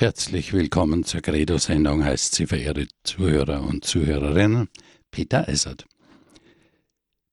Herzlich 0.00 0.54
willkommen 0.54 1.04
zur 1.04 1.20
Credo-Sendung, 1.20 2.02
heißt 2.02 2.34
sie, 2.34 2.46
verehrte 2.46 2.88
Zuhörer 3.04 3.62
und 3.62 3.84
Zuhörerinnen, 3.84 4.70
Peter 5.10 5.46
Essert. 5.46 5.84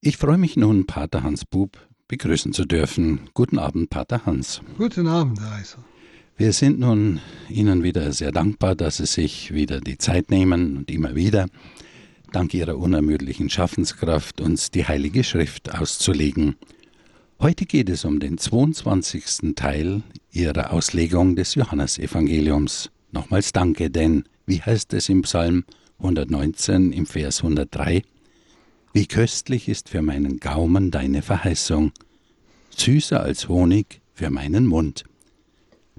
Ich 0.01 0.17
freue 0.17 0.37
mich 0.37 0.57
nun, 0.57 0.85
Pater 0.85 1.23
Hans 1.23 1.45
Bub 1.45 1.77
begrüßen 2.09 2.51
zu 2.51 2.65
dürfen. 2.65 3.29
Guten 3.33 3.57
Abend, 3.57 3.89
Pater 3.89 4.25
Hans. 4.25 4.59
Guten 4.77 5.07
Abend, 5.07 5.39
Herr 5.39 5.53
Eiser. 5.53 5.77
Wir 6.35 6.51
sind 6.51 6.81
nun 6.81 7.21
Ihnen 7.47 7.83
wieder 7.83 8.11
sehr 8.11 8.33
dankbar, 8.33 8.75
dass 8.75 8.97
Sie 8.97 9.05
sich 9.05 9.53
wieder 9.53 9.79
die 9.79 9.97
Zeit 9.97 10.29
nehmen 10.29 10.75
und 10.75 10.91
immer 10.91 11.15
wieder, 11.15 11.45
dank 12.33 12.53
Ihrer 12.53 12.77
unermüdlichen 12.77 13.49
Schaffenskraft, 13.49 14.41
uns 14.41 14.71
die 14.71 14.85
Heilige 14.85 15.23
Schrift 15.23 15.73
auszulegen. 15.73 16.57
Heute 17.39 17.67
geht 17.67 17.87
es 17.89 18.03
um 18.03 18.19
den 18.19 18.39
22. 18.39 19.53
Teil 19.55 20.01
Ihrer 20.31 20.73
Auslegung 20.73 21.35
des 21.35 21.53
Johannesevangeliums. 21.53 22.89
Nochmals 23.11 23.53
danke, 23.53 23.91
denn, 23.91 24.23
wie 24.47 24.59
heißt 24.59 24.91
es 24.93 25.07
im 25.07 25.21
Psalm 25.21 25.63
119 25.99 26.91
im 26.91 27.05
Vers 27.05 27.43
103? 27.43 28.01
Wie 28.91 29.05
köstlich 29.05 29.69
ist 29.69 29.89
für 29.89 30.01
meinen 30.01 30.39
Gaumen 30.39 30.89
deine 30.89 31.21
Verheißung, 31.21 31.91
süßer 32.75 33.21
als 33.21 33.47
Honig 33.47 34.01
für 34.15 34.31
meinen 34.31 34.65
Mund. 34.65 35.03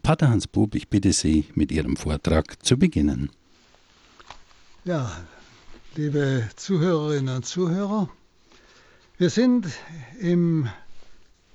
Pater 0.02 0.30
Hans 0.30 0.48
Bub, 0.48 0.74
ich 0.74 0.88
bitte 0.88 1.12
Sie, 1.12 1.44
mit 1.54 1.70
Ihrem 1.70 1.96
Vortrag 1.96 2.66
zu 2.66 2.76
beginnen. 2.76 3.30
Ja, 4.84 5.16
liebe 5.94 6.48
Zuhörerinnen 6.56 7.36
und 7.36 7.46
Zuhörer, 7.46 8.10
wir 9.18 9.30
sind 9.30 9.68
im 10.18 10.68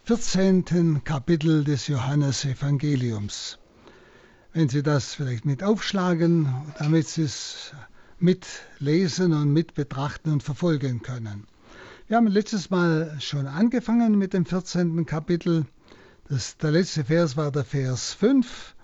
14. 0.06 1.06
Kapitel 1.06 1.64
des 1.64 1.88
Johannesevangeliums. 1.88 3.58
Wenn 4.52 4.68
Sie 4.68 4.84
das 4.84 5.14
vielleicht 5.14 5.46
mit 5.46 5.64
aufschlagen, 5.64 6.54
damit 6.78 7.08
Sie 7.08 7.22
es 7.22 7.72
mitlesen 8.20 9.32
und 9.32 9.54
mit 9.54 9.76
betrachten 9.76 10.34
und 10.34 10.44
verfolgen 10.44 11.04
können. 11.04 11.48
Wir 12.10 12.18
haben 12.18 12.28
letztes 12.28 12.70
Mal 12.70 13.16
schon 13.22 13.48
angefangen 13.48 14.18
mit 14.18 14.34
dem 14.34 14.46
14. 14.46 15.06
Kapitel. 15.06 15.68
Das, 16.28 16.58
der 16.58 16.72
letzte 16.72 17.06
Vers 17.06 17.38
war 17.38 17.50
der 17.54 17.64
Vers 17.64 18.12
5, 18.12 18.76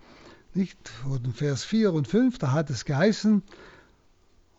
nicht? 0.54 0.78
Oder 1.06 1.32
Vers 1.32 1.66
4 1.66 1.92
und 1.92 2.08
5, 2.08 2.38
da 2.38 2.54
hat 2.54 2.70
es 2.70 2.86
geheißen, 2.86 3.44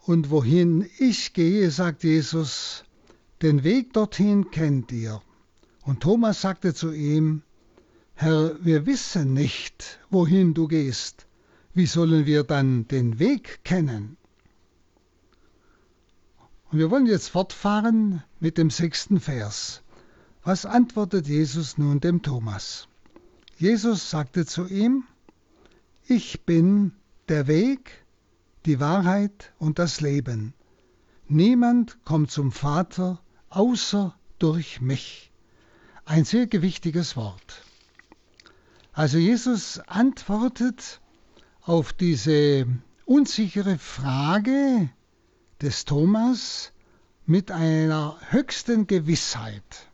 und 0.02 0.28
wohin 0.28 0.86
ich 0.98 1.32
gehe, 1.32 1.70
sagt 1.70 2.04
Jesus, 2.04 2.84
den 3.40 3.64
Weg 3.64 3.94
dorthin 3.94 4.50
kennt 4.50 4.92
ihr 4.92 5.22
und 5.82 6.00
Thomas 6.00 6.40
sagte 6.40 6.74
zu 6.74 6.92
ihm, 6.92 7.42
Herr, 8.14 8.54
wir 8.64 8.84
wissen 8.86 9.32
nicht, 9.32 9.98
wohin 10.10 10.52
du 10.52 10.68
gehst. 10.68 11.26
Wie 11.72 11.86
sollen 11.86 12.26
wir 12.26 12.44
dann 12.44 12.86
den 12.88 13.18
Weg 13.18 13.64
kennen? 13.64 14.16
Und 16.70 16.78
wir 16.78 16.90
wollen 16.90 17.06
jetzt 17.06 17.28
fortfahren 17.28 18.22
mit 18.38 18.58
dem 18.58 18.70
sechsten 18.70 19.20
Vers. 19.20 19.82
Was 20.44 20.66
antwortet 20.66 21.26
Jesus 21.26 21.78
nun 21.78 22.00
dem 22.00 22.22
Thomas? 22.22 22.88
Jesus 23.56 24.10
sagte 24.10 24.46
zu 24.46 24.66
ihm, 24.66 25.04
Ich 26.06 26.44
bin 26.44 26.92
der 27.28 27.46
Weg, 27.46 28.04
die 28.66 28.80
Wahrheit 28.80 29.52
und 29.58 29.78
das 29.78 30.00
Leben. 30.00 30.54
Niemand 31.28 32.04
kommt 32.04 32.30
zum 32.30 32.52
Vater 32.52 33.20
außer 33.48 34.14
durch 34.38 34.80
mich. 34.80 35.29
Ein 36.04 36.24
sehr 36.24 36.46
gewichtiges 36.46 37.16
Wort. 37.16 37.62
Also 38.92 39.18
Jesus 39.18 39.78
antwortet 39.86 41.00
auf 41.62 41.92
diese 41.92 42.66
unsichere 43.04 43.78
Frage 43.78 44.90
des 45.60 45.84
Thomas 45.84 46.72
mit 47.26 47.50
einer 47.50 48.16
höchsten 48.30 48.86
Gewissheit. 48.86 49.86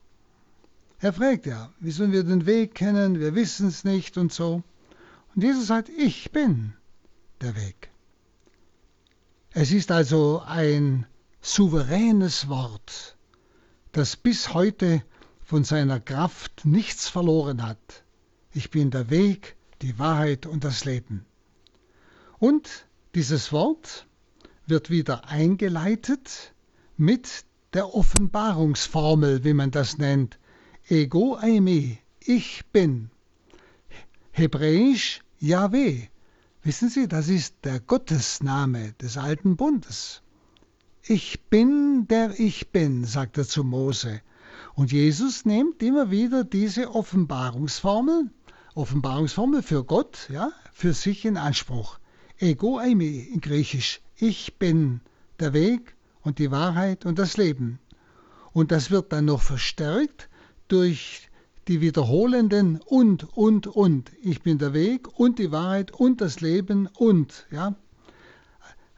Er 0.99 1.13
fragt 1.13 1.47
ja, 1.47 1.71
wie 1.81 1.91
sollen 1.91 2.13
wir 2.13 2.25
den 2.25 2.47
Weg 2.47 2.75
kennen? 2.75 3.21
Wir 3.21 3.35
wissen 3.35 3.69
es 3.69 3.85
nicht 3.85 4.17
und 4.17 4.33
so. 4.33 4.63
Und 5.35 5.43
Jesus 5.43 5.67
sagt, 5.67 5.91
ich 5.91 6.33
bin 6.33 6.73
der 7.43 7.55
Weg. 7.55 7.91
Es 9.51 9.73
ist 9.73 9.91
also 9.91 10.43
ein 10.47 11.07
souveränes 11.41 12.49
Wort, 12.49 13.17
das 13.93 14.17
bis 14.17 14.55
heute 14.55 15.03
von 15.47 15.63
seiner 15.63 16.01
Kraft 16.01 16.65
nichts 16.65 17.09
verloren 17.09 17.63
hat. 17.63 18.03
Ich 18.53 18.71
bin 18.71 18.91
der 18.91 19.11
Weg, 19.11 19.55
die 19.81 19.97
Wahrheit 19.97 20.45
und 20.45 20.65
das 20.65 20.85
Leben. 20.85 21.25
Und 22.41 22.87
dieses 23.15 23.53
Wort 23.53 24.09
wird 24.67 24.91
wieder 24.91 25.29
eingeleitet 25.29 26.53
mit 26.97 27.45
der 27.75 27.95
Offenbarungsformel, 27.95 29.45
wie 29.45 29.55
man 29.55 29.71
das 29.71 29.99
nennt. 29.99 30.37
Ego 30.89 31.37
eimi, 31.37 31.99
ich 32.19 32.65
bin. 32.73 33.11
Hebräisch 34.33 35.21
Yahweh. 35.39 36.09
Wissen 36.65 36.89
Sie, 36.89 37.07
das 37.07 37.29
ist 37.29 37.55
der 37.63 37.79
Gottesname 37.79 38.95
des 38.95 39.17
alten 39.17 39.57
Bundes. 39.57 40.23
Ich 41.05 41.41
bin, 41.43 42.09
der 42.09 42.41
ich 42.41 42.71
bin, 42.71 43.05
sagt 43.05 43.39
er 43.39 43.47
zu 43.47 43.63
Mose. 43.63 44.21
Und 44.77 44.93
Jesus 44.93 45.47
nimmt 45.47 45.83
immer 45.83 46.11
wieder 46.11 46.45
diese 46.45 46.95
Offenbarungsformel, 46.95 48.31
Offenbarungsformel 48.75 49.63
für 49.63 49.83
Gott, 49.85 50.29
ja, 50.31 50.53
für 50.71 50.93
sich 50.93 51.25
in 51.25 51.39
Anspruch. 51.39 51.99
Ego 52.37 52.77
eimi 52.77 53.21
in 53.21 53.41
Griechisch. 53.41 54.03
Ich 54.17 54.59
bin 54.59 55.01
der 55.41 55.55
Weg 55.55 55.97
und 56.21 56.39
die 56.39 56.51
Wahrheit 56.51 57.07
und 57.07 57.19
das 57.19 57.39
Leben. 57.39 57.79
Und 58.53 58.71
das 58.71 58.91
wird 58.91 59.15
dann 59.15 59.25
noch 59.25 59.41
verstärkt 59.41 60.29
durch 60.69 61.31
die 61.69 61.81
wiederholenden 61.81 62.79
und, 62.85 63.35
und, 63.35 63.67
und. 63.67 64.13
Ich 64.23 64.43
bin 64.43 64.59
der 64.59 64.75
Weg 64.75 65.19
und 65.19 65.39
die 65.39 65.53
Wahrheit 65.53 65.91
und 65.91 66.21
das 66.21 66.43
Leben 66.43 66.87
und, 66.99 67.47
ja. 67.51 67.75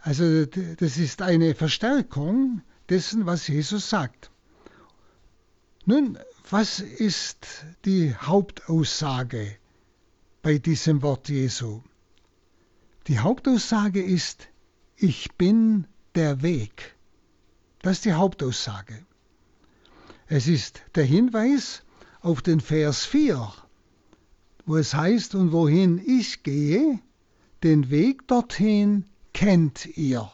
Also 0.00 0.44
das 0.44 0.97
ist 0.97 1.22
eine 1.22 1.55
Verstärkung 1.55 2.62
dessen, 2.88 3.27
was 3.27 3.47
Jesus 3.47 3.88
sagt. 3.88 4.33
Nun, 5.91 6.19
was 6.50 6.81
ist 6.81 7.47
die 7.87 8.15
Hauptaussage 8.15 9.56
bei 10.43 10.59
diesem 10.59 11.00
Wort 11.00 11.31
Jesu? 11.31 11.81
Die 13.06 13.21
Hauptaussage 13.21 14.03
ist, 14.03 14.49
ich 14.97 15.32
bin 15.37 15.87
der 16.15 16.43
Weg. 16.43 16.94
Das 17.81 17.93
ist 17.93 18.04
die 18.04 18.12
Hauptaussage. 18.12 19.03
Es 20.26 20.47
ist 20.47 20.82
der 20.94 21.04
Hinweis 21.04 21.84
auf 22.20 22.43
den 22.43 22.60
Vers 22.60 23.06
4, 23.06 23.50
wo 24.66 24.76
es 24.76 24.93
heißt, 24.93 25.34
und 25.37 25.53
wohin 25.53 26.03
ich 26.06 26.43
gehe, 26.43 27.00
den 27.62 27.88
Weg 27.88 28.28
dorthin 28.28 29.06
kennt 29.32 29.87
ihr. 29.97 30.31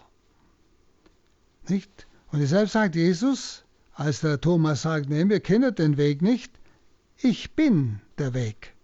Nicht? 1.68 2.08
Und 2.32 2.40
deshalb 2.40 2.68
sagt 2.68 2.96
Jesus, 2.96 3.63
als 3.94 4.20
der 4.20 4.40
Thomas 4.40 4.82
sagt, 4.82 5.08
nee, 5.08 5.28
wir 5.28 5.40
kennen 5.40 5.74
den 5.74 5.96
Weg 5.96 6.20
nicht, 6.20 6.52
ich 7.16 7.52
bin 7.52 8.00
der 8.18 8.34
Weg. 8.34 8.74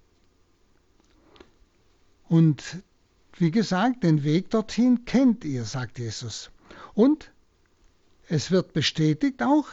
Und 2.28 2.62
wie 3.36 3.50
gesagt, 3.50 4.04
den 4.04 4.22
Weg 4.22 4.50
dorthin 4.50 5.04
kennt 5.04 5.44
ihr, 5.44 5.64
sagt 5.64 5.98
Jesus. 5.98 6.50
Und 6.94 7.32
es 8.28 8.52
wird 8.52 8.72
bestätigt 8.72 9.42
auch 9.42 9.66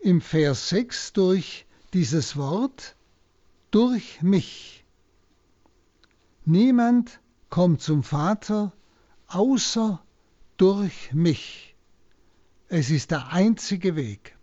im 0.00 0.20
Vers 0.20 0.70
6 0.70 1.12
durch 1.12 1.66
dieses 1.92 2.36
Wort, 2.36 2.96
durch 3.70 4.20
mich. 4.22 4.84
Niemand 6.44 7.20
kommt 7.50 7.82
zum 7.82 8.02
Vater 8.02 8.72
außer 9.28 10.02
durch 10.56 11.12
mich. 11.12 11.76
Es 12.68 12.90
ist 12.90 13.12
der 13.12 13.32
einzige 13.32 13.94
Weg. 13.94 14.36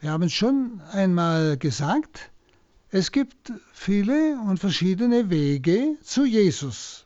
Wir 0.00 0.12
haben 0.12 0.30
schon 0.30 0.80
einmal 0.92 1.56
gesagt, 1.56 2.30
es 2.90 3.10
gibt 3.10 3.52
viele 3.72 4.38
und 4.46 4.58
verschiedene 4.58 5.28
Wege 5.28 5.96
zu 6.04 6.24
Jesus. 6.24 7.04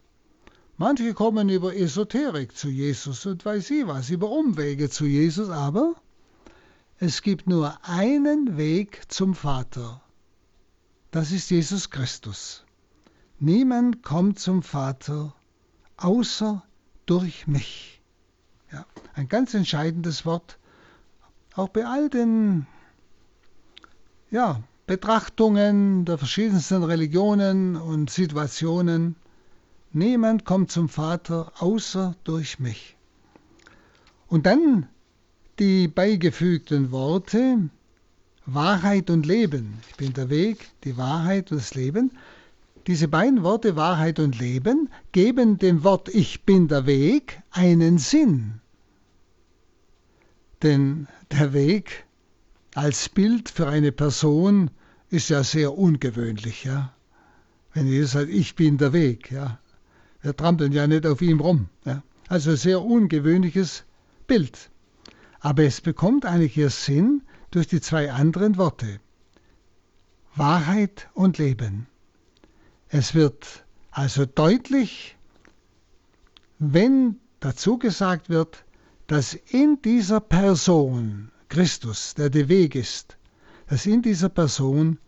Manche 0.77 1.15
kommen 1.15 1.49
über 1.49 1.75
Esoterik 1.75 2.55
zu 2.55 2.69
Jesus 2.69 3.25
und 3.25 3.47
weiß 3.47 3.71
ich 3.71 3.87
was, 3.87 4.11
über 4.11 4.29
Umwege 4.29 4.91
zu 4.91 5.07
Jesus, 5.07 5.49
aber 5.49 5.95
es 6.99 7.23
gibt 7.23 7.47
nur 7.47 7.79
einen 7.83 8.59
Weg 8.59 9.01
zum 9.09 9.35
Vater. 9.35 10.03
Das 11.13 11.33
ist 11.33 11.49
Jesus 11.49 11.89
Christus. 11.89 12.63
Niemand 13.39 14.03
kommt 14.03 14.39
zum 14.39 14.63
Vater 14.63 15.35
außer 15.97 16.63
durch 17.07 17.47
mich. 17.47 18.03
Ja, 18.71 18.85
ein 19.15 19.29
ganz 19.29 19.55
entscheidendes 19.55 20.27
Wort, 20.27 20.59
auch 21.55 21.71
bei 21.71 21.87
all 21.87 22.11
den 22.11 22.67
ja, 24.33 24.63
Betrachtungen 24.87 26.07
der 26.07 26.19
verschiedensten 26.19 26.83
Religionen 26.83 27.77
und 27.77 28.11
Situationen 28.11 29.15
niemand 29.93 30.45
kommt 30.47 30.73
zum 30.73 30.89
Vater 30.89 31.53
außer 31.59 32.17
durch 32.25 32.59
mich. 32.59 32.97
Und 34.27 34.47
dann 34.47 34.89
die 35.59 35.87
beigefügten 35.87 36.91
Worte 36.91 37.69
Wahrheit 38.47 39.11
und 39.11 39.27
Leben. 39.27 39.79
Ich 39.91 39.97
bin 39.97 40.15
der 40.15 40.31
Weg, 40.31 40.71
die 40.83 40.97
Wahrheit 40.97 41.53
und 41.53 41.59
das 41.59 41.75
Leben. 41.75 42.11
Diese 42.87 43.09
beiden 43.09 43.43
Worte 43.45 43.77
Wahrheit 43.77 44.19
und 44.19 44.39
Leben 44.39 44.89
geben 45.13 45.59
dem 45.59 45.85
Wort 45.85 46.09
Ich 46.09 46.45
bin 46.45 46.69
der 46.69 46.87
Weg 46.87 47.41
einen 47.51 47.99
Sinn. 47.99 48.61
Denn 50.63 51.07
der 51.31 51.53
Weg 51.53 52.07
als 52.75 53.09
Bild 53.09 53.51
für 53.51 53.69
eine 53.69 53.93
Person 53.93 54.71
ist 55.11 55.29
ja 55.29 55.45
sehr 55.45 55.77
ungewöhnlich. 55.77 56.65
Ja? 56.65 56.95
Wenn 57.75 57.87
Jesus 57.87 58.13
sagt, 58.13 58.31
ich 58.31 58.55
bin 58.55 58.79
der 58.79 58.93
Weg. 58.93 59.31
Ja? 59.31 59.59
Wir 60.23 60.37
trampeln 60.37 60.73
ja 60.73 60.87
nicht 60.87 61.07
auf 61.07 61.21
ihm 61.21 61.41
rum. 61.41 61.69
Ja? 61.85 62.03
Also 62.29 62.55
sehr 62.57 62.83
ungewöhnliches 62.83 63.85
Bild. 64.27 64.71
Aber 65.41 65.65
es 65.65 65.81
bekommt 65.81 66.25
eigentlich 66.25 66.57
ihr 66.57 66.71
Sinn 66.71 67.23
durch 67.51 67.67
die 67.67 67.81
zwei 67.81 68.13
anderen 68.13 68.57
Worte. 68.57 69.01
Wahrheit 70.35 71.11
und 71.15 71.39
Leben. 71.39 71.87
Es 72.89 73.15
wird 73.15 73.65
also 73.91 74.25
deutlich, 74.25 75.17
wenn 76.59 77.17
dazu 77.41 77.77
gesagt 77.77 78.31
wird, 78.31 78.65
dass 79.09 79.35
in 79.35 79.83
dieser 79.83 80.21
Person, 80.21 81.32
Christus, 81.53 82.15
der 82.15 82.31
der 82.31 82.49
Weg 82.49 82.75
ist, 82.75 83.19
dass 83.69 83.85
in 83.85 84.01
dieser 84.01 84.31
Person 84.31 84.99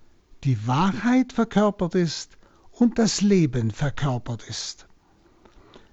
die 0.44 0.66
Wahrheit 0.66 1.32
verkörpert 1.32 1.94
ist 1.94 2.36
und 2.70 2.98
das 2.98 3.22
Leben 3.22 3.70
verkörpert 3.70 4.46
ist. 4.46 4.86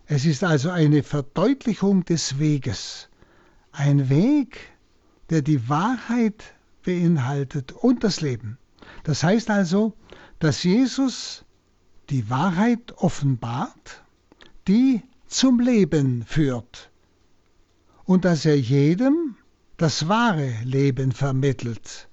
Es 0.07 0.25
ist 0.25 0.43
also 0.43 0.69
eine 0.69 1.03
Verdeutlichung 1.03 2.03
des 2.03 2.37
Weges. 2.37 3.07
Ein 3.71 4.09
Weg, 4.09 4.59
der 5.29 5.41
die 5.41 5.69
Wahrheit 5.69 6.43
beinhaltet 6.83 7.71
und 7.71 8.03
das 8.03 8.19
Leben. 8.19 8.57
Das 9.05 9.23
heißt 9.23 9.49
also, 9.49 9.93
dass 10.39 10.63
Jesus 10.63 11.45
die 12.09 12.29
Wahrheit 12.29 12.91
offenbart, 12.97 14.03
die 14.67 15.01
zum 15.27 15.61
Leben 15.61 16.25
führt 16.25 16.91
und 18.03 18.25
dass 18.25 18.43
er 18.43 18.59
jedem 18.59 19.37
das 19.81 20.07
wahre 20.07 20.47
Leben 20.63 21.11
vermittelt. 21.11 22.07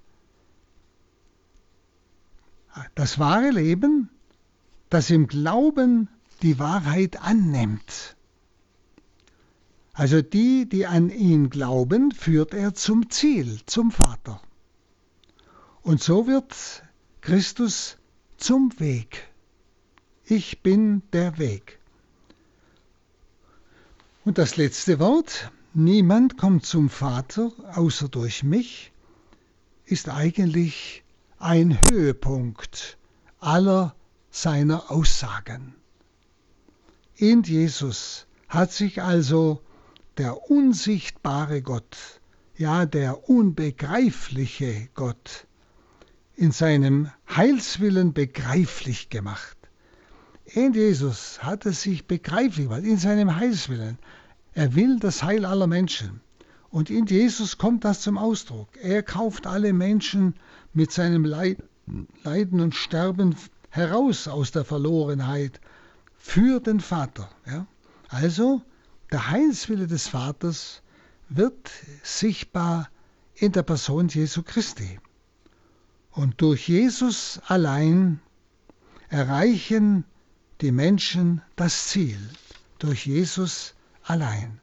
Das 2.94 3.18
wahre 3.18 3.50
Leben, 3.50 4.08
das 4.88 5.10
im 5.10 5.26
Glauben 5.26 6.08
die 6.40 6.58
Wahrheit 6.58 7.20
annimmt. 7.20 8.16
Also 9.92 10.22
die, 10.22 10.66
die 10.66 10.86
an 10.86 11.10
ihn 11.10 11.50
glauben, 11.50 12.10
führt 12.12 12.54
er 12.54 12.72
zum 12.72 13.10
Ziel, 13.10 13.60
zum 13.66 13.90
Vater. 13.90 14.40
Und 15.82 16.02
so 16.02 16.26
wird 16.26 16.54
Christus 17.20 17.98
zum 18.38 18.72
Weg. 18.80 19.28
Ich 20.24 20.62
bin 20.62 21.02
der 21.12 21.36
Weg. 21.36 21.78
Und 24.24 24.38
das 24.38 24.56
letzte 24.56 24.98
Wort, 25.00 25.50
niemand 25.74 26.38
kommt 26.38 26.66
zum 26.66 26.90
Vater 26.90 27.52
außer 27.74 28.08
durch 28.08 28.42
mich, 28.42 28.92
ist 29.84 30.08
eigentlich 30.08 31.02
ein 31.38 31.78
Höhepunkt 31.90 32.98
aller 33.40 33.94
seiner 34.30 34.90
Aussagen. 34.90 35.74
In 37.16 37.42
Jesus 37.42 38.26
hat 38.48 38.72
sich 38.72 39.02
also 39.02 39.60
der 40.16 40.50
unsichtbare 40.50 41.62
Gott, 41.62 42.20
ja 42.56 42.86
der 42.86 43.28
unbegreifliche 43.28 44.88
Gott, 44.94 45.46
in 46.34 46.52
seinem 46.52 47.10
Heilswillen 47.28 48.12
begreiflich 48.12 49.08
gemacht. 49.08 49.56
In 50.44 50.72
Jesus 50.72 51.42
hat 51.42 51.66
er 51.66 51.72
sich 51.72 52.06
begreiflich 52.06 52.68
gemacht, 52.68 52.84
in 52.84 52.96
seinem 52.96 53.36
Heilswillen. 53.36 53.98
Er 54.58 54.74
will 54.74 54.98
das 54.98 55.22
Heil 55.22 55.44
aller 55.44 55.68
Menschen. 55.68 56.20
Und 56.68 56.90
in 56.90 57.06
Jesus 57.06 57.58
kommt 57.58 57.84
das 57.84 58.00
zum 58.00 58.18
Ausdruck. 58.18 58.70
Er 58.82 59.04
kauft 59.04 59.46
alle 59.46 59.72
Menschen 59.72 60.34
mit 60.72 60.90
seinem 60.90 61.24
Leiden 61.24 62.60
und 62.60 62.74
Sterben 62.74 63.36
heraus 63.70 64.26
aus 64.26 64.50
der 64.50 64.64
Verlorenheit 64.64 65.60
für 66.16 66.58
den 66.58 66.80
Vater. 66.80 67.30
Ja? 67.46 67.68
Also 68.08 68.60
der 69.12 69.30
Heilswille 69.30 69.86
des 69.86 70.08
Vaters 70.08 70.82
wird 71.28 71.70
sichtbar 72.02 72.90
in 73.36 73.52
der 73.52 73.62
Person 73.62 74.08
Jesu 74.08 74.42
Christi. 74.42 74.98
Und 76.10 76.40
durch 76.40 76.68
Jesus 76.68 77.40
allein 77.46 78.18
erreichen 79.08 80.02
die 80.62 80.72
Menschen 80.72 81.42
das 81.54 81.86
Ziel 81.86 82.18
durch 82.80 83.06
Jesus 83.06 83.76
allein. 84.08 84.60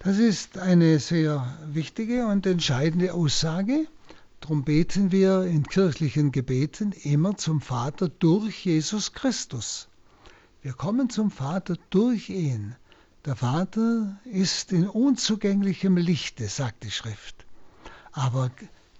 Das 0.00 0.18
ist 0.18 0.58
eine 0.58 0.98
sehr 0.98 1.58
wichtige 1.66 2.26
und 2.26 2.46
entscheidende 2.46 3.14
Aussage. 3.14 3.86
Darum 4.40 4.64
beten 4.64 5.12
wir 5.12 5.44
in 5.44 5.64
kirchlichen 5.64 6.30
Gebeten 6.30 6.92
immer 6.92 7.36
zum 7.36 7.62
Vater 7.62 8.08
durch 8.08 8.66
Jesus 8.66 9.12
Christus. 9.12 9.88
Wir 10.60 10.74
kommen 10.74 11.08
zum 11.08 11.30
Vater 11.30 11.76
durch 11.88 12.28
ihn. 12.28 12.76
Der 13.24 13.36
Vater 13.36 14.18
ist 14.24 14.72
in 14.72 14.86
unzugänglichem 14.86 15.96
Lichte, 15.96 16.46
sagt 16.48 16.82
die 16.84 16.90
Schrift. 16.90 17.46
Aber 18.12 18.50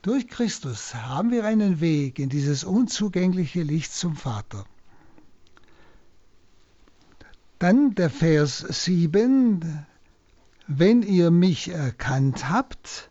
durch 0.01 0.29
Christus 0.29 0.95
haben 0.95 1.31
wir 1.31 1.45
einen 1.45 1.81
Weg 1.81 2.19
in 2.19 2.31
dieses 2.31 2.65
unzugängliche 2.65 3.63
Licht 3.63 3.93
zum 3.93 4.17
Vater. 4.17 4.65
Dann 7.59 7.95
der 7.95 8.11
Vers 8.11 8.59
7, 8.59 9.87
wenn 10.67 11.03
ihr 11.03 11.31
mich 11.31 11.69
erkannt 11.69 12.51
habt, 12.51 13.11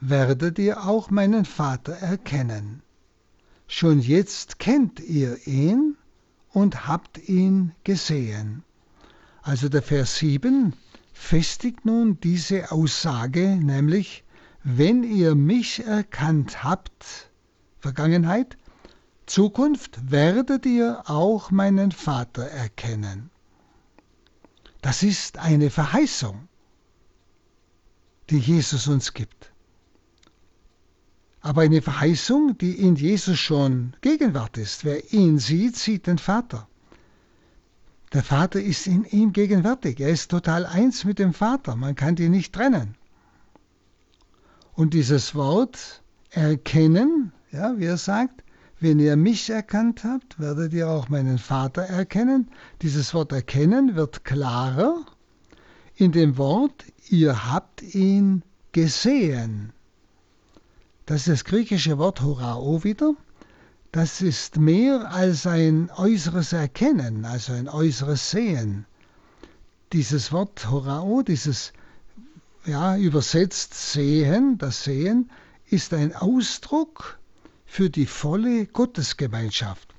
werdet 0.00 0.58
ihr 0.58 0.84
auch 0.84 1.10
meinen 1.10 1.44
Vater 1.44 1.92
erkennen. 1.92 2.82
Schon 3.68 4.00
jetzt 4.00 4.58
kennt 4.58 5.00
ihr 5.00 5.46
ihn 5.46 5.96
und 6.50 6.86
habt 6.86 7.28
ihn 7.28 7.72
gesehen. 7.84 8.64
Also 9.42 9.68
der 9.68 9.82
Vers 9.82 10.18
7 10.18 10.74
festigt 11.12 11.86
nun 11.86 12.18
diese 12.20 12.72
Aussage, 12.72 13.56
nämlich, 13.56 14.24
wenn 14.64 15.04
ihr 15.04 15.34
mich 15.34 15.84
erkannt 15.84 16.64
habt, 16.64 17.30
Vergangenheit, 17.78 18.56
Zukunft, 19.26 20.10
werdet 20.10 20.66
ihr 20.66 21.02
auch 21.06 21.50
meinen 21.50 21.92
Vater 21.92 22.44
erkennen. 22.44 23.30
Das 24.84 25.02
ist 25.02 25.38
eine 25.38 25.70
Verheißung, 25.70 26.46
die 28.28 28.36
Jesus 28.36 28.86
uns 28.86 29.14
gibt. 29.14 29.50
Aber 31.40 31.62
eine 31.62 31.80
Verheißung, 31.80 32.58
die 32.58 32.72
in 32.72 32.94
Jesus 32.94 33.38
schon 33.38 33.96
Gegenwart 34.02 34.58
ist. 34.58 34.84
Wer 34.84 35.10
ihn 35.10 35.38
sieht, 35.38 35.76
sieht 35.76 36.06
den 36.06 36.18
Vater. 36.18 36.68
Der 38.12 38.22
Vater 38.22 38.60
ist 38.60 38.86
in 38.86 39.06
ihm 39.06 39.32
gegenwärtig. 39.32 40.00
Er 40.00 40.10
ist 40.10 40.30
total 40.30 40.66
eins 40.66 41.06
mit 41.06 41.18
dem 41.18 41.32
Vater. 41.32 41.76
Man 41.76 41.94
kann 41.94 42.14
die 42.14 42.28
nicht 42.28 42.52
trennen. 42.52 42.94
Und 44.74 44.92
dieses 44.92 45.34
Wort 45.34 46.02
erkennen, 46.28 47.32
ja, 47.52 47.78
wie 47.78 47.86
er 47.86 47.96
sagt, 47.96 48.43
wenn 48.84 48.98
ihr 48.98 49.16
mich 49.16 49.48
erkannt 49.48 50.04
habt, 50.04 50.38
werdet 50.38 50.74
ihr 50.74 50.90
auch 50.90 51.08
meinen 51.08 51.38
Vater 51.38 51.80
erkennen. 51.80 52.50
Dieses 52.82 53.14
Wort 53.14 53.32
erkennen 53.32 53.96
wird 53.96 54.24
klarer 54.24 55.06
in 55.96 56.12
dem 56.12 56.36
Wort, 56.36 56.84
ihr 57.08 57.50
habt 57.50 57.80
ihn 57.80 58.42
gesehen. 58.72 59.72
Das 61.06 61.20
ist 61.20 61.28
das 61.28 61.44
griechische 61.46 61.96
Wort 61.96 62.20
Horao 62.20 62.84
wieder. 62.84 63.14
Das 63.90 64.20
ist 64.20 64.58
mehr 64.58 65.10
als 65.10 65.46
ein 65.46 65.90
äußeres 65.96 66.52
Erkennen, 66.52 67.24
also 67.24 67.54
ein 67.54 67.70
äußeres 67.70 68.32
Sehen. 68.32 68.84
Dieses 69.94 70.30
Wort 70.30 70.70
Horao, 70.70 71.22
dieses 71.22 71.72
ja, 72.66 72.98
übersetzt 72.98 73.72
Sehen, 73.72 74.58
das 74.58 74.84
Sehen, 74.84 75.30
ist 75.70 75.94
ein 75.94 76.14
Ausdruck 76.14 77.18
für 77.74 77.90
die 77.90 78.06
volle 78.06 78.66
Gottesgemeinschaft. 78.66 79.96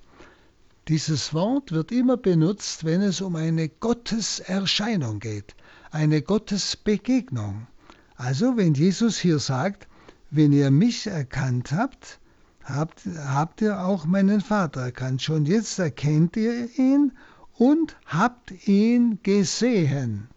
Dieses 0.88 1.34
Wort 1.34 1.74
wird 1.74 1.92
immer 1.92 2.16
benutzt, 2.16 2.86
wenn 2.86 3.02
es 3.02 3.20
um 3.20 3.36
eine 3.36 3.68
Gotteserscheinung 3.68 5.20
geht, 5.20 5.56
eine 5.92 6.22
Gottesbegegnung. 6.22 7.68
Also 8.16 8.56
wenn 8.56 8.76
Jesus 8.76 9.18
hier 9.18 9.40
sagt, 9.40 9.90
wenn 10.32 10.54
ihr 10.54 10.72
mich 10.72 11.08
erkannt 11.08 11.74
habt, 11.74 12.22
habt, 12.64 13.02
habt 13.28 13.60
ihr 13.60 13.82
auch 13.82 14.06
meinen 14.06 14.40
Vater 14.40 14.80
erkannt. 14.80 15.22
Schon 15.22 15.46
jetzt 15.46 15.78
erkennt 15.78 16.38
ihr 16.38 16.70
ihn 16.80 17.12
und 17.56 17.98
habt 18.06 18.54
ihn 18.70 19.20
gesehen. 19.22 20.30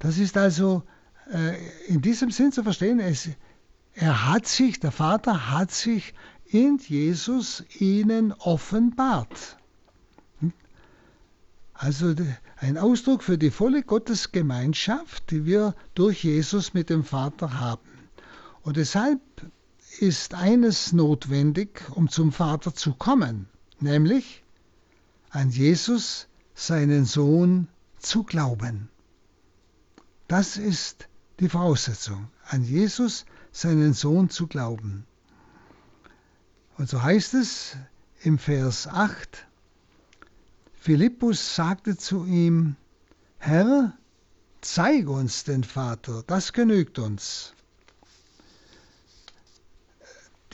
Das 0.00 0.18
ist 0.18 0.36
also 0.36 0.82
äh, 1.32 1.54
in 1.86 2.02
diesem 2.02 2.32
Sinn 2.32 2.50
zu 2.50 2.64
verstehen, 2.64 2.98
es, 2.98 3.28
er 3.94 4.32
hat 4.32 4.48
sich, 4.48 4.80
der 4.80 4.90
Vater 4.90 5.52
hat 5.52 5.70
sich 5.70 6.12
in 6.52 6.76
Jesus 6.76 7.64
ihnen 7.78 8.32
offenbart. 8.32 9.56
Also 11.72 12.14
ein 12.58 12.76
Ausdruck 12.76 13.22
für 13.22 13.38
die 13.38 13.50
volle 13.50 13.82
Gottesgemeinschaft, 13.82 15.30
die 15.30 15.46
wir 15.46 15.74
durch 15.94 16.22
Jesus 16.22 16.74
mit 16.74 16.90
dem 16.90 17.04
Vater 17.04 17.58
haben. 17.58 17.88
Und 18.60 18.76
deshalb 18.76 19.20
ist 19.98 20.34
eines 20.34 20.92
notwendig, 20.92 21.82
um 21.90 22.08
zum 22.08 22.32
Vater 22.32 22.74
zu 22.74 22.92
kommen, 22.92 23.48
nämlich 23.80 24.44
an 25.30 25.50
Jesus, 25.50 26.28
seinen 26.54 27.06
Sohn, 27.06 27.68
zu 27.98 28.24
glauben. 28.24 28.90
Das 30.28 30.58
ist 30.58 31.08
die 31.40 31.48
Voraussetzung, 31.48 32.28
an 32.48 32.62
Jesus, 32.62 33.24
seinen 33.52 33.94
Sohn 33.94 34.28
zu 34.28 34.46
glauben. 34.46 35.06
Und 36.82 36.88
so 36.88 37.00
heißt 37.00 37.34
es 37.34 37.76
im 38.24 38.40
Vers 38.40 38.88
8, 38.88 39.46
Philippus 40.74 41.54
sagte 41.54 41.96
zu 41.96 42.24
ihm, 42.24 42.74
Herr, 43.38 43.96
zeig 44.62 45.06
uns 45.06 45.44
den 45.44 45.62
Vater, 45.62 46.24
das 46.26 46.52
genügt 46.52 46.98
uns. 46.98 47.54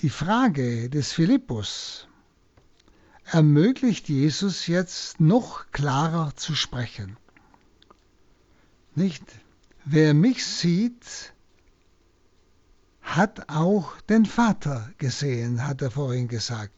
Die 0.01 0.11
Frage 0.11 0.91
des 0.91 1.13
Philippus 1.13 2.07
ermöglicht 3.25 4.11
Jesus 4.11 4.67
jetzt 4.67 5.21
noch 5.21 5.73
klarer 5.73 6.37
zu 6.37 6.55
sprechen. 6.55 7.17
Nicht? 8.95 9.25
Wer 9.87 10.13
mich 10.13 10.45
sieht, 10.45 11.33
hat 13.17 13.49
auch 13.49 14.01
den 14.03 14.27
Vater 14.27 14.91
gesehen, 14.99 15.67
hat 15.67 15.83
er 15.83 15.91
vorhin 15.91 16.29
gesagt. 16.29 16.75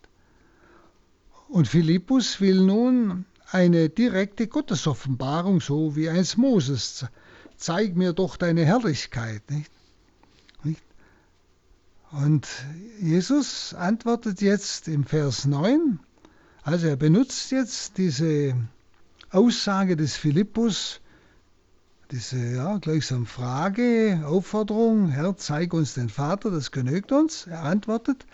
Und 1.49 1.67
Philippus 1.67 2.41
will 2.41 2.61
nun 2.61 3.25
eine 3.51 3.89
direkte 3.89 4.47
Gottesoffenbarung, 4.47 5.61
so 5.61 5.97
wie 5.97 6.09
eins 6.09 6.37
Moses. 6.37 7.07
Zeig 7.57 7.97
mir 7.97 8.13
doch 8.13 8.37
deine 8.37 8.65
Herrlichkeit. 8.65 9.43
Nicht? 9.51 9.73
Nicht? 10.63 10.85
Und 12.13 12.47
Jesus 13.01 13.75
antwortet 13.75 14.41
jetzt 14.41 14.87
im 14.87 15.05
Vers 15.05 15.47
9, 15.47 15.99
also 16.63 16.87
er 16.87 16.97
benutzt 16.97 17.51
jetzt 17.51 17.99
diese 17.99 18.55
Aussage 19.31 19.97
des 19.97 20.17
Philippus, 20.17 21.01
diese 22.11 22.39
ja, 22.39 22.79
gleichsam 22.79 23.25
Frage, 23.25 24.23
Aufforderung, 24.27 25.09
Herr, 25.09 25.37
zeig 25.37 25.73
uns 25.73 25.95
den 25.95 26.09
Vater, 26.09 26.51
das 26.51 26.73
genügt 26.73 27.13
uns. 27.13 27.47
Er 27.47 27.63
antwortet, 27.63 28.27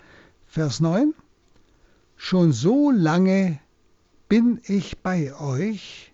Vers 0.47 0.79
9, 0.79 1.13
schon 2.15 2.53
so 2.53 2.89
lange 2.89 3.59
bin 4.27 4.59
ich 4.65 4.97
bei 4.99 5.35
euch 5.39 6.13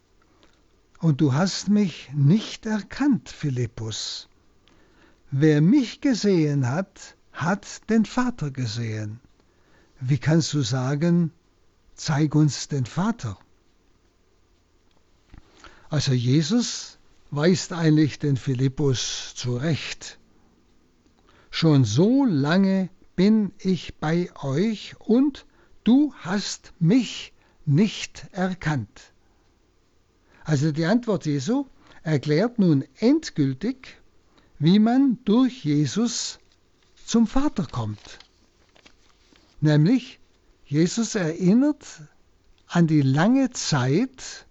und 1.00 1.22
du 1.22 1.34
hast 1.34 1.70
mich 1.70 2.10
nicht 2.14 2.66
erkannt, 2.66 3.30
Philippus. 3.30 4.28
Wer 5.32 5.62
mich 5.62 6.02
gesehen 6.02 6.70
hat, 6.70 7.16
hat 7.32 7.90
den 7.90 8.06
Vater 8.06 8.52
gesehen. 8.52 9.20
Wie 10.02 10.18
kannst 10.18 10.54
du 10.54 10.62
sagen, 10.62 11.32
zeig 11.96 12.36
uns 12.36 12.68
den 12.68 12.86
Vater? 12.86 13.38
Also 15.90 16.12
Jesus 16.12 17.00
weist 17.36 17.74
eigentlich 17.74 18.20
den 18.20 18.38
Philippus 18.38 19.34
zurecht. 19.36 20.20
Schon 21.50 21.84
so 21.84 22.26
lange 22.26 22.90
bin 23.16 23.54
ich 23.58 23.96
bei 23.96 24.30
euch 24.44 24.96
und 25.00 25.48
du 25.84 26.14
hast 26.20 26.74
mich 26.80 27.34
nicht 27.66 28.28
erkannt. 28.34 29.14
Also 30.44 30.72
die 30.72 30.86
Antwort 30.86 31.26
Jesu 31.26 31.66
erklärt 32.04 32.60
nun 32.60 32.84
endgültig, 33.00 33.98
wie 34.60 34.78
man 34.78 35.18
durch 35.26 35.64
Jesus 35.64 36.38
zum 37.04 37.26
Vater 37.26 37.66
kommt. 37.66 38.20
Nämlich, 39.60 40.20
Jesus 40.66 41.16
erinnert 41.16 41.86
an 42.68 42.86
die 42.86 43.02
lange 43.02 43.50
Zeit 43.52 44.46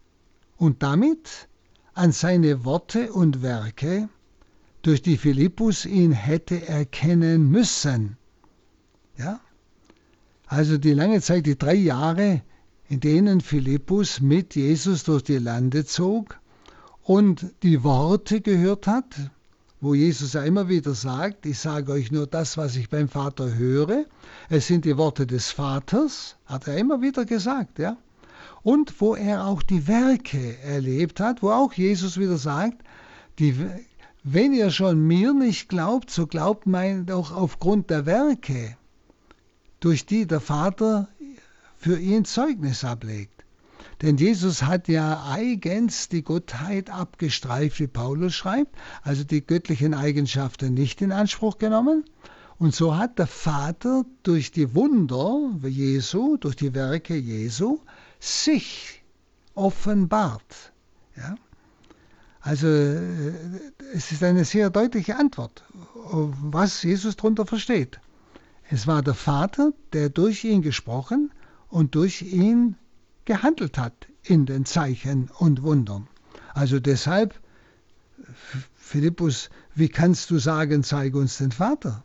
und 0.57 0.83
damit 0.83 1.49
an 1.95 2.13
seine 2.13 2.65
Worte 2.65 3.13
und 3.13 3.43
Werke, 3.43 4.09
durch 4.83 5.03
die 5.03 5.17
Philippus 5.17 5.85
ihn 5.87 6.13
hätte 6.13 6.67
erkennen 6.67 7.51
müssen. 7.51 8.17
Ja? 9.17 9.41
Also 10.47 10.79
die 10.79 10.93
lange 10.93 11.21
Zeit, 11.21 11.47
die 11.47 11.57
drei 11.57 11.75
Jahre, 11.75 12.43
in 12.89 13.01
denen 13.01 13.41
Philippus 13.41 14.21
mit 14.21 14.55
Jesus 14.55 15.05
durch 15.05 15.23
die 15.23 15.39
Lande 15.39 15.85
zog 15.85 16.39
und 17.03 17.47
die 17.63 17.85
Worte 17.85 18.41
gehört 18.41 18.87
hat, 18.87 19.31
wo 19.81 19.95
Jesus 19.95 20.35
ja 20.35 20.43
immer 20.45 20.69
wieder 20.69 20.95
sagt, 20.95 21.47
ich 21.47 21.59
sage 21.59 21.93
euch 21.93 22.11
nur 22.11 22.27
das, 22.27 22.57
was 22.57 22.77
ich 22.77 22.89
beim 22.89 23.09
Vater 23.09 23.55
höre. 23.55 24.05
Es 24.49 24.67
sind 24.67 24.85
die 24.85 24.97
Worte 24.97 25.27
des 25.27 25.51
Vaters, 25.51 26.37
hat 26.47 26.69
er 26.69 26.77
immer 26.77 27.03
wieder 27.03 27.25
gesagt, 27.25 27.79
ja 27.79 27.97
und 28.63 29.01
wo 29.01 29.15
er 29.15 29.47
auch 29.47 29.63
die 29.63 29.89
Werke 29.89 30.59
erlebt 30.63 31.21
hat, 31.21 31.43
wo 31.43 31.51
auch 31.51 31.73
Jesus 31.73 32.19
wieder 32.19 32.39
sagt, 32.39 32.83
die, 33.39 33.57
wenn 34.25 34.53
ihr 34.53 34.71
schon 34.71 35.07
mir 35.07 35.35
nicht 35.35 35.69
glaubt, 35.69 36.11
so 36.11 36.27
glaubt 36.27 36.67
mein 36.67 37.07
doch 37.07 37.35
aufgrund 37.35 37.91
der 37.91 38.07
Werke, 38.07 38.77
durch 39.81 40.07
die 40.07 40.27
der 40.27 40.41
Vater 40.41 41.09
für 41.77 41.99
ihn 41.99 42.25
Zeugnis 42.25 42.85
ablegt. 42.85 43.45
Denn 44.01 44.17
Jesus 44.17 44.63
hat 44.63 44.89
ja 44.89 45.27
eigens 45.29 46.09
die 46.09 46.23
Gottheit 46.23 46.91
abgestreift, 46.91 47.79
wie 47.81 47.87
Paulus 47.87 48.35
schreibt, 48.35 48.75
also 49.03 49.23
die 49.25 49.45
göttlichen 49.45 49.95
Eigenschaften 49.95 50.75
nicht 50.75 51.03
in 51.03 51.13
Anspruch 51.13 51.59
genommen. 51.59 52.05
Und 52.59 52.75
so 52.75 52.97
hat 52.97 53.19
der 53.19 53.27
Vater 53.27 54.05
durch 54.23 54.53
die 54.53 54.75
Wunder 54.75 55.51
Jesu, 55.65 56.37
durch 56.37 56.57
die 56.57 56.75
Werke 56.75 57.17
Jesu, 57.17 57.81
sich 58.23 59.03
offenbart. 59.55 60.73
Ja? 61.17 61.35
Also 62.41 62.69
äh, 62.69 63.33
es 63.95 64.13
ist 64.13 64.23
eine 64.23 64.45
sehr 64.45 64.71
deutliche 64.71 65.17
Antwort, 65.17 65.65
was 65.95 66.85
Jesus 66.85 67.17
darunter 67.17 67.47
versteht. 67.47 68.01
Es 68.71 68.87
war 68.87 69.03
der 69.03 69.15
Vater, 69.15 69.73
der 69.93 70.09
durch 70.09 70.45
ihn 70.45 70.63
gesprochen 70.63 71.33
und 71.69 71.97
durch 71.97 72.23
ihn 72.23 72.77
gehandelt 73.25 73.77
hat 73.77 74.07
in 74.23 74.47
den 74.47 74.65
Zeichen 74.67 75.29
und 75.39 75.63
Wundern. 75.63 76.07
Also 76.55 76.79
deshalb, 76.79 77.35
Philippus, 78.77 79.51
wie 79.75 79.89
kannst 79.89 80.31
du 80.31 80.39
sagen, 80.39 80.85
zeige 80.85 81.19
uns 81.19 81.39
den 81.39 81.51
Vater? 81.51 82.05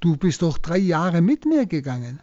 Du 0.00 0.16
bist 0.16 0.40
doch 0.40 0.56
drei 0.56 0.78
Jahre 0.78 1.20
mit 1.20 1.44
mir 1.44 1.66
gegangen. 1.66 2.20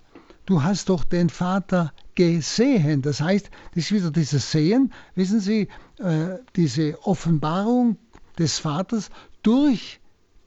Du 0.48 0.64
hast 0.64 0.90
doch 0.90 1.04
den 1.04 1.30
Vater 1.30 1.94
gesehen. 2.16 3.02
Das 3.02 3.22
heißt, 3.22 3.50
das 3.74 3.86
ist 3.86 3.92
wieder 3.92 4.12
dieses 4.12 4.52
Sehen, 4.52 4.92
wissen 5.16 5.40
Sie, 5.40 5.68
äh, 6.00 6.38
diese 6.56 6.98
Offenbarung 7.04 7.98
des 8.38 8.60
Vaters 8.60 9.10
durch 9.42 10.00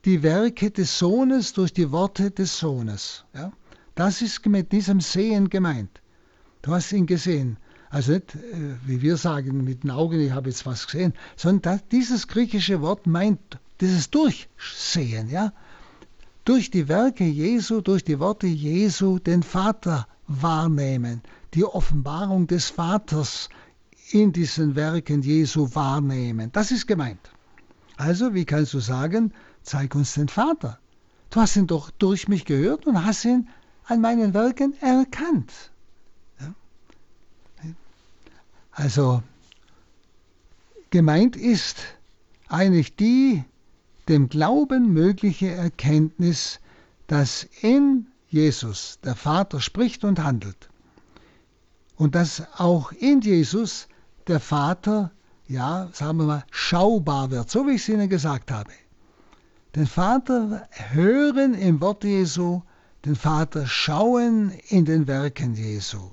die 0.04 0.22
Werke 0.22 0.70
des 0.70 0.98
Sohnes, 0.98 1.52
durch 1.52 1.72
die 1.72 1.90
Worte 1.90 2.30
des 2.30 2.58
Sohnes. 2.58 3.24
Ja? 3.34 3.52
Das 3.94 4.22
ist 4.22 4.44
mit 4.46 4.72
diesem 4.72 5.00
Sehen 5.00 5.50
gemeint. 5.50 6.00
Du 6.62 6.72
hast 6.72 6.92
ihn 6.92 7.06
gesehen. 7.06 7.58
Also 7.90 8.12
nicht, 8.12 8.34
äh, 8.34 8.76
wie 8.84 9.02
wir 9.02 9.16
sagen, 9.16 9.64
mit 9.64 9.84
den 9.84 9.90
Augen, 9.90 10.20
ich 10.20 10.32
habe 10.32 10.48
jetzt 10.48 10.66
was 10.66 10.86
gesehen, 10.86 11.12
sondern 11.36 11.62
das, 11.62 11.88
dieses 11.88 12.28
griechische 12.28 12.80
Wort 12.80 13.06
meint 13.06 13.58
dieses 13.80 14.10
Durchsehen, 14.10 15.28
ja? 15.28 15.52
Durch 16.44 16.70
die 16.70 16.88
Werke 16.88 17.24
Jesu, 17.24 17.80
durch 17.80 18.04
die 18.04 18.18
Worte 18.20 18.46
Jesu 18.46 19.18
den 19.18 19.42
Vater 19.42 20.06
wahrnehmen 20.28 21.22
die 21.54 21.64
Offenbarung 21.64 22.46
des 22.46 22.70
Vaters 22.70 23.48
in 24.10 24.32
diesen 24.32 24.76
Werken 24.76 25.22
Jesu 25.22 25.74
wahrnehmen. 25.74 26.50
Das 26.52 26.70
ist 26.70 26.86
gemeint. 26.86 27.30
Also, 27.96 28.34
wie 28.34 28.44
kannst 28.44 28.74
du 28.74 28.80
sagen, 28.80 29.32
zeig 29.62 29.94
uns 29.94 30.14
den 30.14 30.28
Vater? 30.28 30.78
Du 31.30 31.40
hast 31.40 31.56
ihn 31.56 31.66
doch 31.66 31.90
durch 31.90 32.28
mich 32.28 32.44
gehört 32.44 32.86
und 32.86 33.04
hast 33.04 33.24
ihn 33.24 33.48
an 33.84 34.00
meinen 34.00 34.34
Werken 34.34 34.74
erkannt. 34.80 35.52
Ja? 36.40 36.54
Also, 38.70 39.22
gemeint 40.90 41.36
ist 41.36 41.78
eigentlich 42.48 42.94
die 42.96 43.44
dem 44.08 44.28
Glauben 44.28 44.92
mögliche 44.92 45.50
Erkenntnis, 45.50 46.60
dass 47.08 47.44
in 47.60 48.06
Jesus 48.28 49.00
der 49.02 49.16
Vater 49.16 49.60
spricht 49.60 50.04
und 50.04 50.22
handelt 50.22 50.68
und 51.96 52.14
dass 52.14 52.42
auch 52.58 52.92
in 52.92 53.20
Jesus 53.20 53.88
der 54.26 54.40
Vater, 54.40 55.10
ja, 55.48 55.88
sagen 55.92 56.18
wir 56.18 56.24
mal, 56.24 56.44
schaubar 56.50 57.30
wird, 57.30 57.50
so 57.50 57.66
wie 57.66 57.72
ich 57.72 57.82
es 57.82 57.88
Ihnen 57.88 58.08
gesagt 58.08 58.50
habe. 58.50 58.72
Den 59.74 59.86
Vater 59.86 60.68
hören 60.70 61.54
im 61.54 61.80
Wort 61.80 62.04
Jesu, 62.04 62.62
den 63.04 63.16
Vater 63.16 63.66
schauen 63.66 64.50
in 64.68 64.84
den 64.84 65.06
Werken 65.06 65.54
Jesu. 65.54 66.10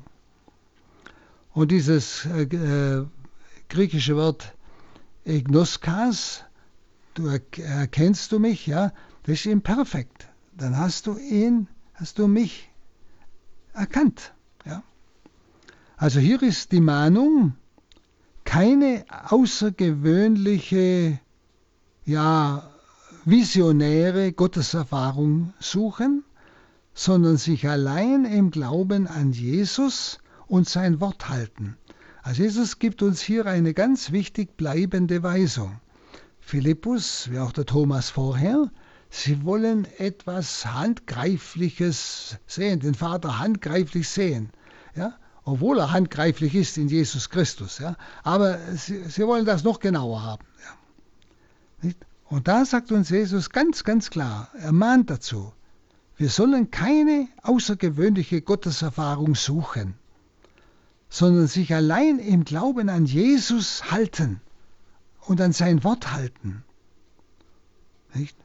Und 1.53 1.71
dieses 1.71 2.25
äh, 2.25 2.43
äh 2.43 3.05
griechische 3.69 4.15
Wort 4.15 4.53
Egnoskas, 5.25 6.43
du 7.15 7.27
erkennst 7.27 8.31
du 8.31 8.39
mich, 8.39 8.67
ja, 8.67 8.91
das 9.23 9.39
ist 9.39 9.45
imperfekt. 9.47 10.27
Dann 10.55 10.77
hast 10.77 11.07
du 11.07 11.17
ihn, 11.17 11.67
hast 11.95 12.19
du 12.19 12.27
mich 12.27 12.69
erkannt. 13.73 14.32
Also 16.03 16.19
hier 16.19 16.43
ist 16.43 16.73
die 16.73 16.81
Mahnung, 16.81 17.55
keine 18.43 19.05
außergewöhnliche, 19.29 21.17
ja, 22.03 22.69
visionäre 23.23 24.33
Gotteserfahrung 24.33 25.53
suchen, 25.61 26.25
sondern 26.93 27.37
sich 27.37 27.69
allein 27.69 28.25
im 28.25 28.51
Glauben 28.51 29.07
an 29.07 29.31
Jesus 29.31 30.17
und 30.47 30.67
sein 30.67 30.99
Wort 30.99 31.29
halten. 31.29 31.77
Also 32.21 32.43
Jesus 32.43 32.79
gibt 32.79 33.01
uns 33.01 33.21
hier 33.21 33.45
eine 33.45 33.73
ganz 33.73 34.11
wichtig 34.11 34.57
bleibende 34.57 35.23
Weisung. 35.23 35.79
Philippus, 36.41 37.31
wie 37.31 37.39
auch 37.39 37.53
der 37.53 37.65
Thomas 37.65 38.09
vorher, 38.09 38.69
sie 39.09 39.45
wollen 39.45 39.87
etwas 39.99 40.65
Handgreifliches 40.65 42.39
sehen, 42.45 42.81
den 42.81 42.93
Vater 42.93 43.39
handgreiflich 43.39 44.09
sehen. 44.09 44.49
Ja? 44.97 45.13
Obwohl 45.45 45.79
er 45.79 45.91
handgreiflich 45.91 46.55
ist 46.55 46.77
in 46.77 46.87
Jesus 46.87 47.29
Christus. 47.29 47.79
Ja? 47.79 47.95
Aber 48.23 48.57
sie, 48.75 49.03
sie 49.03 49.27
wollen 49.27 49.45
das 49.45 49.63
noch 49.63 49.79
genauer 49.79 50.23
haben. 50.23 50.45
Ja? 51.81 51.91
Und 52.29 52.47
da 52.47 52.65
sagt 52.65 52.91
uns 52.91 53.09
Jesus 53.09 53.49
ganz, 53.49 53.83
ganz 53.83 54.09
klar, 54.09 54.49
er 54.57 54.71
mahnt 54.71 55.09
dazu, 55.09 55.53
wir 56.15 56.29
sollen 56.29 56.71
keine 56.71 57.27
außergewöhnliche 57.41 58.41
Gotteserfahrung 58.41 59.35
suchen, 59.35 59.95
sondern 61.09 61.47
sich 61.47 61.73
allein 61.73 62.19
im 62.19 62.45
Glauben 62.45 62.89
an 62.89 63.05
Jesus 63.05 63.91
halten 63.91 64.39
und 65.21 65.41
an 65.41 65.51
sein 65.51 65.83
Wort 65.83 66.11
halten. 66.11 66.63
Nicht? 68.13 68.37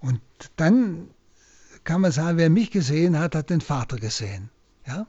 Und 0.00 0.20
dann 0.56 1.10
kann 1.84 2.00
man 2.00 2.12
sagen, 2.12 2.38
wer 2.38 2.50
mich 2.50 2.70
gesehen 2.70 3.18
hat, 3.18 3.34
hat 3.34 3.50
den 3.50 3.60
Vater 3.60 3.98
gesehen. 3.98 4.50
Ja? 4.86 5.06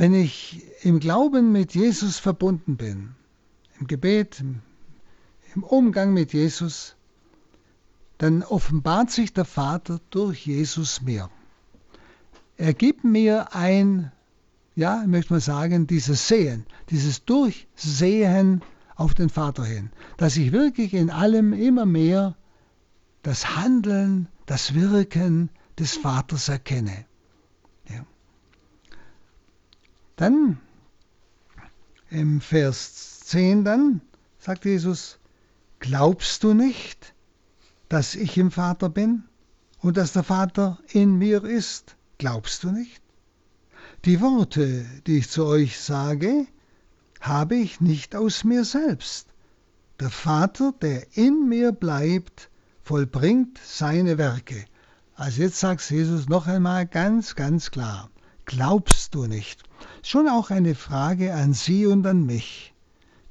Wenn 0.00 0.14
ich 0.14 0.64
im 0.82 0.98
Glauben 0.98 1.52
mit 1.52 1.74
Jesus 1.74 2.18
verbunden 2.18 2.78
bin, 2.78 3.14
im 3.78 3.86
Gebet, 3.86 4.42
im 5.54 5.62
Umgang 5.62 6.14
mit 6.14 6.32
Jesus, 6.32 6.96
dann 8.16 8.42
offenbart 8.42 9.10
sich 9.10 9.34
der 9.34 9.44
Vater 9.44 10.00
durch 10.08 10.46
Jesus 10.46 11.02
mir. 11.02 11.28
Er 12.56 12.72
gibt 12.72 13.04
mir 13.04 13.54
ein 13.54 14.10
ja, 14.74 15.04
möchte 15.06 15.34
man 15.34 15.40
sagen, 15.40 15.86
dieses 15.86 16.28
Sehen, 16.28 16.64
dieses 16.88 17.26
Durchsehen 17.26 18.62
auf 18.96 19.12
den 19.12 19.28
Vater 19.28 19.64
hin, 19.66 19.90
dass 20.16 20.38
ich 20.38 20.52
wirklich 20.52 20.94
in 20.94 21.10
allem 21.10 21.52
immer 21.52 21.84
mehr 21.84 22.36
das 23.22 23.56
Handeln, 23.56 24.28
das 24.46 24.72
Wirken 24.74 25.50
des 25.78 25.96
Vaters 25.96 26.48
erkenne. 26.48 27.04
Ja. 27.90 28.06
Dann 30.20 30.60
im 32.10 32.42
Vers 32.42 33.20
10 33.20 33.64
dann 33.64 34.02
sagt 34.38 34.66
Jesus, 34.66 35.18
glaubst 35.78 36.44
du 36.44 36.52
nicht, 36.52 37.14
dass 37.88 38.14
ich 38.16 38.36
im 38.36 38.50
Vater 38.50 38.90
bin 38.90 39.24
und 39.78 39.96
dass 39.96 40.12
der 40.12 40.22
Vater 40.22 40.78
in 40.92 41.16
mir 41.16 41.42
ist? 41.44 41.96
Glaubst 42.18 42.64
du 42.64 42.70
nicht? 42.70 43.00
Die 44.04 44.20
Worte, 44.20 44.84
die 45.06 45.16
ich 45.16 45.30
zu 45.30 45.46
euch 45.46 45.80
sage, 45.80 46.46
habe 47.18 47.54
ich 47.54 47.80
nicht 47.80 48.14
aus 48.14 48.44
mir 48.44 48.66
selbst. 48.66 49.28
Der 50.00 50.10
Vater, 50.10 50.74
der 50.82 51.16
in 51.16 51.48
mir 51.48 51.72
bleibt, 51.72 52.50
vollbringt 52.82 53.58
seine 53.64 54.18
Werke. 54.18 54.66
Also 55.14 55.40
jetzt 55.40 55.60
sagt 55.60 55.90
Jesus 55.90 56.28
noch 56.28 56.46
einmal 56.46 56.84
ganz, 56.84 57.36
ganz 57.36 57.70
klar. 57.70 58.10
Glaubst 58.44 59.14
du 59.14 59.26
nicht? 59.26 59.69
Schon 60.02 60.28
auch 60.28 60.50
eine 60.50 60.74
Frage 60.74 61.34
an 61.34 61.52
Sie 61.52 61.86
und 61.86 62.06
an 62.06 62.24
mich. 62.24 62.74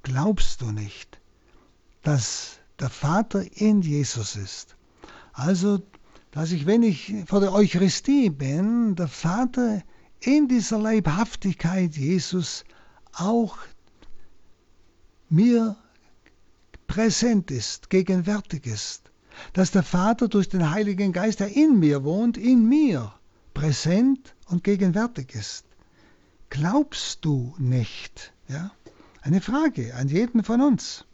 Glaubst 0.03 0.61
du 0.61 0.71
nicht, 0.71 1.19
dass 2.03 2.57
der 2.79 2.89
Vater 2.89 3.43
in 3.53 3.81
Jesus 3.81 4.35
ist? 4.35 4.75
Also, 5.33 5.81
dass 6.31 6.51
ich, 6.51 6.65
wenn 6.65 6.83
ich 6.83 7.13
vor 7.25 7.39
der 7.39 7.53
Eucharistie 7.53 8.29
bin, 8.29 8.95
der 8.95 9.07
Vater 9.07 9.81
in 10.19 10.47
dieser 10.47 10.77
Leibhaftigkeit 10.77 11.95
Jesus 11.95 12.65
auch 13.13 13.57
mir 15.29 15.75
präsent 16.87 17.51
ist, 17.51 17.89
gegenwärtig 17.89 18.65
ist, 18.65 19.11
dass 19.53 19.71
der 19.71 19.83
Vater 19.83 20.27
durch 20.27 20.49
den 20.49 20.71
Heiligen 20.71 21.13
Geist, 21.13 21.39
der 21.39 21.55
in 21.55 21.79
mir 21.79 22.03
wohnt, 22.03 22.37
in 22.37 22.67
mir 22.67 23.13
präsent 23.53 24.35
und 24.47 24.63
gegenwärtig 24.63 25.35
ist. 25.35 25.65
Glaubst 26.49 27.25
du 27.25 27.53
nicht? 27.57 28.33
Ja? 28.47 28.71
Eine 29.21 29.41
Frage 29.41 29.95
an 29.95 30.07
jeden 30.07 30.43
von 30.43 30.61
uns. 30.61 31.05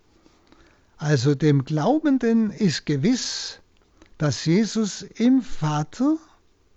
Also 0.97 1.35
dem 1.35 1.65
Glaubenden 1.65 2.51
ist 2.51 2.85
gewiss, 2.85 3.59
dass 4.17 4.45
Jesus 4.45 5.01
im 5.01 5.41
Vater 5.41 6.17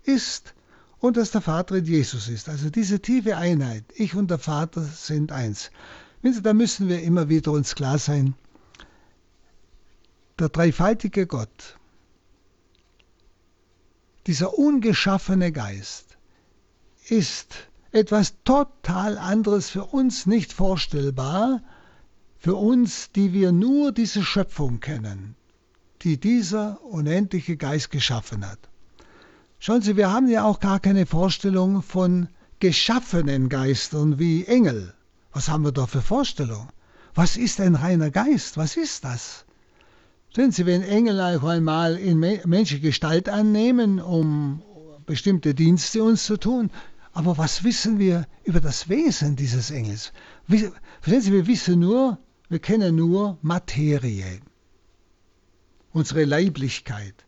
ist 0.03 0.55
und 0.99 1.17
dass 1.17 1.31
der 1.31 1.41
Vater 1.41 1.77
in 1.77 1.85
Jesus 1.85 2.29
ist. 2.29 2.49
Also 2.49 2.71
diese 2.71 3.01
tiefe 3.01 3.37
Einheit, 3.37 3.85
ich 3.95 4.15
und 4.15 4.31
der 4.31 4.39
Vater 4.39 4.83
sind 4.83 5.31
eins. 5.31 5.71
Da 6.23 6.53
müssen 6.53 6.89
wir 6.89 7.03
immer 7.03 7.29
wieder 7.29 7.53
uns 7.53 7.77
klar 7.77 7.99
sein, 7.99 8.35
der 10.41 10.49
dreifaltige 10.49 11.27
Gott, 11.27 11.79
dieser 14.27 14.59
ungeschaffene 14.59 15.53
Geist, 15.53 16.19
ist 17.09 17.68
etwas 17.93 18.35
total 18.45 19.19
anderes 19.19 19.71
für 19.71 19.85
uns 19.85 20.27
nicht 20.27 20.53
vorstellbar, 20.53 21.63
für 22.39 22.55
uns, 22.55 23.11
die 23.13 23.33
wir 23.33 23.53
nur 23.53 23.93
diese 23.93 24.23
Schöpfung 24.23 24.81
kennen, 24.81 25.35
die 26.03 26.19
dieser 26.19 26.83
unendliche 26.85 27.57
Geist 27.57 27.91
geschaffen 27.91 28.47
hat. 28.47 28.59
Schauen 29.59 29.83
Sie, 29.83 29.97
wir 29.97 30.13
haben 30.13 30.29
ja 30.29 30.45
auch 30.45 30.61
gar 30.61 30.79
keine 30.79 31.07
Vorstellung 31.07 31.83
von 31.83 32.29
geschaffenen 32.61 33.49
Geistern 33.49 34.19
wie 34.19 34.45
Engel. 34.45 34.95
Was 35.33 35.49
haben 35.49 35.65
wir 35.65 35.73
da 35.73 35.87
für 35.87 36.03
Vorstellung? 36.03 36.69
Was 37.15 37.37
ist 37.37 37.61
ein 37.61 37.75
reiner 37.75 38.11
Geist? 38.11 38.57
Was 38.57 38.77
ist 38.77 39.05
das? 39.05 39.45
Sehen 40.35 40.53
Sie, 40.53 40.67
wenn 40.67 40.83
Engel 40.83 41.21
auch 41.21 41.43
einmal 41.43 41.97
in 41.97 42.19
menschliche 42.19 42.81
Gestalt 42.81 43.29
annehmen, 43.29 43.99
um 44.01 44.63
bestimmte 45.07 45.55
Dienste 45.55 46.05
uns 46.05 46.25
zu 46.25 46.37
tun, 46.37 46.71
aber 47.19 47.37
was 47.37 47.65
wissen 47.65 47.99
wir 47.99 48.29
über 48.45 48.61
das 48.61 48.89
Wesen 48.89 49.35
dieses 49.35 49.73
Engels? 49.73 50.13
Verstehen 50.47 51.21
Sie, 51.21 51.33
wir 51.33 51.49
wissen 51.49 51.81
nur, 51.81 52.17
wir 52.49 52.61
kennen 52.61 52.95
nur 52.95 53.39
Materie, 53.43 54.41
unsere 55.93 56.25
Leiblichkeit. 56.25 57.27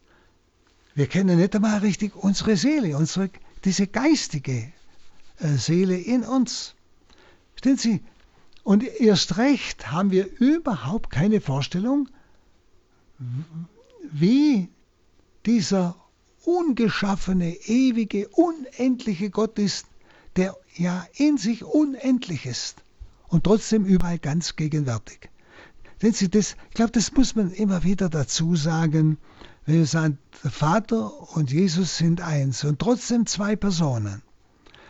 Wir 0.94 1.08
kennen 1.08 1.38
nicht 1.38 1.56
einmal 1.56 1.80
richtig 1.80 2.14
unsere 2.14 2.56
Seele, 2.56 2.96
unsere, 2.96 3.30
diese 3.64 3.88
geistige 3.88 4.72
äh, 5.40 5.48
Seele 5.56 5.96
in 5.96 6.22
uns. 6.22 6.76
Verstehen 7.54 7.76
Sie? 7.76 8.00
Und 8.62 8.84
erst 8.84 9.38
recht 9.38 9.90
haben 9.90 10.12
wir 10.12 10.30
überhaupt 10.38 11.10
keine 11.10 11.40
Vorstellung, 11.40 12.08
wie 14.12 14.68
dieser 15.46 15.96
ungeschaffene, 16.44 17.54
ewige, 17.66 18.28
unendliche 18.28 19.30
Gott 19.30 19.58
ist, 19.58 19.86
der 20.36 20.56
ja 20.76 21.06
in 21.14 21.36
sich 21.36 21.64
unendlich 21.64 22.46
ist 22.46 22.82
und 23.28 23.44
trotzdem 23.44 23.84
überall 23.84 24.18
ganz 24.18 24.56
gegenwärtig. 24.56 25.30
Denn 26.02 26.12
Sie, 26.12 26.30
das, 26.30 26.56
ich 26.68 26.74
glaube, 26.74 26.92
das 26.92 27.12
muss 27.12 27.34
man 27.34 27.50
immer 27.50 27.84
wieder 27.84 28.08
dazu 28.08 28.56
sagen, 28.56 29.18
wenn 29.66 29.74
wir 29.76 29.86
sagen, 29.86 30.18
der 30.42 30.50
Vater 30.50 31.36
und 31.36 31.52
Jesus 31.52 31.98
sind 31.98 32.20
eins 32.22 32.64
und 32.64 32.78
trotzdem 32.78 33.26
zwei 33.26 33.56
Personen. 33.56 34.22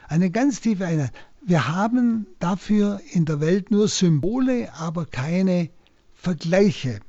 Eine 0.09 0.31
ganz 0.31 0.61
tiefe 0.61 0.87
Einheit. 0.87 1.13
Wir 1.45 1.69
haben 1.69 2.27
dafür 2.39 3.01
in 3.13 3.25
der 3.25 3.41
Welt 3.41 3.71
nur 3.71 3.89
Symbole, 3.89 4.73
aber 4.75 5.07
keine 5.07 5.71
Vergleiche. 6.15 7.01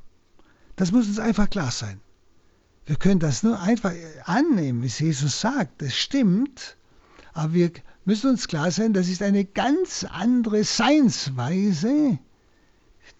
Das 0.76 0.90
muss 0.90 1.06
uns 1.06 1.18
einfach 1.18 1.48
klar 1.50 1.70
sein. 1.70 2.00
Wir 2.86 2.96
können 2.96 3.20
das 3.20 3.42
nur 3.42 3.60
einfach 3.60 3.92
annehmen, 4.24 4.82
wie 4.82 4.86
Jesus 4.86 5.40
sagt. 5.40 5.82
Es 5.82 5.96
stimmt, 5.96 6.76
aber 7.32 7.54
wir 7.54 7.70
müssen 8.04 8.30
uns 8.30 8.48
klar 8.48 8.70
sein, 8.70 8.92
das 8.92 9.08
ist 9.08 9.22
eine 9.22 9.44
ganz 9.44 10.04
andere 10.04 10.64
Seinsweise, 10.64 12.18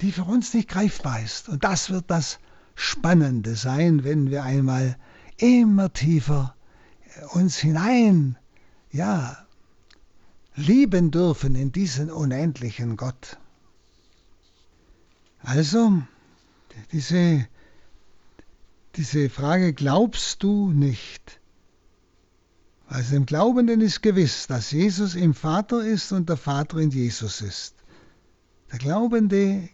die 0.00 0.12
für 0.12 0.24
uns 0.24 0.52
nicht 0.54 0.68
greifbar 0.68 1.22
ist. 1.22 1.48
Und 1.48 1.64
das 1.64 1.90
wird 1.90 2.06
das 2.08 2.38
Spannende 2.74 3.54
sein, 3.54 4.02
wenn 4.04 4.30
wir 4.30 4.42
einmal 4.42 4.96
immer 5.36 5.92
tiefer 5.92 6.54
uns 7.32 7.58
hinein, 7.58 8.38
ja, 8.90 9.46
lieben 10.54 11.10
dürfen 11.10 11.54
in 11.54 11.72
diesen 11.72 12.10
unendlichen 12.10 12.96
Gott. 12.96 13.38
Also, 15.42 16.02
diese, 16.92 17.46
diese 18.96 19.30
Frage, 19.30 19.72
glaubst 19.72 20.42
du 20.42 20.70
nicht? 20.70 21.40
Also 22.86 23.14
dem 23.14 23.24
Glaubenden 23.24 23.80
ist 23.80 24.02
gewiss, 24.02 24.46
dass 24.46 24.70
Jesus 24.70 25.14
im 25.14 25.32
Vater 25.32 25.82
ist 25.82 26.12
und 26.12 26.28
der 26.28 26.36
Vater 26.36 26.76
in 26.78 26.90
Jesus 26.90 27.40
ist. 27.40 27.74
Der 28.70 28.78
Glaubende 28.78 29.68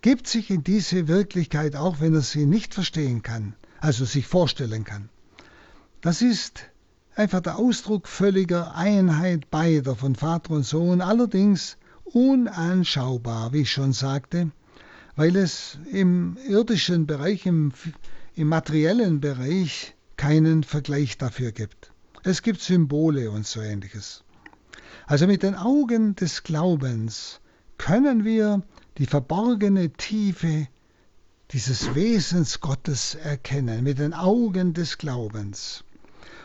gibt 0.00 0.28
sich 0.28 0.50
in 0.50 0.62
diese 0.62 1.08
Wirklichkeit, 1.08 1.74
auch 1.74 2.00
wenn 2.00 2.14
er 2.14 2.20
sie 2.20 2.46
nicht 2.46 2.74
verstehen 2.74 3.22
kann, 3.22 3.54
also 3.80 4.04
sich 4.04 4.28
vorstellen 4.28 4.84
kann. 4.84 5.08
Das 6.00 6.22
ist 6.22 6.60
einfach 7.16 7.40
der 7.40 7.58
Ausdruck 7.58 8.06
völliger 8.06 8.76
Einheit 8.76 9.50
beider 9.50 9.96
von 9.96 10.14
Vater 10.14 10.52
und 10.52 10.62
Sohn, 10.62 11.00
allerdings 11.00 11.76
unanschaubar, 12.04 13.52
wie 13.52 13.62
ich 13.62 13.72
schon 13.72 13.92
sagte, 13.92 14.52
weil 15.18 15.34
es 15.34 15.76
im 15.90 16.36
irdischen 16.46 17.08
Bereich, 17.08 17.44
im, 17.44 17.72
im 18.36 18.46
materiellen 18.46 19.20
Bereich 19.20 19.96
keinen 20.16 20.62
Vergleich 20.62 21.18
dafür 21.18 21.50
gibt. 21.50 21.90
Es 22.22 22.42
gibt 22.42 22.60
Symbole 22.60 23.32
und 23.32 23.44
so 23.44 23.60
ähnliches. 23.60 24.22
Also 25.08 25.26
mit 25.26 25.42
den 25.42 25.56
Augen 25.56 26.14
des 26.14 26.44
Glaubens 26.44 27.40
können 27.78 28.24
wir 28.24 28.62
die 28.98 29.06
verborgene 29.06 29.90
Tiefe 29.90 30.68
dieses 31.50 31.96
Wesens 31.96 32.60
Gottes 32.60 33.16
erkennen, 33.16 33.82
mit 33.82 33.98
den 33.98 34.14
Augen 34.14 34.72
des 34.72 34.98
Glaubens. 34.98 35.82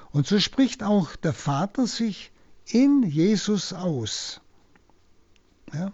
Und 0.10 0.26
so 0.26 0.40
spricht 0.40 0.82
auch 0.82 1.16
der 1.16 1.34
Vater 1.34 1.86
sich 1.86 2.32
in 2.66 3.04
Jesus 3.04 3.72
aus. 3.72 4.42
Ja? 5.72 5.94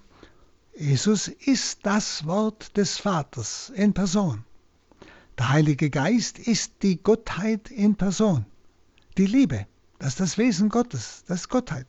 Jesus 0.80 1.28
ist 1.28 1.86
das 1.86 2.26
Wort 2.26 2.78
des 2.78 2.98
Vaters 2.98 3.70
in 3.76 3.94
Person. 3.94 4.46
Der 5.38 5.50
Heilige 5.50 5.90
Geist 5.90 6.40
ist 6.40 6.72
die 6.84 7.04
Gottheit 7.04 7.70
in 7.70 7.96
Person. 7.96 8.46
Die 9.18 9.26
Liebe, 9.26 9.68
das 10.00 10.10
ist 10.10 10.20
das 10.22 10.38
Wesen 10.38 10.70
Gottes, 10.70 11.26
das 11.28 11.42
ist 11.42 11.50
Gottheit. 11.50 11.88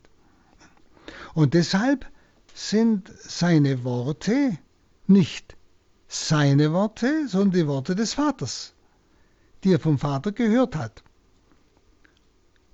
Und 1.35 1.55
deshalb 1.55 2.05
sind 2.53 3.13
seine 3.21 3.85
Worte 3.85 4.59
nicht 5.07 5.57
seine 6.13 6.73
Worte, 6.73 7.29
sondern 7.29 7.53
die 7.53 7.67
Worte 7.69 7.95
des 7.95 8.15
Vaters, 8.15 8.75
die 9.63 9.73
er 9.73 9.79
vom 9.79 9.97
Vater 9.97 10.33
gehört 10.33 10.75
hat. 10.75 11.05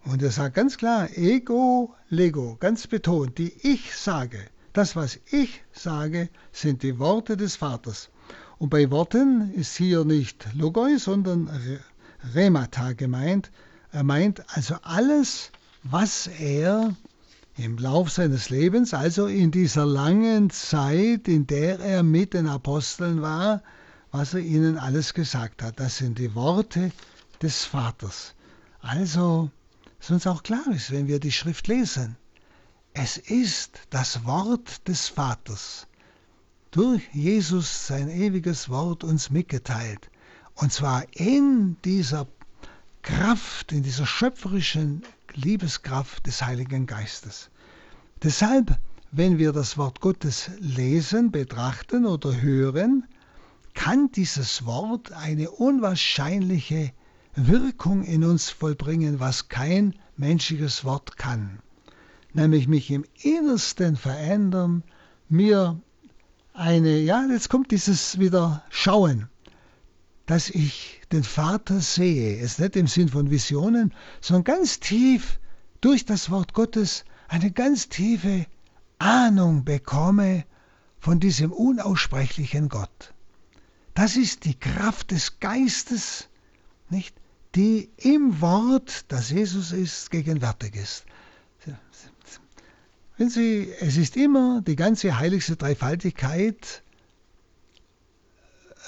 Und 0.06 0.22
er 0.22 0.30
sagt 0.30 0.54
ganz 0.54 0.78
klar, 0.78 1.10
ego, 1.14 1.94
lego, 2.08 2.56
ganz 2.58 2.86
betont, 2.86 3.36
die 3.36 3.52
ich 3.62 3.94
sage, 3.94 4.48
das, 4.76 4.96
was 4.96 5.18
ich 5.30 5.62
sage, 5.72 6.28
sind 6.52 6.82
die 6.82 6.98
Worte 6.98 7.36
des 7.36 7.56
Vaters. 7.56 8.10
Und 8.58 8.70
bei 8.70 8.90
Worten 8.90 9.52
ist 9.54 9.76
hier 9.76 10.04
nicht 10.04 10.46
Logoi, 10.54 10.98
sondern 10.98 11.50
Remata 12.34 12.92
gemeint. 12.92 13.50
Er 13.92 14.02
meint 14.02 14.42
also 14.54 14.76
alles, 14.82 15.50
was 15.82 16.26
er 16.26 16.94
im 17.56 17.78
Lauf 17.78 18.10
seines 18.10 18.50
Lebens, 18.50 18.92
also 18.92 19.26
in 19.26 19.50
dieser 19.50 19.86
langen 19.86 20.50
Zeit, 20.50 21.28
in 21.28 21.46
der 21.46 21.80
er 21.80 22.02
mit 22.02 22.34
den 22.34 22.46
Aposteln 22.46 23.22
war, 23.22 23.62
was 24.10 24.34
er 24.34 24.40
ihnen 24.40 24.76
alles 24.76 25.14
gesagt 25.14 25.62
hat. 25.62 25.80
Das 25.80 25.98
sind 25.98 26.18
die 26.18 26.34
Worte 26.34 26.92
des 27.40 27.64
Vaters. 27.64 28.34
Also 28.80 29.50
dass 29.98 30.10
uns 30.10 30.26
auch 30.26 30.42
klar 30.42 30.66
ist, 30.74 30.90
wenn 30.90 31.08
wir 31.08 31.18
die 31.18 31.32
Schrift 31.32 31.66
lesen. 31.68 32.16
Es 32.98 33.18
ist 33.18 33.80
das 33.90 34.24
Wort 34.24 34.88
des 34.88 35.08
Vaters, 35.08 35.86
durch 36.70 37.02
Jesus 37.12 37.88
sein 37.88 38.08
ewiges 38.08 38.70
Wort 38.70 39.04
uns 39.04 39.28
mitgeteilt. 39.28 40.08
Und 40.54 40.72
zwar 40.72 41.04
in 41.12 41.76
dieser 41.84 42.26
Kraft, 43.02 43.72
in 43.72 43.82
dieser 43.82 44.06
schöpferischen 44.06 45.02
Liebeskraft 45.34 46.26
des 46.26 46.40
Heiligen 46.40 46.86
Geistes. 46.86 47.50
Deshalb, 48.22 48.78
wenn 49.12 49.36
wir 49.36 49.52
das 49.52 49.76
Wort 49.76 50.00
Gottes 50.00 50.50
lesen, 50.58 51.30
betrachten 51.30 52.06
oder 52.06 52.40
hören, 52.40 53.06
kann 53.74 54.10
dieses 54.12 54.64
Wort 54.64 55.12
eine 55.12 55.50
unwahrscheinliche 55.50 56.92
Wirkung 57.34 58.04
in 58.04 58.24
uns 58.24 58.48
vollbringen, 58.48 59.20
was 59.20 59.50
kein 59.50 59.94
menschliches 60.16 60.82
Wort 60.86 61.18
kann. 61.18 61.60
Nämlich 62.36 62.68
mich 62.68 62.90
im 62.90 63.06
Innersten 63.22 63.96
verändern, 63.96 64.84
mir 65.30 65.80
eine, 66.52 66.98
ja, 66.98 67.24
jetzt 67.30 67.48
kommt 67.48 67.70
dieses 67.70 68.18
wieder 68.18 68.62
Schauen, 68.68 69.30
dass 70.26 70.50
ich 70.50 71.00
den 71.12 71.24
Vater 71.24 71.80
sehe, 71.80 72.38
es 72.38 72.58
nicht 72.58 72.76
im 72.76 72.88
Sinn 72.88 73.08
von 73.08 73.30
Visionen, 73.30 73.94
sondern 74.20 74.44
ganz 74.44 74.80
tief 74.80 75.40
durch 75.80 76.04
das 76.04 76.28
Wort 76.30 76.52
Gottes 76.52 77.06
eine 77.28 77.50
ganz 77.52 77.88
tiefe 77.88 78.44
Ahnung 78.98 79.64
bekomme 79.64 80.44
von 80.98 81.20
diesem 81.20 81.52
unaussprechlichen 81.52 82.68
Gott. 82.68 83.14
Das 83.94 84.14
ist 84.14 84.44
die 84.44 84.58
Kraft 84.60 85.10
des 85.10 85.40
Geistes, 85.40 86.28
nicht? 86.90 87.16
die 87.54 87.88
im 87.96 88.42
Wort, 88.42 89.06
das 89.08 89.30
Jesus 89.30 89.72
ist, 89.72 90.10
gegenwärtig 90.10 90.76
ist. 90.76 91.06
Wenn 93.18 93.30
Sie, 93.30 93.72
es 93.80 93.96
ist 93.96 94.16
immer 94.16 94.60
die 94.60 94.76
ganze 94.76 95.18
heiligste 95.18 95.56
Dreifaltigkeit 95.56 96.82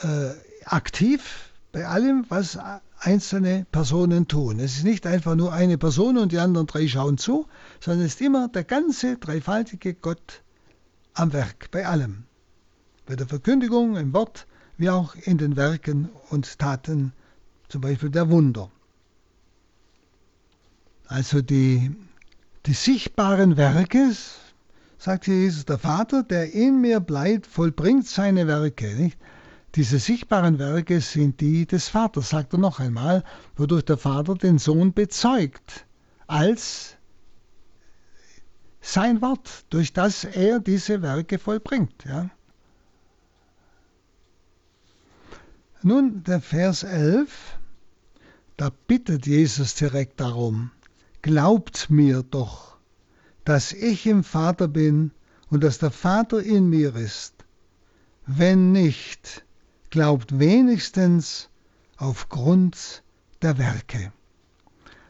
äh, 0.02 0.30
aktiv 0.64 1.50
bei 1.72 1.86
allem, 1.86 2.26
was 2.28 2.58
einzelne 2.98 3.66
Personen 3.70 4.28
tun. 4.28 4.58
Es 4.58 4.76
ist 4.76 4.84
nicht 4.84 5.06
einfach 5.06 5.34
nur 5.34 5.52
eine 5.52 5.78
Person 5.78 6.18
und 6.18 6.32
die 6.32 6.38
anderen 6.38 6.66
drei 6.66 6.88
schauen 6.88 7.16
zu, 7.16 7.46
sondern 7.80 8.04
es 8.04 8.14
ist 8.14 8.20
immer 8.20 8.48
der 8.48 8.64
ganze 8.64 9.16
dreifaltige 9.16 9.94
Gott 9.94 10.42
am 11.14 11.32
Werk, 11.32 11.70
bei 11.70 11.86
allem. 11.86 12.24
Bei 13.06 13.16
der 13.16 13.26
Verkündigung, 13.26 13.96
im 13.96 14.12
Wort, 14.12 14.46
wie 14.76 14.90
auch 14.90 15.14
in 15.14 15.38
den 15.38 15.56
Werken 15.56 16.10
und 16.30 16.58
Taten 16.58 17.12
zum 17.68 17.80
Beispiel 17.80 18.10
der 18.10 18.28
Wunder. 18.30 18.70
Also 21.06 21.40
die, 21.40 21.94
die 22.68 22.74
sichtbaren 22.74 23.57
Werke, 23.57 24.14
sagt 24.98 25.26
Jesus, 25.26 25.64
der 25.64 25.78
Vater, 25.78 26.22
der 26.22 26.52
in 26.52 26.83
mir 26.83 27.00
bleibt, 27.00 27.46
vollbringt 27.46 28.07
seine 28.07 28.46
Werke. 28.46 28.94
Nicht? 28.94 29.18
Diese 29.74 29.98
sichtbaren 29.98 30.59
Werke 30.59 31.00
sind 31.00 31.40
die 31.40 31.64
des 31.64 31.88
Vaters, 31.88 32.28
sagt 32.28 32.52
er 32.52 32.59
noch 32.59 32.78
einmal, 32.78 33.24
wodurch 33.57 33.87
der 33.87 33.96
Vater 33.96 34.35
den 34.35 34.59
Sohn 34.59 34.92
bezeugt, 34.92 35.87
als 36.26 36.96
sein 38.83 39.22
Wort, 39.22 39.64
durch 39.70 39.94
das 39.94 40.24
er 40.24 40.61
diese 40.61 41.00
Werke 41.00 41.38
vollbringt. 41.38 42.04
Ja? 42.04 42.28
Nun, 45.81 46.22
der 46.22 46.42
Vers 46.42 46.83
11, 46.83 47.59
da 48.59 48.70
bittet 48.87 49.26
Jesus 49.26 49.74
direkt 49.74 50.20
darum, 50.20 50.70
glaubt 51.28 51.90
mir 51.90 52.22
doch, 52.22 52.78
dass 53.44 53.74
ich 53.74 54.06
im 54.06 54.24
Vater 54.24 54.66
bin 54.66 55.10
und 55.50 55.62
dass 55.62 55.76
der 55.76 55.90
Vater 55.90 56.42
in 56.42 56.70
mir 56.70 56.96
ist. 56.96 57.34
Wenn 58.24 58.72
nicht, 58.72 59.44
glaubt 59.90 60.38
wenigstens 60.38 61.50
aufgrund 61.98 63.02
der 63.42 63.58
Werke. 63.58 64.10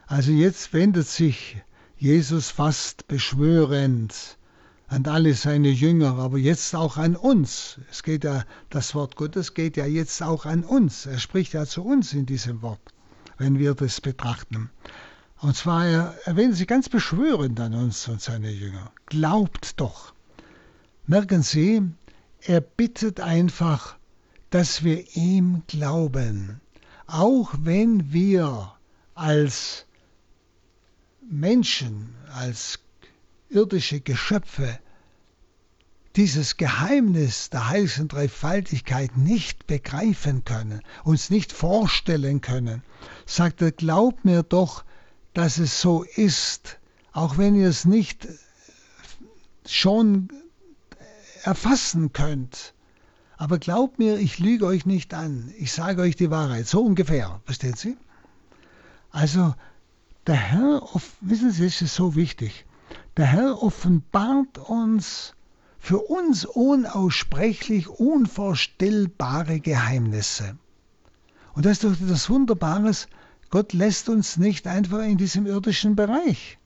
Also 0.08 0.32
jetzt 0.32 0.72
wendet 0.72 1.06
sich 1.06 1.58
Jesus 1.96 2.50
fast 2.50 3.06
beschwörend 3.06 4.38
an 4.88 5.06
alle 5.06 5.34
seine 5.34 5.70
Jünger, 5.70 6.18
aber 6.18 6.38
jetzt 6.38 6.74
auch 6.74 6.96
an 6.96 7.14
uns. 7.14 7.78
Es 7.92 8.02
geht 8.02 8.24
ja, 8.24 8.44
das 8.70 8.92
Wort 8.96 9.14
Gottes 9.14 9.54
geht 9.54 9.76
ja 9.76 9.86
jetzt 9.86 10.20
auch 10.20 10.46
an 10.46 10.64
uns. 10.64 11.06
Er 11.06 11.20
spricht 11.20 11.52
ja 11.52 11.64
zu 11.64 11.84
uns 11.84 12.12
in 12.12 12.26
diesem 12.26 12.60
Wort 12.60 12.92
wenn 13.38 13.58
wir 13.58 13.74
das 13.74 14.00
betrachten. 14.00 14.70
Und 15.40 15.56
zwar, 15.56 15.86
er 15.86 16.14
erwähnt 16.24 16.56
sie 16.56 16.66
ganz 16.66 16.88
beschwörend 16.88 17.60
an 17.60 17.74
uns 17.74 18.08
und 18.08 18.20
seine 18.20 18.50
Jünger. 18.50 18.90
Glaubt 19.06 19.80
doch. 19.80 20.12
Merken 21.06 21.42
Sie, 21.42 21.82
er 22.42 22.60
bittet 22.60 23.20
einfach, 23.20 23.96
dass 24.50 24.82
wir 24.82 25.16
ihm 25.16 25.62
glauben, 25.68 26.60
auch 27.06 27.54
wenn 27.62 28.12
wir 28.12 28.72
als 29.14 29.86
Menschen, 31.30 32.14
als 32.32 32.80
irdische 33.48 34.00
Geschöpfe 34.00 34.78
dieses 36.16 36.56
Geheimnis 36.56 37.48
der 37.50 37.68
heiligen 37.68 38.08
Dreifaltigkeit 38.08 39.16
nicht 39.16 39.66
begreifen 39.66 40.44
können, 40.44 40.82
uns 41.04 41.30
nicht 41.30 41.52
vorstellen 41.52 42.40
können, 42.40 42.82
sagt 43.24 43.62
er, 43.62 43.72
glaubt 43.72 44.24
mir 44.24 44.42
doch, 44.42 44.84
dass 45.38 45.58
es 45.58 45.80
so 45.80 46.02
ist, 46.02 46.80
auch 47.12 47.38
wenn 47.38 47.54
ihr 47.54 47.68
es 47.68 47.84
nicht 47.84 48.26
schon 49.64 50.30
erfassen 51.44 52.12
könnt. 52.12 52.74
Aber 53.36 53.60
glaubt 53.60 54.00
mir, 54.00 54.18
ich 54.18 54.40
lüge 54.40 54.66
euch 54.66 54.84
nicht 54.84 55.14
an. 55.14 55.54
Ich 55.56 55.70
sage 55.70 56.02
euch 56.02 56.16
die 56.16 56.32
Wahrheit. 56.32 56.66
So 56.66 56.82
ungefähr. 56.84 57.40
Verstehen 57.44 57.74
Sie? 57.74 57.96
Also, 59.12 59.54
der 60.26 60.34
Herr, 60.34 60.82
wissen 61.20 61.52
Sie, 61.52 61.66
es 61.66 61.82
ist 61.82 61.94
so 61.94 62.16
wichtig. 62.16 62.66
Der 63.16 63.26
Herr 63.26 63.62
offenbart 63.62 64.58
uns 64.58 65.34
für 65.78 65.98
uns 65.98 66.46
unaussprechlich 66.46 67.86
unvorstellbare 67.86 69.60
Geheimnisse. 69.60 70.58
Und 71.54 71.64
das 71.64 71.84
ist 71.84 71.84
doch 71.84 72.08
das 72.08 72.28
Wunderbares, 72.28 73.06
Gott 73.50 73.72
lässt 73.72 74.08
uns 74.08 74.36
nicht 74.36 74.66
einfach 74.66 75.00
in 75.00 75.16
diesem 75.16 75.46
irdischen 75.46 75.96
Bereich, 75.96 76.58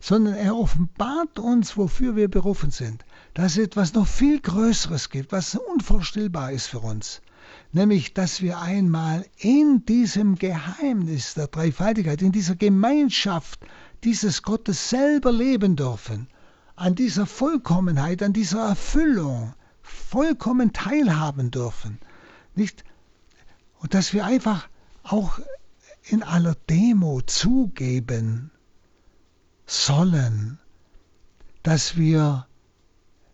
sondern 0.00 0.34
er 0.34 0.56
offenbart 0.56 1.38
uns, 1.38 1.76
wofür 1.76 2.16
wir 2.16 2.28
berufen 2.28 2.70
sind. 2.70 3.04
Dass 3.34 3.52
es 3.52 3.58
etwas 3.58 3.94
noch 3.94 4.06
viel 4.06 4.40
Größeres 4.40 5.10
gibt, 5.10 5.32
was 5.32 5.54
unvorstellbar 5.54 6.52
ist 6.52 6.66
für 6.66 6.80
uns. 6.80 7.22
Nämlich, 7.72 8.14
dass 8.14 8.42
wir 8.42 8.58
einmal 8.58 9.26
in 9.36 9.84
diesem 9.86 10.36
Geheimnis 10.36 11.34
der 11.34 11.48
Dreifaltigkeit, 11.48 12.22
in 12.22 12.32
dieser 12.32 12.56
Gemeinschaft 12.56 13.60
dieses 14.02 14.42
Gottes 14.42 14.90
selber 14.90 15.32
leben 15.32 15.76
dürfen 15.76 16.28
an 16.76 16.94
dieser 16.94 17.26
Vollkommenheit, 17.26 18.22
an 18.22 18.32
dieser 18.32 18.68
Erfüllung 18.68 19.54
vollkommen 19.82 20.72
teilhaben 20.72 21.50
dürfen. 21.50 21.98
Nicht? 22.54 22.84
Und 23.78 23.94
dass 23.94 24.12
wir 24.12 24.24
einfach 24.24 24.68
auch 25.02 25.38
in 26.06 26.22
aller 26.22 26.54
Demo 26.68 27.20
zugeben 27.22 28.50
sollen, 29.66 30.58
dass 31.62 31.96
wir 31.96 32.46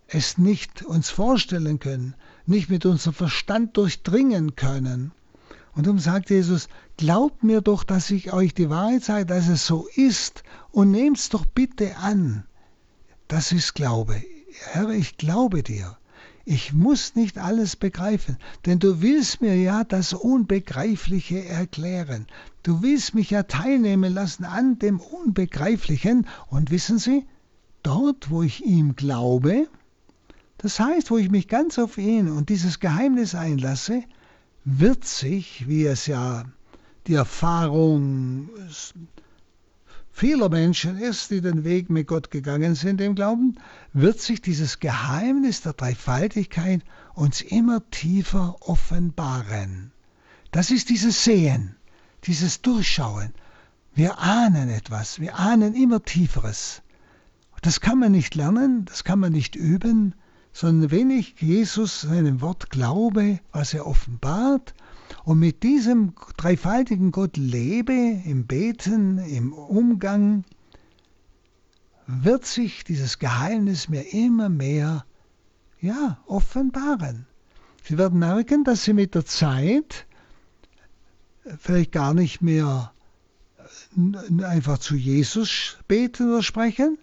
es 0.06 0.38
nicht 0.38 0.82
uns 0.82 1.10
vorstellen 1.10 1.78
können, 1.78 2.14
nicht 2.46 2.68
mit 2.68 2.86
unserem 2.86 3.14
Verstand 3.14 3.76
durchdringen 3.76 4.56
können. 4.56 5.12
Und 5.74 5.86
darum 5.86 5.98
sagt 5.98 6.30
Jesus, 6.30 6.68
glaubt 6.96 7.42
mir 7.42 7.60
doch, 7.60 7.84
dass 7.84 8.10
ich 8.10 8.32
euch 8.32 8.54
die 8.54 8.70
Wahrheit 8.70 9.04
sage, 9.04 9.26
dass 9.26 9.48
es 9.48 9.66
so 9.66 9.88
ist, 9.94 10.42
und 10.70 10.90
nehmt's 10.90 11.28
doch 11.28 11.46
bitte 11.46 11.96
an. 11.96 12.44
Das 13.28 13.52
ist 13.52 13.74
Glaube. 13.74 14.22
Herr, 14.72 14.90
ich 14.90 15.16
glaube 15.16 15.62
dir. 15.62 15.96
Ich 16.52 16.72
muss 16.72 17.14
nicht 17.14 17.38
alles 17.38 17.76
begreifen, 17.76 18.36
denn 18.66 18.80
du 18.80 19.00
willst 19.00 19.40
mir 19.40 19.54
ja 19.54 19.84
das 19.84 20.12
Unbegreifliche 20.12 21.44
erklären. 21.44 22.26
Du 22.64 22.82
willst 22.82 23.14
mich 23.14 23.30
ja 23.30 23.44
teilnehmen 23.44 24.12
lassen 24.12 24.44
an 24.44 24.76
dem 24.80 24.98
Unbegreiflichen. 24.98 26.26
Und 26.48 26.72
wissen 26.72 26.98
Sie, 26.98 27.24
dort, 27.84 28.30
wo 28.30 28.42
ich 28.42 28.64
ihm 28.64 28.96
glaube, 28.96 29.68
das 30.58 30.80
heißt, 30.80 31.12
wo 31.12 31.18
ich 31.18 31.30
mich 31.30 31.46
ganz 31.46 31.78
auf 31.78 31.98
ihn 31.98 32.28
und 32.28 32.48
dieses 32.48 32.80
Geheimnis 32.80 33.36
einlasse, 33.36 34.02
wird 34.64 35.04
sich, 35.04 35.68
wie 35.68 35.86
es 35.86 36.06
ja 36.06 36.46
die 37.06 37.14
Erfahrung 37.14 38.48
vieler 40.12 40.48
Menschen 40.48 40.98
ist, 40.98 41.30
die 41.30 41.40
den 41.40 41.64
Weg 41.64 41.90
mit 41.90 42.06
Gott 42.06 42.30
gegangen 42.30 42.74
sind 42.74 43.00
im 43.00 43.14
Glauben, 43.14 43.56
wird 43.92 44.20
sich 44.20 44.42
dieses 44.42 44.80
Geheimnis 44.80 45.62
der 45.62 45.72
Dreifaltigkeit 45.72 46.82
uns 47.14 47.40
immer 47.40 47.88
tiefer 47.90 48.56
offenbaren. 48.60 49.92
Das 50.50 50.70
ist 50.70 50.88
dieses 50.88 51.24
Sehen, 51.24 51.76
dieses 52.24 52.60
Durchschauen. 52.62 53.32
Wir 53.94 54.18
ahnen 54.18 54.68
etwas, 54.68 55.20
wir 55.20 55.38
ahnen 55.38 55.74
immer 55.74 56.02
Tieferes. 56.02 56.82
Das 57.62 57.80
kann 57.80 57.98
man 57.98 58.12
nicht 58.12 58.34
lernen, 58.34 58.86
das 58.86 59.04
kann 59.04 59.18
man 59.18 59.32
nicht 59.32 59.54
üben, 59.54 60.14
sondern 60.52 60.90
wenn 60.90 61.10
ich 61.10 61.40
Jesus 61.40 62.00
seinem 62.00 62.40
Wort 62.40 62.70
glaube, 62.70 63.40
was 63.52 63.74
er 63.74 63.86
offenbart, 63.86 64.74
und 65.24 65.38
mit 65.38 65.62
diesem 65.62 66.14
dreifaltigen 66.36 67.12
Gott 67.12 67.36
lebe, 67.36 67.92
im 67.92 68.46
Beten, 68.46 69.18
im 69.18 69.52
Umgang, 69.52 70.44
wird 72.06 72.44
sich 72.44 72.84
dieses 72.84 73.18
Geheimnis 73.18 73.88
mir 73.88 74.12
immer 74.12 74.48
mehr 74.48 75.04
ja, 75.80 76.18
offenbaren. 76.26 77.26
Sie 77.84 77.98
werden 77.98 78.18
merken, 78.18 78.64
dass 78.64 78.84
Sie 78.84 78.92
mit 78.92 79.14
der 79.14 79.24
Zeit 79.24 80.06
vielleicht 81.58 81.92
gar 81.92 82.14
nicht 82.14 82.42
mehr 82.42 82.92
einfach 84.42 84.78
zu 84.78 84.96
Jesus 84.96 85.78
beten 85.88 86.30
oder 86.30 86.42
sprechen 86.42 86.98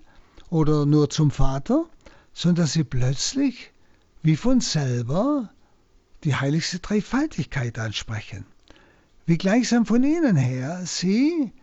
oder 0.49 0.85
nur 0.85 1.09
zum 1.09 1.31
Vater, 1.31 1.85
sondern 2.33 2.63
dass 2.63 2.73
Sie 2.73 2.83
plötzlich 2.83 3.71
wie 4.23 4.35
von 4.35 4.61
selber 4.61 5.49
die 6.27 6.35
heiligste 6.35 6.79
Dreifaltigkeit 6.79 7.79
ansprechen. 7.79 8.45
Wie 9.25 9.37
gleichsam 9.37 9.85
von 9.85 10.03
ihnen 10.03 10.35
her 10.35 10.81
sie 10.85 11.53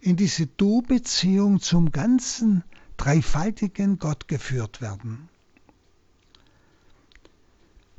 in 0.00 0.16
diese 0.16 0.46
Du-Beziehung 0.46 1.60
zum 1.60 1.92
ganzen 1.92 2.64
dreifaltigen 2.96 3.98
Gott 3.98 4.26
geführt 4.26 4.80
werden. 4.80 5.28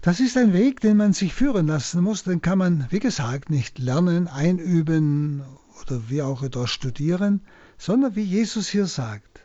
Das 0.01 0.19
ist 0.19 0.35
ein 0.35 0.51
Weg, 0.53 0.79
den 0.79 0.97
man 0.97 1.13
sich 1.13 1.31
führen 1.31 1.67
lassen 1.67 2.01
muss, 2.01 2.23
den 2.23 2.41
kann 2.41 2.57
man, 2.57 2.87
wie 2.89 2.99
gesagt, 2.99 3.51
nicht 3.51 3.77
lernen, 3.77 4.27
einüben 4.27 5.43
oder 5.83 6.09
wie 6.09 6.23
auch 6.23 6.41
etwas 6.41 6.71
studieren, 6.71 7.41
sondern 7.77 8.15
wie 8.15 8.23
Jesus 8.23 8.67
hier 8.67 8.87
sagt, 8.87 9.41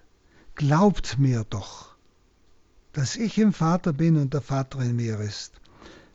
glaubt 0.55 1.19
mir 1.19 1.45
doch, 1.51 1.95
dass 2.95 3.17
ich 3.17 3.37
im 3.37 3.53
Vater 3.53 3.93
bin 3.93 4.17
und 4.17 4.33
der 4.33 4.41
Vater 4.41 4.81
in 4.81 4.97
mir 4.97 5.21
ist. 5.21 5.60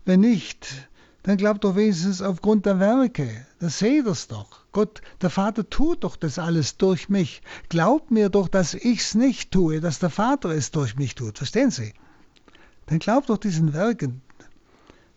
Wenn 0.06 0.20
nicht, 0.20 0.88
dann 1.24 1.38
glaubt 1.38 1.64
doch 1.64 1.76
wenigstens 1.76 2.22
aufgrund 2.22 2.68
der 2.68 2.80
Werke. 2.80 3.48
Das 3.60 3.80
seht 3.80 4.06
ihr's 4.06 4.28
doch. 4.28 4.66
Gott, 4.72 5.02
der 5.22 5.32
Vater 5.32 5.68
tut 5.68 6.04
doch 6.04 6.16
das 6.16 6.38
alles 6.38 6.78
durch 6.78 7.10
mich. 7.10 7.42
Glaubt 7.70 8.12
mir 8.12 8.30
doch, 8.30 8.48
dass 8.48 8.76
ich's 8.76 9.16
nicht 9.16 9.52
tue, 9.52 9.82
dass 9.82 9.98
der 9.98 10.12
Vater 10.12 10.50
es 10.50 10.70
durch 10.70 10.96
mich 10.96 11.16
tut. 11.16 11.40
Verstehen 11.40 11.72
Sie? 11.72 11.94
Dann 12.86 13.00
glaubt 13.00 13.30
doch 13.30 13.38
diesen 13.38 13.74
Werken. 13.74 14.22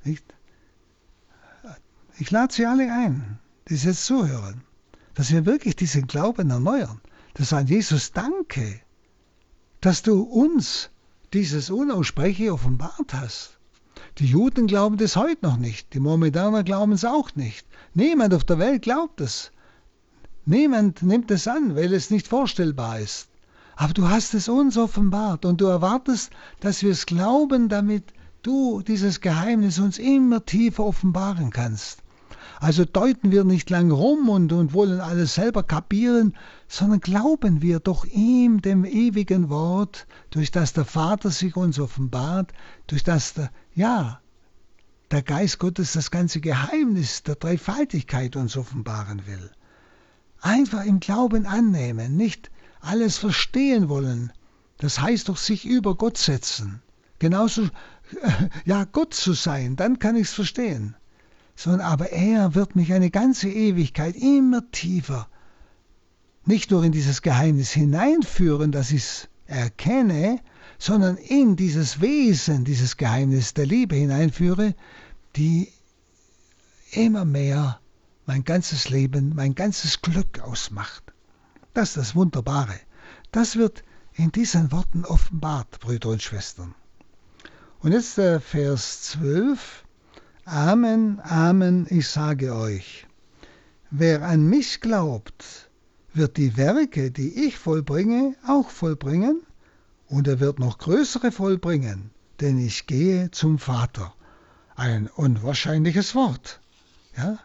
Nicht? 0.02 0.24
Ich 2.18 2.30
lade 2.30 2.54
Sie 2.54 2.64
alle 2.64 2.90
ein, 2.90 3.38
die 3.68 3.74
jetzt 3.74 4.06
zuhören, 4.06 4.62
dass 5.14 5.30
wir 5.30 5.44
wirklich 5.44 5.76
diesen 5.76 6.06
Glauben 6.06 6.48
erneuern. 6.48 7.02
Das 7.34 7.52
an 7.52 7.66
Jesus 7.66 8.12
danke, 8.12 8.80
dass 9.82 10.02
du 10.02 10.22
uns 10.22 10.88
dieses 11.34 11.68
Unaussprechliche 11.68 12.54
offenbart 12.54 13.12
hast. 13.12 13.57
Die 14.18 14.26
Juden 14.26 14.66
glauben 14.66 14.96
das 14.96 15.14
heute 15.14 15.46
noch 15.46 15.58
nicht. 15.58 15.94
Die 15.94 16.00
Mohammedaner 16.00 16.64
glauben 16.64 16.90
es 16.90 17.04
auch 17.04 17.36
nicht. 17.36 17.64
Niemand 17.94 18.34
auf 18.34 18.42
der 18.42 18.58
Welt 18.58 18.82
glaubt 18.82 19.20
es. 19.20 19.52
Niemand 20.44 21.04
nimmt 21.04 21.30
es 21.30 21.46
an, 21.46 21.76
weil 21.76 21.92
es 21.92 22.10
nicht 22.10 22.26
vorstellbar 22.26 22.98
ist. 22.98 23.28
Aber 23.76 23.92
du 23.92 24.08
hast 24.08 24.34
es 24.34 24.48
uns 24.48 24.76
offenbart 24.76 25.44
und 25.44 25.60
du 25.60 25.66
erwartest, 25.66 26.32
dass 26.58 26.82
wir 26.82 26.90
es 26.90 27.06
glauben, 27.06 27.68
damit 27.68 28.12
du 28.42 28.82
dieses 28.82 29.20
Geheimnis 29.20 29.78
uns 29.78 29.98
immer 29.98 30.44
tiefer 30.44 30.84
offenbaren 30.84 31.50
kannst. 31.50 32.02
Also 32.60 32.84
deuten 32.84 33.30
wir 33.30 33.44
nicht 33.44 33.70
lang 33.70 33.92
rum 33.92 34.28
und, 34.28 34.52
und 34.52 34.72
wollen 34.72 35.00
alles 35.00 35.34
selber 35.34 35.62
kapieren, 35.62 36.34
sondern 36.66 37.00
glauben 37.00 37.62
wir 37.62 37.78
doch 37.78 38.04
ihm, 38.04 38.60
dem 38.62 38.84
ewigen 38.84 39.48
Wort, 39.48 40.08
durch 40.30 40.50
das 40.50 40.72
der 40.72 40.84
Vater 40.84 41.30
sich 41.30 41.54
uns 41.56 41.78
offenbart, 41.78 42.52
durch 42.88 43.04
das 43.04 43.34
der, 43.34 43.50
ja, 43.74 44.20
der 45.12 45.22
Geist 45.22 45.60
Gottes 45.60 45.92
das 45.92 46.10
ganze 46.10 46.40
Geheimnis 46.40 47.22
der 47.22 47.36
Dreifaltigkeit 47.36 48.34
uns 48.34 48.56
offenbaren 48.56 49.26
will. 49.26 49.50
Einfach 50.40 50.84
im 50.84 50.98
Glauben 50.98 51.46
annehmen, 51.46 52.16
nicht 52.16 52.50
alles 52.80 53.18
verstehen 53.18 53.88
wollen. 53.88 54.32
Das 54.78 55.00
heißt 55.00 55.28
doch 55.28 55.36
sich 55.36 55.64
über 55.64 55.96
Gott 55.96 56.18
setzen. 56.18 56.82
Genauso, 57.20 57.68
ja, 58.64 58.84
Gott 58.84 59.14
zu 59.14 59.32
sein, 59.32 59.76
dann 59.76 60.00
kann 60.00 60.16
ich 60.16 60.28
es 60.28 60.34
verstehen 60.34 60.96
sondern 61.58 61.82
aber 61.82 62.12
er 62.12 62.54
wird 62.54 62.76
mich 62.76 62.92
eine 62.92 63.10
ganze 63.10 63.50
Ewigkeit 63.50 64.16
immer 64.16 64.62
tiefer 64.70 65.28
nicht 66.48 66.70
nur 66.70 66.82
in 66.82 66.92
dieses 66.92 67.20
Geheimnis 67.20 67.72
hineinführen, 67.72 68.72
dass 68.72 68.90
ich 68.90 69.02
es 69.02 69.28
erkenne, 69.46 70.40
sondern 70.78 71.18
in 71.18 71.56
dieses 71.56 72.00
Wesen, 72.00 72.64
dieses 72.64 72.96
Geheimnis 72.96 73.52
der 73.52 73.66
Liebe 73.66 73.94
hineinführe, 73.96 74.74
die 75.36 75.70
immer 76.92 77.26
mehr 77.26 77.80
mein 78.24 78.44
ganzes 78.44 78.88
Leben, 78.88 79.34
mein 79.34 79.54
ganzes 79.54 80.00
Glück 80.00 80.40
ausmacht. 80.40 81.02
Das 81.74 81.90
ist 81.90 81.96
das 81.98 82.14
Wunderbare. 82.14 82.80
Das 83.30 83.56
wird 83.56 83.82
in 84.14 84.32
diesen 84.32 84.72
Worten 84.72 85.04
offenbart, 85.04 85.80
Brüder 85.80 86.08
und 86.08 86.22
Schwestern. 86.22 86.74
Und 87.80 87.92
jetzt 87.92 88.16
der 88.16 88.40
Vers 88.40 89.02
12. 89.02 89.84
Amen, 90.50 91.20
Amen, 91.24 91.86
ich 91.90 92.08
sage 92.08 92.54
euch, 92.54 93.06
wer 93.90 94.22
an 94.22 94.48
mich 94.48 94.80
glaubt, 94.80 95.68
wird 96.14 96.38
die 96.38 96.56
Werke, 96.56 97.10
die 97.10 97.46
ich 97.46 97.58
vollbringe, 97.58 98.34
auch 98.46 98.70
vollbringen, 98.70 99.42
und 100.06 100.26
er 100.26 100.40
wird 100.40 100.58
noch 100.58 100.78
größere 100.78 101.32
vollbringen, 101.32 102.12
denn 102.40 102.58
ich 102.58 102.86
gehe 102.86 103.30
zum 103.30 103.58
Vater. 103.58 104.14
Ein 104.74 105.08
unwahrscheinliches 105.08 106.14
Wort. 106.14 106.60
Ja? 107.14 107.38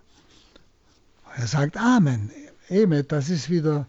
Er 1.36 1.48
sagt 1.48 1.76
Amen. 1.76 2.32
Eben, 2.70 3.06
das 3.10 3.30
ist 3.30 3.50
wieder 3.50 3.86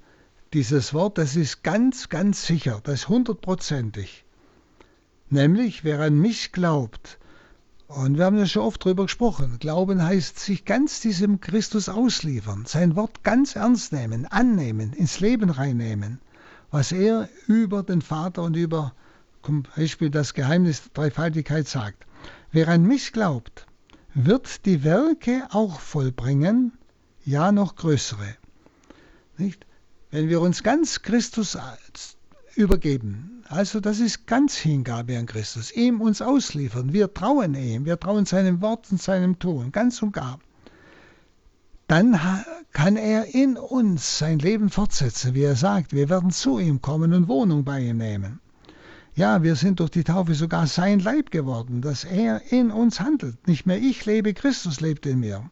dieses 0.53 0.93
Wort, 0.93 1.19
das 1.19 1.37
ist 1.37 1.63
ganz, 1.63 2.09
ganz 2.09 2.45
sicher, 2.49 2.81
das 2.83 3.03
ist 3.03 3.09
hundertprozentig. 3.09 4.25
Nämlich, 5.31 5.85
wer 5.85 6.01
an 6.01 6.19
mich 6.19 6.51
glaubt, 6.51 7.21
und 7.89 8.17
wir 8.17 8.25
haben 8.25 8.39
ja 8.39 8.47
schon 8.47 8.63
oft 8.63 8.85
darüber 8.85 9.05
gesprochen. 9.05 9.59
Glauben 9.59 10.03
heißt 10.03 10.39
sich 10.39 10.65
ganz 10.65 11.01
diesem 11.01 11.41
Christus 11.41 11.89
ausliefern, 11.89 12.65
sein 12.67 12.97
Wort 12.97 13.23
ganz 13.23 13.57
ernst 13.57 13.93
nehmen, 13.93 14.27
annehmen, 14.27 14.93
ins 14.93 15.21
Leben 15.21 15.51
reinnehmen, 15.51 16.21
was 16.71 16.93
er 16.93 17.29
über 17.47 17.83
den 17.83 18.03
Vater 18.03 18.43
und 18.43 18.57
über 18.57 18.95
zum 19.45 19.65
Beispiel 19.77 20.11
das 20.11 20.33
Geheimnis 20.33 20.83
der 20.83 20.93
Dreifaltigkeit 20.95 21.69
sagt. 21.69 22.07
Wer 22.51 22.69
an 22.69 22.85
mich 22.85 23.13
glaubt, 23.13 23.67
wird 24.15 24.65
die 24.65 24.85
Werke 24.85 25.47
auch 25.51 25.81
vollbringen, 25.81 26.73
ja 27.25 27.53
noch 27.53 27.77
größere. 27.77 28.37
Nicht? 29.37 29.67
Wenn 30.11 30.29
wir 30.29 30.41
uns 30.41 30.63
ganz 30.63 31.03
Christus 31.03 31.59
übergeben. 32.57 33.43
Also 33.49 33.81
das 33.81 34.01
ist 34.01 34.27
ganz 34.27 34.57
Hingabe 34.57 35.19
an 35.19 35.27
Christus. 35.27 35.73
Ihm 35.73 36.01
uns 36.01 36.23
ausliefern. 36.23 36.93
Wir 36.93 37.13
trauen 37.13 37.55
ihm. 37.55 37.85
Wir 37.85 38.01
trauen 38.01 38.27
seinem 38.27 38.61
Wort 38.61 38.91
und 38.91 39.01
seinem 39.01 39.39
Tun. 39.39 39.71
Ganz 39.73 40.03
und 40.03 40.13
gar. 40.13 40.39
Dann 41.87 42.19
kann 42.73 42.97
er 42.97 43.35
in 43.35 43.57
uns 43.57 44.19
sein 44.19 44.39
Leben 44.39 44.71
fortsetzen, 44.71 45.35
wie 45.35 45.43
er 45.43 45.57
sagt. 45.57 45.93
Wir 45.93 46.09
werden 46.09 46.31
zu 46.31 46.59
ihm 46.59 46.81
kommen 46.81 47.13
und 47.13 47.29
Wohnung 47.29 47.65
bei 47.65 47.81
ihm 47.81 47.99
nehmen. 47.99 48.41
Ja, 49.15 49.43
wir 49.43 49.55
sind 49.55 49.79
durch 49.79 49.91
die 49.91 50.03
Taufe 50.03 50.35
sogar 50.35 50.67
sein 50.67 50.99
Leib 50.99 51.31
geworden, 51.31 51.83
dass 51.83 52.05
er 52.05 52.41
in 52.51 52.73
uns 52.73 52.99
handelt. 52.99 53.47
Nicht 53.47 53.65
mehr 53.65 53.79
ich 53.79 54.05
lebe, 54.07 54.35
Christus 54.35 54.81
lebt 54.81 55.07
in 55.07 55.21
mir. 55.21 55.49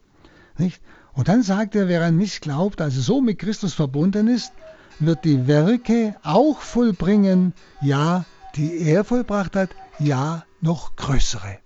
Nicht? 0.57 0.81
Und 1.13 1.27
dann 1.27 1.43
sagt 1.43 1.75
er, 1.75 1.87
wer 1.87 2.03
an 2.03 2.17
mich 2.17 2.41
glaubt, 2.41 2.81
also 2.81 2.99
so 2.99 3.21
mit 3.21 3.39
Christus 3.39 3.73
verbunden 3.73 4.27
ist, 4.27 4.51
wird 4.99 5.25
die 5.25 5.47
Werke 5.47 6.15
auch 6.23 6.59
vollbringen, 6.59 7.53
ja, 7.81 8.25
die 8.55 8.79
er 8.79 9.03
vollbracht 9.03 9.55
hat, 9.55 9.69
ja, 9.99 10.45
noch 10.61 10.95
größere. 10.95 11.59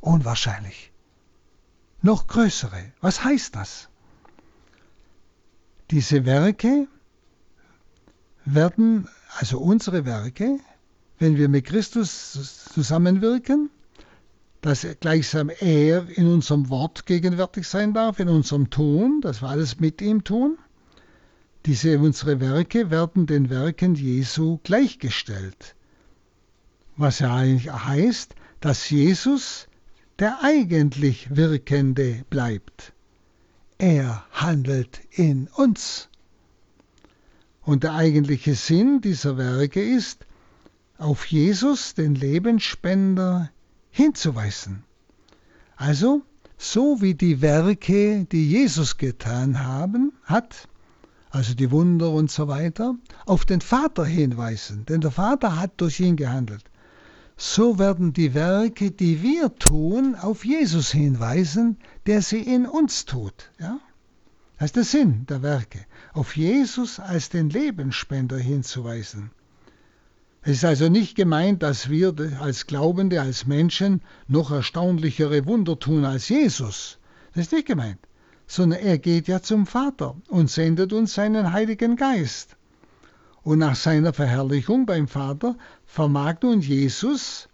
Unwahrscheinlich. 0.00 0.92
Noch 2.02 2.26
größere. 2.26 2.92
Was 3.00 3.24
heißt 3.24 3.56
das? 3.56 3.88
Diese 5.90 6.24
Werke 6.24 6.86
werden, 8.44 9.08
also 9.38 9.58
unsere 9.58 10.04
Werke, 10.04 10.58
wenn 11.18 11.36
wir 11.36 11.48
mit 11.48 11.66
Christus 11.66 12.64
zusammenwirken, 12.72 13.70
dass 14.60 14.86
gleichsam 15.00 15.50
er 15.50 16.08
in 16.08 16.26
unserem 16.26 16.68
Wort 16.68 17.06
gegenwärtig 17.06 17.66
sein 17.66 17.92
darf, 17.94 18.18
in 18.18 18.28
unserem 18.28 18.70
Tun, 18.70 19.20
dass 19.20 19.42
wir 19.42 19.48
alles 19.48 19.80
mit 19.80 20.00
ihm 20.00 20.24
tun, 20.24 20.58
diese 21.66 21.98
unsere 21.98 22.40
Werke 22.40 22.90
werden 22.90 23.26
den 23.26 23.50
Werken 23.50 23.94
Jesu 23.94 24.58
gleichgestellt. 24.64 25.74
Was 26.96 27.18
ja 27.18 27.34
eigentlich 27.34 27.72
heißt, 27.72 28.34
dass 28.60 28.90
Jesus 28.90 29.68
der 30.20 30.42
eigentlich 30.42 31.34
Wirkende 31.34 32.24
bleibt. 32.28 32.92
Er 33.78 34.22
handelt 34.32 35.00
in 35.10 35.48
uns. 35.48 36.10
Und 37.62 37.84
der 37.84 37.94
eigentliche 37.94 38.54
Sinn 38.54 39.00
dieser 39.00 39.38
Werke 39.38 39.82
ist, 39.82 40.26
auf 40.98 41.24
Jesus, 41.24 41.94
den 41.94 42.14
Lebensspender, 42.14 43.50
hinzuweisen. 43.90 44.84
Also, 45.76 46.22
so 46.58 47.00
wie 47.00 47.14
die 47.14 47.40
Werke, 47.40 48.26
die 48.26 48.50
Jesus 48.50 48.98
getan 48.98 49.64
haben, 49.64 50.12
hat, 50.24 50.68
also 51.30 51.54
die 51.54 51.70
Wunder 51.70 52.10
und 52.10 52.30
so 52.30 52.48
weiter, 52.48 52.96
auf 53.24 53.44
den 53.44 53.60
Vater 53.60 54.04
hinweisen, 54.04 54.84
denn 54.86 55.00
der 55.00 55.12
Vater 55.12 55.58
hat 55.58 55.72
durch 55.80 56.00
ihn 56.00 56.16
gehandelt. 56.16 56.64
So 57.36 57.78
werden 57.78 58.12
die 58.12 58.34
Werke, 58.34 58.90
die 58.90 59.22
wir 59.22 59.54
tun, 59.54 60.14
auf 60.14 60.44
Jesus 60.44 60.90
hinweisen, 60.90 61.78
der 62.06 62.20
sie 62.20 62.40
in 62.40 62.66
uns 62.66 63.06
tut. 63.06 63.50
Ja? 63.58 63.78
Das 64.58 64.66
ist 64.66 64.76
der 64.76 64.84
Sinn 64.84 65.24
der 65.26 65.42
Werke, 65.42 65.86
auf 66.12 66.36
Jesus 66.36 67.00
als 67.00 67.30
den 67.30 67.48
Lebensspender 67.48 68.36
hinzuweisen. 68.36 69.30
Es 70.42 70.58
ist 70.58 70.64
also 70.64 70.88
nicht 70.88 71.16
gemeint, 71.16 71.62
dass 71.62 71.88
wir 71.88 72.14
als 72.40 72.66
Glaubende, 72.66 73.20
als 73.20 73.46
Menschen 73.46 74.02
noch 74.26 74.50
erstaunlichere 74.50 75.46
Wunder 75.46 75.78
tun 75.78 76.04
als 76.04 76.28
Jesus. 76.28 76.98
Das 77.34 77.46
ist 77.46 77.52
nicht 77.52 77.66
gemeint 77.66 77.98
sondern 78.50 78.80
er 78.80 78.98
geht 78.98 79.28
ja 79.28 79.40
zum 79.40 79.64
Vater 79.64 80.16
und 80.26 80.50
sendet 80.50 80.92
uns 80.92 81.14
seinen 81.14 81.52
Heiligen 81.52 81.94
Geist. 81.94 82.56
Und 83.44 83.60
nach 83.60 83.76
seiner 83.76 84.12
Verherrlichung 84.12 84.86
beim 84.86 85.06
Vater 85.06 85.56
vermag 85.86 86.38
nun 86.42 86.60
Jesus, 86.60 87.48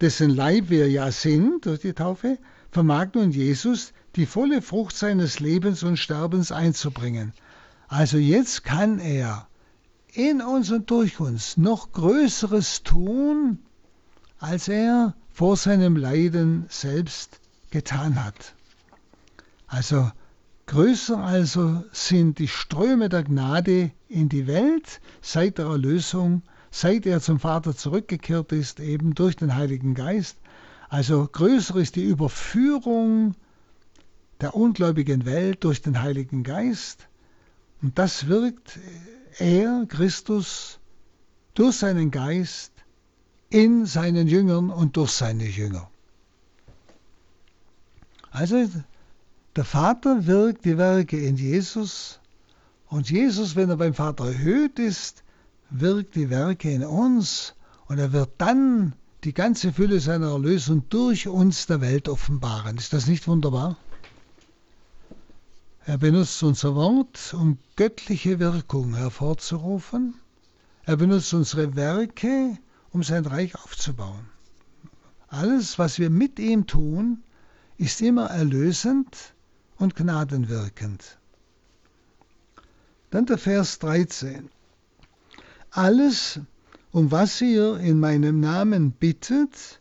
dessen 0.00 0.30
Leib 0.30 0.68
wir 0.68 0.90
ja 0.90 1.12
sind 1.12 1.66
durch 1.66 1.78
die 1.78 1.92
Taufe, 1.92 2.38
vermag 2.72 3.10
nun 3.14 3.30
Jesus 3.30 3.92
die 4.16 4.26
volle 4.26 4.62
Frucht 4.62 4.96
seines 4.96 5.38
Lebens 5.38 5.84
und 5.84 5.96
Sterbens 5.96 6.50
einzubringen. 6.50 7.32
Also 7.86 8.18
jetzt 8.18 8.64
kann 8.64 8.98
er 8.98 9.46
in 10.12 10.42
uns 10.42 10.72
und 10.72 10.90
durch 10.90 11.20
uns 11.20 11.56
noch 11.56 11.92
Größeres 11.92 12.82
tun, 12.82 13.60
als 14.40 14.66
er 14.66 15.14
vor 15.30 15.56
seinem 15.56 15.96
Leiden 15.96 16.64
selbst 16.68 17.38
getan 17.70 18.24
hat. 18.24 18.54
Also 19.74 20.08
größer 20.66 21.18
also 21.18 21.82
sind 21.90 22.38
die 22.38 22.46
Ströme 22.46 23.08
der 23.08 23.24
Gnade 23.24 23.90
in 24.08 24.28
die 24.28 24.46
Welt 24.46 25.00
seit 25.20 25.58
der 25.58 25.66
Erlösung, 25.66 26.42
seit 26.70 27.06
er 27.06 27.20
zum 27.20 27.40
Vater 27.40 27.76
zurückgekehrt 27.76 28.52
ist, 28.52 28.78
eben 28.78 29.16
durch 29.16 29.34
den 29.34 29.56
Heiligen 29.56 29.94
Geist. 29.94 30.36
Also 30.90 31.26
größer 31.26 31.74
ist 31.74 31.96
die 31.96 32.04
Überführung 32.04 33.34
der 34.40 34.54
ungläubigen 34.54 35.26
Welt 35.26 35.64
durch 35.64 35.82
den 35.82 36.00
Heiligen 36.00 36.44
Geist. 36.44 37.08
Und 37.82 37.98
das 37.98 38.28
wirkt 38.28 38.78
er, 39.38 39.86
Christus, 39.88 40.78
durch 41.54 41.78
seinen 41.78 42.12
Geist 42.12 42.70
in 43.50 43.86
seinen 43.86 44.28
Jüngern 44.28 44.70
und 44.70 44.96
durch 44.96 45.10
seine 45.10 45.46
Jünger. 45.46 45.90
Also 48.30 48.68
der 49.56 49.64
Vater 49.64 50.26
wirkt 50.26 50.64
die 50.64 50.78
Werke 50.78 51.16
in 51.16 51.36
Jesus 51.36 52.18
und 52.88 53.10
Jesus, 53.10 53.54
wenn 53.54 53.70
er 53.70 53.76
beim 53.76 53.94
Vater 53.94 54.26
erhöht 54.26 54.78
ist, 54.78 55.22
wirkt 55.70 56.16
die 56.16 56.28
Werke 56.28 56.70
in 56.70 56.84
uns 56.84 57.54
und 57.86 57.98
er 57.98 58.12
wird 58.12 58.30
dann 58.38 58.94
die 59.22 59.32
ganze 59.32 59.72
Fülle 59.72 60.00
seiner 60.00 60.32
Erlösung 60.32 60.88
durch 60.88 61.28
uns 61.28 61.66
der 61.66 61.80
Welt 61.80 62.08
offenbaren. 62.08 62.76
Ist 62.76 62.92
das 62.92 63.06
nicht 63.06 63.28
wunderbar? 63.28 63.76
Er 65.86 65.98
benutzt 65.98 66.42
unser 66.42 66.74
Wort, 66.74 67.34
um 67.34 67.58
göttliche 67.76 68.38
Wirkung 68.38 68.94
hervorzurufen. 68.94 70.14
Er 70.84 70.96
benutzt 70.96 71.32
unsere 71.32 71.76
Werke, 71.76 72.58
um 72.90 73.02
sein 73.02 73.24
Reich 73.24 73.54
aufzubauen. 73.54 74.26
Alles, 75.28 75.78
was 75.78 75.98
wir 75.98 76.10
mit 76.10 76.38
ihm 76.38 76.66
tun, 76.66 77.22
ist 77.76 78.00
immer 78.02 78.26
erlösend 78.26 79.33
und 79.84 79.94
gnadenwirkend. 79.94 81.18
Dann 83.10 83.26
der 83.26 83.36
Vers 83.36 83.78
13. 83.80 84.48
Alles, 85.70 86.40
um 86.90 87.10
was 87.10 87.40
ihr 87.42 87.76
in 87.76 88.00
meinem 88.00 88.40
Namen 88.40 88.92
bittet, 88.92 89.80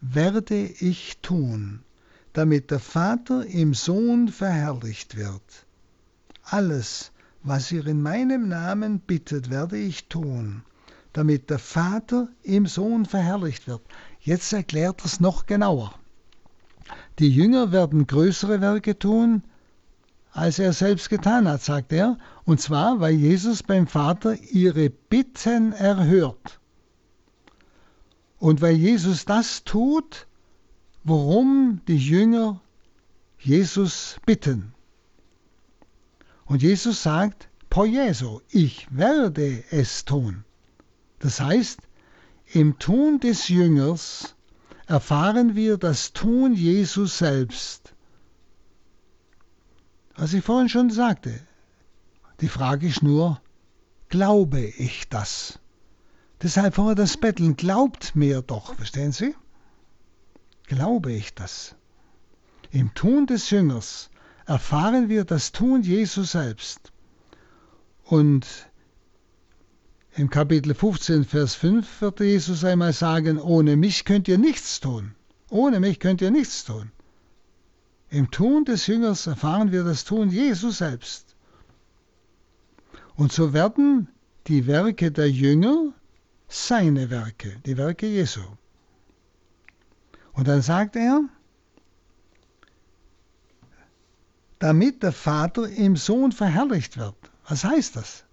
werde 0.00 0.66
ich 0.66 1.18
tun, 1.22 1.84
damit 2.32 2.72
der 2.72 2.80
Vater 2.80 3.46
im 3.46 3.74
Sohn 3.74 4.28
verherrlicht 4.28 5.16
wird. 5.16 5.66
Alles, 6.42 7.12
was 7.44 7.70
ihr 7.70 7.86
in 7.86 8.02
meinem 8.02 8.48
Namen 8.48 8.98
bittet, 8.98 9.50
werde 9.50 9.78
ich 9.78 10.08
tun, 10.08 10.64
damit 11.12 11.48
der 11.48 11.60
Vater 11.60 12.28
im 12.42 12.66
Sohn 12.66 13.06
verherrlicht 13.06 13.68
wird. 13.68 13.82
Jetzt 14.18 14.52
erklärt 14.52 15.04
es 15.04 15.20
noch 15.20 15.46
genauer. 15.46 15.94
Die 17.18 17.30
Jünger 17.30 17.72
werden 17.72 18.06
größere 18.06 18.60
Werke 18.60 18.98
tun, 18.98 19.42
als 20.32 20.58
er 20.58 20.72
selbst 20.72 21.10
getan 21.10 21.48
hat, 21.48 21.62
sagt 21.62 21.92
er, 21.92 22.18
und 22.44 22.60
zwar, 22.60 23.00
weil 23.00 23.14
Jesus 23.14 23.62
beim 23.62 23.86
Vater 23.86 24.36
ihre 24.50 24.90
Bitten 24.90 25.72
erhört. 25.72 26.60
Und 28.38 28.60
weil 28.60 28.74
Jesus 28.74 29.24
das 29.24 29.64
tut, 29.64 30.26
worum 31.04 31.80
die 31.86 31.96
Jünger 31.96 32.60
Jesus 33.38 34.16
bitten. 34.26 34.72
Und 36.46 36.62
Jesus 36.62 37.02
sagt, 37.02 37.48
Poieso, 37.74 38.40
ich 38.50 38.86
werde 38.96 39.64
es 39.72 40.04
tun. 40.04 40.44
Das 41.18 41.40
heißt, 41.40 41.80
im 42.52 42.78
Tun 42.78 43.18
des 43.18 43.48
Jüngers 43.48 44.36
erfahren 44.86 45.54
wir 45.54 45.76
das 45.76 46.12
Tun 46.12 46.54
Jesus 46.54 47.18
selbst. 47.18 47.94
Was 50.16 50.32
ich 50.32 50.44
vorhin 50.44 50.68
schon 50.68 50.90
sagte, 50.90 51.40
die 52.40 52.48
Frage 52.48 52.86
ist 52.86 53.02
nur, 53.02 53.40
glaube 54.08 54.60
ich 54.60 55.08
das? 55.08 55.58
Deshalb 56.42 56.74
vorher 56.74 56.94
das 56.94 57.16
Betteln, 57.16 57.56
glaubt 57.56 58.14
mir 58.14 58.42
doch, 58.42 58.74
verstehen 58.74 59.12
Sie? 59.12 59.34
Glaube 60.66 61.12
ich 61.12 61.34
das? 61.34 61.74
Im 62.70 62.92
Tun 62.94 63.26
des 63.26 63.50
Jüngers 63.50 64.10
erfahren 64.46 65.08
wir 65.08 65.24
das 65.24 65.52
Tun 65.52 65.82
Jesu 65.82 66.22
selbst. 66.22 66.92
Und 68.04 68.46
im 70.16 70.30
Kapitel 70.30 70.74
15, 70.74 71.24
Vers 71.24 71.54
5 71.56 72.00
wird 72.00 72.20
Jesus 72.20 72.64
einmal 72.64 72.92
sagen, 72.92 73.40
ohne 73.40 73.76
mich 73.76 74.04
könnt 74.04 74.28
ihr 74.28 74.38
nichts 74.38 74.80
tun. 74.80 75.14
Ohne 75.50 75.80
mich 75.80 75.98
könnt 75.98 76.20
ihr 76.22 76.30
nichts 76.30 76.64
tun. 76.64 76.92
Im 78.10 78.30
Tun 78.30 78.64
des 78.64 78.86
Jüngers 78.86 79.26
erfahren 79.26 79.72
wir 79.72 79.82
das 79.82 80.04
Tun 80.04 80.30
Jesu 80.30 80.70
selbst. 80.70 81.34
Und 83.16 83.32
so 83.32 83.52
werden 83.52 84.08
die 84.46 84.66
Werke 84.66 85.10
der 85.10 85.30
Jünger 85.30 85.92
seine 86.48 87.10
Werke, 87.10 87.60
die 87.66 87.76
Werke 87.76 88.06
Jesu. 88.06 88.42
Und 90.32 90.46
dann 90.46 90.62
sagt 90.62 90.94
er, 90.94 91.22
damit 94.60 95.02
der 95.02 95.12
Vater 95.12 95.68
im 95.68 95.96
Sohn 95.96 96.30
verherrlicht 96.30 96.96
wird. 96.96 97.16
Was 97.48 97.64
heißt 97.64 97.96
das? 97.96 98.24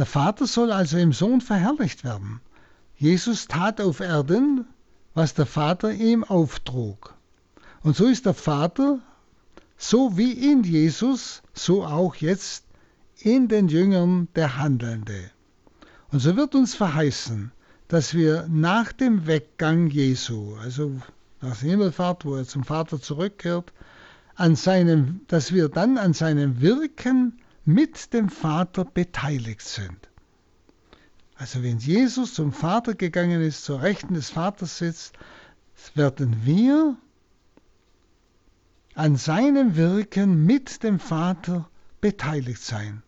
Der 0.00 0.06
Vater 0.06 0.46
soll 0.46 0.72
also 0.72 0.96
im 0.96 1.12
Sohn 1.12 1.42
verherrlicht 1.42 2.04
werden. 2.04 2.40
Jesus 2.96 3.48
tat 3.48 3.82
auf 3.82 4.00
Erden, 4.00 4.64
was 5.12 5.34
der 5.34 5.44
Vater 5.44 5.92
ihm 5.92 6.24
auftrug. 6.24 7.14
Und 7.82 7.96
so 7.96 8.06
ist 8.06 8.24
der 8.24 8.32
Vater, 8.32 9.00
so 9.76 10.16
wie 10.16 10.32
in 10.32 10.62
Jesus, 10.62 11.42
so 11.52 11.84
auch 11.84 12.14
jetzt 12.14 12.64
in 13.18 13.48
den 13.48 13.68
Jüngern 13.68 14.28
der 14.34 14.56
Handelnde. 14.56 15.30
Und 16.10 16.20
so 16.20 16.34
wird 16.34 16.54
uns 16.54 16.74
verheißen, 16.74 17.52
dass 17.88 18.14
wir 18.14 18.46
nach 18.48 18.92
dem 18.92 19.26
Weggang 19.26 19.88
Jesu, 19.88 20.56
also 20.62 20.92
nach 21.42 21.58
der 21.58 21.68
Himmelfahrt, 21.72 22.24
wo 22.24 22.36
er 22.36 22.46
zum 22.46 22.64
Vater 22.64 23.02
zurückkehrt, 23.02 23.70
an 24.34 24.56
seinem, 24.56 25.20
dass 25.28 25.52
wir 25.52 25.68
dann 25.68 25.98
an 25.98 26.14
seinem 26.14 26.62
Wirken 26.62 27.39
mit 27.64 28.12
dem 28.12 28.28
Vater 28.28 28.84
beteiligt 28.84 29.62
sind. 29.62 30.08
Also 31.36 31.62
wenn 31.62 31.78
Jesus 31.78 32.34
zum 32.34 32.52
Vater 32.52 32.94
gegangen 32.94 33.40
ist, 33.40 33.64
zur 33.64 33.80
Rechten 33.80 34.14
des 34.14 34.30
Vaters 34.30 34.78
sitzt, 34.78 35.14
werden 35.94 36.44
wir 36.44 36.96
an 38.94 39.16
seinem 39.16 39.76
Wirken 39.76 40.44
mit 40.44 40.82
dem 40.82 40.98
Vater 40.98 41.70
beteiligt 42.00 42.62
sein. 42.62 43.02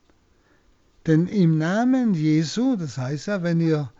Denn 1.07 1.27
im 1.27 1.59
Namen 1.59 2.15
Jesu, 2.15 2.77
das 2.77 2.97
heißt 2.97 3.27
ja, 3.27 3.43
wenn 3.43 3.61
ihr 3.61 3.93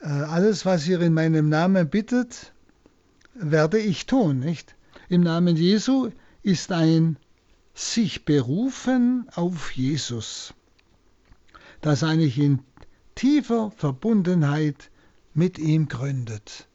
äh, 0.00 0.06
alles, 0.06 0.64
was 0.64 0.88
ihr 0.88 1.00
in 1.00 1.12
meinem 1.12 1.48
Namen 1.48 1.88
bittet, 1.88 2.52
werde 3.34 3.78
ich 3.78 4.06
tun, 4.06 4.40
nicht? 4.40 4.74
Im 5.08 5.22
Namen 5.22 5.56
Jesu 5.56 6.10
ist 6.42 6.72
ein 6.72 7.16
sich 7.74 8.24
berufen 8.24 9.26
auf 9.34 9.72
Jesus, 9.72 10.54
das 11.80 12.02
eigentlich 12.02 12.38
in 12.38 12.60
tiefer 13.14 13.70
Verbundenheit 13.70 14.90
mit 15.34 15.58
ihm 15.58 15.88
gründet. 15.88 16.68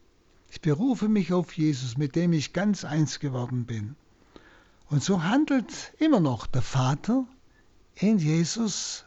Ich 0.50 0.60
berufe 0.60 1.08
mich 1.08 1.32
auf 1.32 1.52
Jesus, 1.52 1.96
mit 1.96 2.16
dem 2.16 2.32
ich 2.32 2.52
ganz 2.52 2.84
eins 2.84 3.20
geworden 3.20 3.66
bin. 3.66 3.96
Und 4.88 5.02
so 5.02 5.22
handelt 5.22 5.92
immer 5.98 6.20
noch 6.20 6.46
der 6.46 6.62
Vater 6.62 7.26
in 7.94 8.18
Jesus 8.18 9.04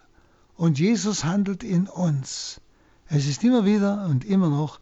und 0.56 0.78
Jesus 0.78 1.24
handelt 1.24 1.64
in 1.64 1.88
uns. 1.88 2.62
Es 3.08 3.26
ist 3.28 3.44
immer 3.44 3.66
wieder 3.66 4.06
und 4.06 4.26
immer 4.26 4.50
noch 4.50 4.80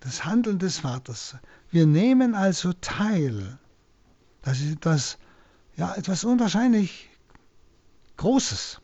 das 0.00 0.24
Handeln 0.24 0.58
des 0.58 0.78
Vaters. 0.78 1.36
Wir 1.70 1.86
nehmen 1.86 2.34
also 2.34 2.72
teil 2.80 3.58
das 4.42 4.60
ist 4.60 4.72
etwas, 4.72 5.18
ja, 5.80 5.94
etwas 5.94 6.24
unwahrscheinlich 6.24 7.08
Großes. 8.18 8.82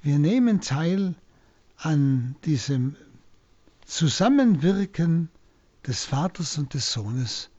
Wir 0.00 0.18
nehmen 0.18 0.62
teil 0.62 1.14
an 1.76 2.36
diesem 2.46 2.96
Zusammenwirken 3.84 5.28
des 5.86 6.06
Vaters 6.06 6.56
und 6.56 6.72
des 6.72 6.90
Sohnes, 6.90 7.50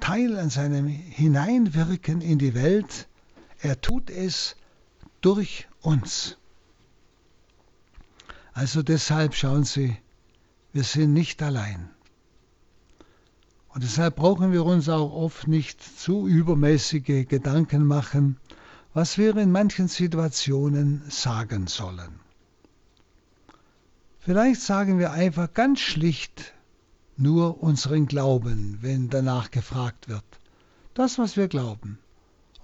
teil 0.00 0.38
an 0.38 0.48
seinem 0.48 0.86
Hineinwirken 0.86 2.22
in 2.22 2.38
die 2.38 2.54
Welt. 2.54 3.06
Er 3.60 3.78
tut 3.82 4.08
es 4.08 4.56
durch 5.20 5.68
uns. 5.82 6.38
Also 8.54 8.82
deshalb 8.82 9.34
schauen 9.34 9.64
Sie, 9.64 9.94
wir 10.72 10.84
sind 10.84 11.12
nicht 11.12 11.42
allein. 11.42 11.90
Und 13.78 13.84
deshalb 13.84 14.16
brauchen 14.16 14.50
wir 14.50 14.64
uns 14.64 14.88
auch 14.88 15.12
oft 15.12 15.46
nicht 15.46 15.80
zu 15.80 16.26
übermäßige 16.26 17.28
Gedanken 17.28 17.86
machen, 17.86 18.36
was 18.92 19.18
wir 19.18 19.36
in 19.36 19.52
manchen 19.52 19.86
Situationen 19.86 21.04
sagen 21.08 21.68
sollen. 21.68 22.18
Vielleicht 24.18 24.62
sagen 24.62 24.98
wir 24.98 25.12
einfach 25.12 25.54
ganz 25.54 25.78
schlicht 25.78 26.54
nur 27.16 27.62
unseren 27.62 28.08
Glauben, 28.08 28.78
wenn 28.80 29.10
danach 29.10 29.52
gefragt 29.52 30.08
wird. 30.08 30.24
Das, 30.94 31.16
was 31.16 31.36
wir 31.36 31.46
glauben. 31.46 32.00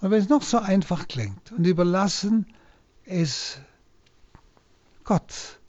Und 0.01 0.11
wenn 0.11 0.21
es 0.21 0.27
noch 0.27 0.43
so 0.43 0.57
einfach 0.57 1.07
klingt 1.07 1.53
und 1.53 1.65
überlassen 1.65 2.45
es 3.05 3.57
Gott, 5.05 5.61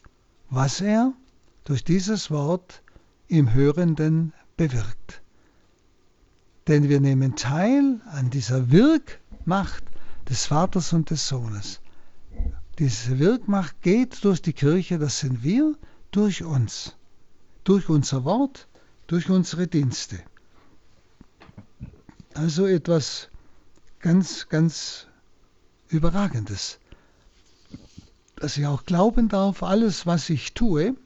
was 0.50 0.80
er 0.80 1.12
durch 1.62 1.84
dieses 1.84 2.32
Wort 2.32 2.82
im 3.28 3.54
Hörenden 3.54 4.32
bewirkt 4.56 5.22
denn 6.68 6.88
wir 6.88 7.00
nehmen 7.00 7.36
teil 7.36 8.00
an 8.06 8.30
dieser 8.30 8.70
Wirkmacht 8.70 9.84
des 10.28 10.46
Vaters 10.46 10.92
und 10.92 11.10
des 11.10 11.28
Sohnes. 11.28 11.80
Diese 12.78 13.18
Wirkmacht 13.18 13.80
geht 13.82 14.24
durch 14.24 14.42
die 14.42 14.52
Kirche, 14.52 14.98
das 14.98 15.20
sind 15.20 15.42
wir, 15.42 15.74
durch 16.10 16.42
uns, 16.42 16.96
durch 17.64 17.88
unser 17.88 18.24
Wort, 18.24 18.68
durch 19.06 19.30
unsere 19.30 19.66
Dienste. 19.66 20.18
Also 22.34 22.66
etwas 22.66 23.28
ganz, 24.00 24.48
ganz 24.48 25.06
Überragendes, 25.88 26.78
dass 28.34 28.56
ich 28.56 28.66
auch 28.66 28.84
glauben 28.84 29.28
darf, 29.28 29.62
alles, 29.62 30.04
was 30.04 30.28
ich 30.28 30.52
tue, 30.52 30.96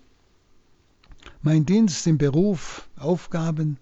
mein 1.42 1.66
Dienst 1.66 2.06
im 2.06 2.18
Beruf, 2.18 2.88
Aufgaben, 2.96 3.78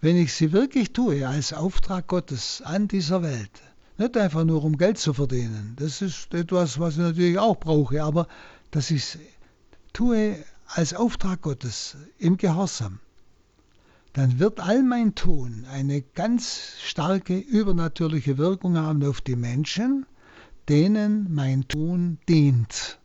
wenn 0.00 0.16
ich 0.16 0.32
sie 0.32 0.52
wirklich 0.52 0.92
tue 0.92 1.26
als 1.26 1.52
Auftrag 1.52 2.06
Gottes 2.06 2.62
an 2.62 2.86
dieser 2.86 3.22
Welt, 3.22 3.50
nicht 3.96 4.16
einfach 4.16 4.44
nur 4.44 4.62
um 4.62 4.78
Geld 4.78 4.98
zu 4.98 5.12
verdienen, 5.12 5.74
das 5.76 6.02
ist 6.02 6.32
etwas, 6.34 6.78
was 6.78 6.94
ich 6.94 7.00
natürlich 7.00 7.38
auch 7.38 7.56
brauche, 7.56 8.02
aber 8.02 8.28
dass 8.70 8.90
ich 8.90 9.02
es 9.02 9.18
tue 9.92 10.36
als 10.66 10.94
Auftrag 10.94 11.42
Gottes 11.42 11.96
im 12.18 12.36
Gehorsam, 12.36 13.00
dann 14.12 14.38
wird 14.38 14.60
all 14.60 14.82
mein 14.82 15.14
Tun 15.14 15.66
eine 15.70 16.02
ganz 16.02 16.74
starke 16.80 17.36
übernatürliche 17.36 18.38
Wirkung 18.38 18.76
haben 18.76 19.04
auf 19.04 19.20
die 19.20 19.36
Menschen, 19.36 20.06
denen 20.68 21.34
mein 21.34 21.66
Tun 21.66 22.18
dient, 22.28 23.00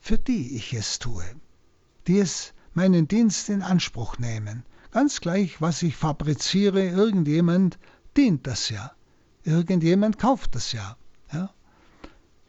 für 0.00 0.18
die 0.18 0.56
ich 0.56 0.74
es 0.74 0.98
tue, 0.98 1.24
die 2.08 2.18
es 2.18 2.54
meinen 2.74 3.06
Dienst 3.06 3.48
in 3.48 3.62
Anspruch 3.62 4.18
nehmen 4.18 4.64
Ganz 4.90 5.20
gleich, 5.20 5.60
was 5.60 5.82
ich 5.82 5.96
fabriziere, 5.96 6.88
irgendjemand 6.88 7.78
dient 8.16 8.46
das 8.46 8.70
ja. 8.70 8.92
Irgendjemand 9.44 10.18
kauft 10.18 10.54
das 10.54 10.72
ja. 10.72 10.96
ja. 11.32 11.50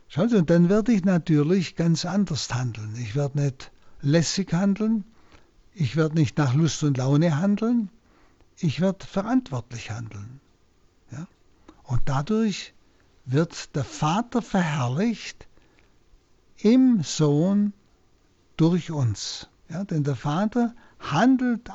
Schauen 0.08 0.30
Sie, 0.30 0.38
und 0.38 0.50
dann 0.50 0.70
werde 0.70 0.94
ich 0.94 1.04
natürlich 1.04 1.76
ganz 1.76 2.06
anders 2.06 2.54
handeln. 2.54 2.96
Ich 3.00 3.16
werde 3.16 3.42
nicht 3.42 3.72
lässig 4.02 4.54
handeln, 4.54 5.04
ich 5.74 5.96
werde 5.96 6.16
nicht 6.16 6.38
nach 6.38 6.54
Lust 6.54 6.84
und 6.84 6.98
Laune 6.98 7.38
handeln, 7.38 7.90
ich 8.58 8.82
werde 8.82 9.06
verantwortlich 9.06 9.92
handeln. 9.92 10.40
Ja? 11.12 11.28
Und 11.84 12.02
dadurch 12.06 12.74
wird 13.26 13.76
der 13.76 13.84
Vater 13.84 14.42
verherrlicht 14.42 15.48
im 16.58 17.04
Sohn 17.04 17.74
durch 18.56 18.92
uns. 18.92 19.50
Ja, 19.70 19.84
denn 19.84 20.04
der 20.04 20.16
Vater 20.16 20.74
handelt 21.00 21.70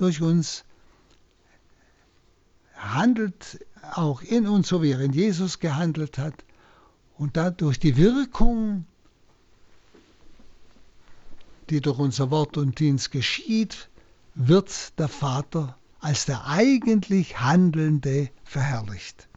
durch 0.00 0.22
uns, 0.22 0.64
handelt 2.76 3.64
auch 3.92 4.22
in 4.22 4.46
uns, 4.46 4.68
so 4.68 4.82
wie 4.82 4.92
er 4.92 5.00
in 5.00 5.12
Jesus 5.12 5.58
gehandelt 5.58 6.18
hat. 6.18 6.34
Und 7.16 7.36
dadurch 7.36 7.78
die 7.78 7.96
Wirkung, 7.96 8.86
die 11.70 11.80
durch 11.80 11.98
unser 11.98 12.30
Wort 12.30 12.56
und 12.56 12.78
Dienst 12.78 13.10
geschieht, 13.10 13.88
wird 14.34 14.98
der 14.98 15.08
Vater 15.08 15.76
als 16.00 16.26
der 16.26 16.46
eigentlich 16.46 17.40
Handelnde 17.40 18.30
verherrlicht. 18.44 19.28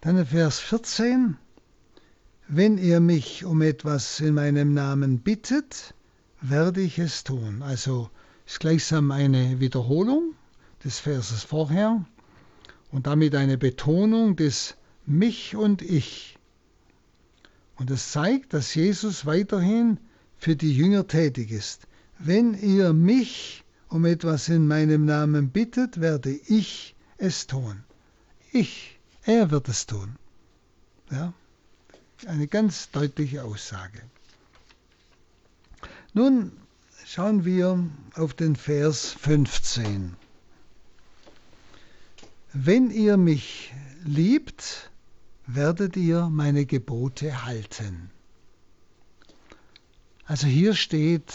Dann 0.00 0.16
in 0.16 0.26
Vers 0.26 0.58
14. 0.58 1.36
Wenn 2.48 2.78
ihr 2.78 3.00
mich 3.00 3.44
um 3.44 3.62
etwas 3.62 4.20
in 4.20 4.34
meinem 4.34 4.72
Namen 4.74 5.20
bittet, 5.20 5.94
werde 6.40 6.80
ich 6.80 6.98
es 6.98 7.24
tun. 7.24 7.62
Also 7.62 8.10
ist 8.46 8.60
gleichsam 8.60 9.10
eine 9.10 9.60
Wiederholung 9.60 10.34
des 10.84 11.00
Verses 11.00 11.44
vorher 11.44 12.04
und 12.90 13.06
damit 13.06 13.34
eine 13.34 13.58
Betonung 13.58 14.36
des 14.36 14.76
mich 15.06 15.56
und 15.56 15.82
ich. 15.82 16.38
Und 17.76 17.90
es 17.90 18.12
zeigt, 18.12 18.54
dass 18.54 18.74
Jesus 18.74 19.26
weiterhin 19.26 19.98
für 20.36 20.56
die 20.56 20.74
Jünger 20.74 21.06
tätig 21.06 21.50
ist. 21.50 21.86
Wenn 22.18 22.54
ihr 22.54 22.92
mich 22.92 23.64
um 23.88 24.04
etwas 24.04 24.48
in 24.48 24.66
meinem 24.66 25.04
Namen 25.04 25.50
bittet, 25.50 26.00
werde 26.00 26.30
ich 26.30 26.94
es 27.16 27.46
tun. 27.46 27.84
Ich, 28.52 28.98
er 29.24 29.50
wird 29.50 29.68
es 29.68 29.86
tun. 29.86 30.16
Ja, 31.10 31.32
eine 32.26 32.46
ganz 32.48 32.90
deutliche 32.90 33.44
Aussage. 33.44 34.02
Nun 36.18 36.50
schauen 37.04 37.44
wir 37.44 37.78
auf 38.14 38.34
den 38.34 38.56
Vers 38.56 39.12
15. 39.12 40.16
Wenn 42.52 42.90
ihr 42.90 43.16
mich 43.16 43.72
liebt, 44.04 44.90
werdet 45.46 45.96
ihr 45.96 46.28
meine 46.28 46.66
Gebote 46.66 47.44
halten. 47.44 48.10
Also 50.24 50.48
hier 50.48 50.74
steht 50.74 51.32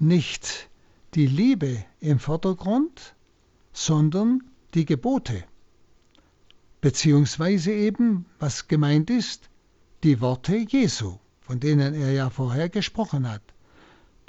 nicht 0.00 0.68
die 1.14 1.28
Liebe 1.28 1.84
im 2.00 2.18
Vordergrund, 2.18 3.14
sondern 3.72 4.42
die 4.74 4.84
Gebote. 4.84 5.44
Beziehungsweise 6.80 7.70
eben, 7.70 8.26
was 8.40 8.66
gemeint 8.66 9.10
ist, 9.10 9.48
die 10.02 10.20
Worte 10.20 10.56
Jesu, 10.56 11.20
von 11.40 11.60
denen 11.60 11.94
er 11.94 12.10
ja 12.10 12.30
vorher 12.30 12.68
gesprochen 12.68 13.30
hat. 13.30 13.42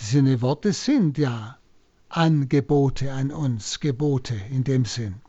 Diese 0.04 0.42
Worte 0.42 0.74
sind 0.74 1.18
ja 1.18 1.58
Angebote 2.10 3.14
an 3.14 3.32
uns, 3.32 3.80
Gebote 3.80 4.36
in 4.52 4.66
dem 4.66 4.84
Sinn. 4.84 5.22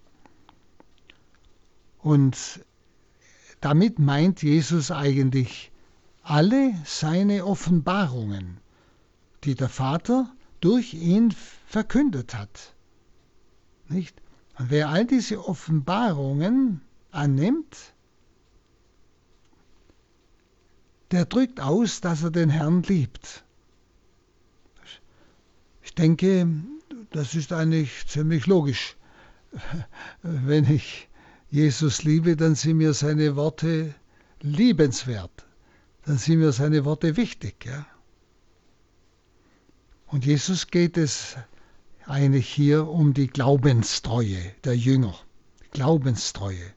Und 1.99 2.61
damit 3.61 4.01
meint 4.01 4.43
Jesus 4.43 4.91
eigentlich 4.91 5.71
alle 6.23 6.75
seine 6.85 7.47
Offenbarungen, 7.47 8.59
die 9.45 9.55
der 9.55 9.69
Vater 9.69 10.29
durch 10.61 10.93
ihn 10.93 11.33
verkündet 11.67 12.35
hat. 12.35 12.75
Nicht? 13.89 14.21
Und 14.59 14.71
wer 14.71 14.89
all 14.89 15.07
diese 15.07 15.47
Offenbarungen 15.47 16.83
annimmt, 17.13 17.95
der 21.13 21.27
drückt 21.27 21.61
aus, 21.61 22.01
dass 22.01 22.25
er 22.25 22.33
den 22.33 22.51
Herrn 22.51 22.83
liebt. 22.83 23.45
Ich 25.95 26.03
denke, 26.03 26.49
das 27.13 27.37
ist 27.37 27.53
eigentlich 27.53 28.09
ziemlich 28.09 28.49
logisch. 28.49 28.97
Wenn 30.23 30.69
ich 30.69 31.09
Jesus 31.51 32.03
liebe, 32.03 32.35
dann 32.35 32.57
sind 32.57 32.79
mir 32.79 32.95
seine 32.95 33.37
Worte 33.37 33.95
liebenswert. 34.41 35.47
Dann 36.05 36.19
sind 36.19 36.41
mir 36.41 36.51
seine 36.51 36.85
Worte 36.85 37.17
wichtig. 37.17 37.65
Ja? 37.65 37.87
Und 40.09 40.27
Jesus 40.27 40.67
geht 40.67 40.97
es 40.97 41.37
eigentlich 42.07 42.49
hier 42.49 42.89
um 42.89 43.15
die 43.15 43.29
Glaubenstreue 43.29 44.51
der 44.65 44.77
Jünger. 44.77 45.15
Glaubenstreue. 45.71 46.73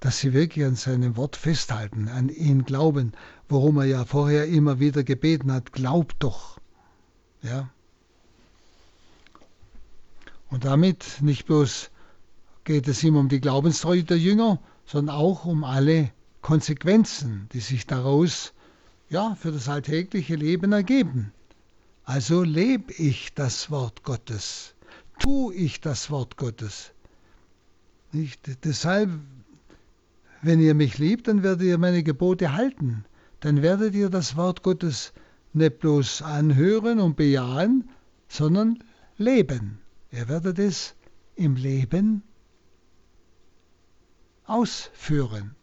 Dass 0.00 0.20
sie 0.20 0.32
wirklich 0.32 0.64
an 0.64 0.76
seinem 0.76 1.18
Wort 1.18 1.36
festhalten, 1.36 2.08
an 2.08 2.30
ihn 2.30 2.64
glauben, 2.64 3.12
worum 3.50 3.76
er 3.76 3.84
ja 3.84 4.06
vorher 4.06 4.46
immer 4.46 4.80
wieder 4.80 5.04
gebeten 5.04 5.52
hat, 5.52 5.72
glaubt 5.74 6.16
doch. 6.20 6.58
Ja. 7.42 7.68
Und 10.48 10.64
damit 10.64 11.18
nicht 11.20 11.46
bloß 11.46 11.90
geht 12.64 12.88
es 12.88 13.02
ihm 13.02 13.16
um 13.16 13.28
die 13.28 13.40
Glaubenstreue 13.40 14.04
der 14.04 14.18
Jünger, 14.18 14.60
sondern 14.86 15.14
auch 15.16 15.44
um 15.44 15.64
alle 15.64 16.10
Konsequenzen, 16.42 17.48
die 17.52 17.60
sich 17.60 17.86
daraus 17.86 18.52
ja, 19.08 19.34
für 19.34 19.52
das 19.52 19.68
alltägliche 19.68 20.36
Leben 20.36 20.72
ergeben. 20.72 21.32
Also 22.04 22.42
lebe 22.42 22.92
ich 22.92 23.34
das 23.34 23.70
Wort 23.70 24.04
Gottes, 24.04 24.74
tue 25.18 25.54
ich 25.54 25.80
das 25.80 26.10
Wort 26.10 26.36
Gottes. 26.36 26.92
Nicht? 28.12 28.64
Deshalb, 28.64 29.10
wenn 30.42 30.60
ihr 30.60 30.74
mich 30.74 30.98
liebt, 30.98 31.28
dann 31.28 31.42
werdet 31.42 31.66
ihr 31.66 31.78
meine 31.78 32.02
Gebote 32.02 32.52
halten. 32.52 33.04
Dann 33.40 33.62
werdet 33.62 33.94
ihr 33.94 34.08
das 34.08 34.36
Wort 34.36 34.62
Gottes 34.62 35.12
nicht 35.52 35.80
bloß 35.80 36.22
anhören 36.22 37.00
und 37.00 37.16
bejahen, 37.16 37.90
sondern 38.28 38.78
leben. 39.18 39.80
Ihr 40.16 40.28
werdet 40.28 40.58
es 40.58 40.94
im 41.34 41.56
Leben 41.56 42.22
ausführen. 44.46 45.54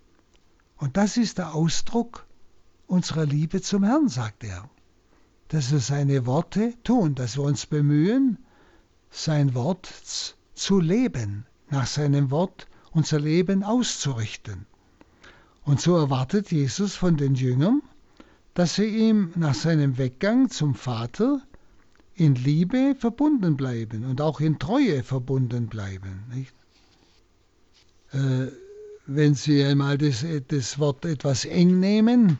Und 0.77 0.95
das 0.95 1.17
ist 1.17 1.39
der 1.39 1.55
Ausdruck 1.55 2.27
unserer 2.85 3.25
Liebe 3.25 3.63
zum 3.63 3.83
Herrn, 3.83 4.09
sagt 4.09 4.43
er. 4.43 4.69
Dass 5.47 5.71
wir 5.71 5.79
seine 5.79 6.27
Worte 6.27 6.75
tun, 6.83 7.15
dass 7.15 7.35
wir 7.35 7.45
uns 7.45 7.65
bemühen, 7.65 8.37
sein 9.09 9.55
Wort 9.55 9.91
zu 10.53 10.79
leben, 10.79 11.47
nach 11.71 11.87
seinem 11.87 12.29
Wort 12.29 12.67
unser 12.91 13.19
Leben 13.19 13.63
auszurichten. 13.63 14.67
Und 15.63 15.81
so 15.81 15.97
erwartet 15.97 16.51
Jesus 16.51 16.93
von 16.93 17.17
den 17.17 17.33
Jüngern, 17.33 17.81
dass 18.53 18.75
sie 18.75 18.85
ihm 18.85 19.33
nach 19.35 19.55
seinem 19.55 19.97
Weggang 19.97 20.51
zum 20.51 20.75
Vater 20.75 21.41
in 22.15 22.35
Liebe 22.35 22.95
verbunden 22.97 23.57
bleiben 23.57 24.05
und 24.05 24.21
auch 24.21 24.39
in 24.39 24.59
Treue 24.59 25.03
verbunden 25.03 25.67
bleiben. 25.67 26.23
Äh, 28.11 28.51
wenn 29.05 29.33
Sie 29.33 29.63
einmal 29.63 29.97
das, 29.97 30.25
das 30.47 30.79
Wort 30.79 31.05
etwas 31.05 31.45
eng 31.45 31.79
nehmen, 31.79 32.37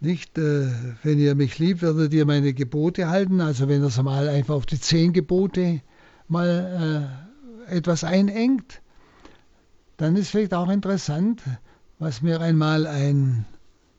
nicht, 0.00 0.36
äh, 0.36 0.68
wenn 1.04 1.18
ihr 1.20 1.34
mich 1.36 1.58
liebt, 1.58 1.82
werdet 1.82 2.12
ihr 2.12 2.26
meine 2.26 2.54
Gebote 2.54 3.08
halten. 3.08 3.40
Also 3.40 3.68
wenn 3.68 3.82
das 3.82 4.02
mal 4.02 4.28
einfach 4.28 4.56
auf 4.56 4.66
die 4.66 4.80
zehn 4.80 5.12
Gebote 5.12 5.80
mal 6.26 7.14
äh, 7.68 7.76
etwas 7.76 8.02
einengt, 8.02 8.80
dann 9.98 10.16
ist 10.16 10.30
vielleicht 10.30 10.54
auch 10.54 10.68
interessant, 10.70 11.40
was 12.00 12.22
mir 12.22 12.40
einmal 12.40 12.88
ein 12.88 13.44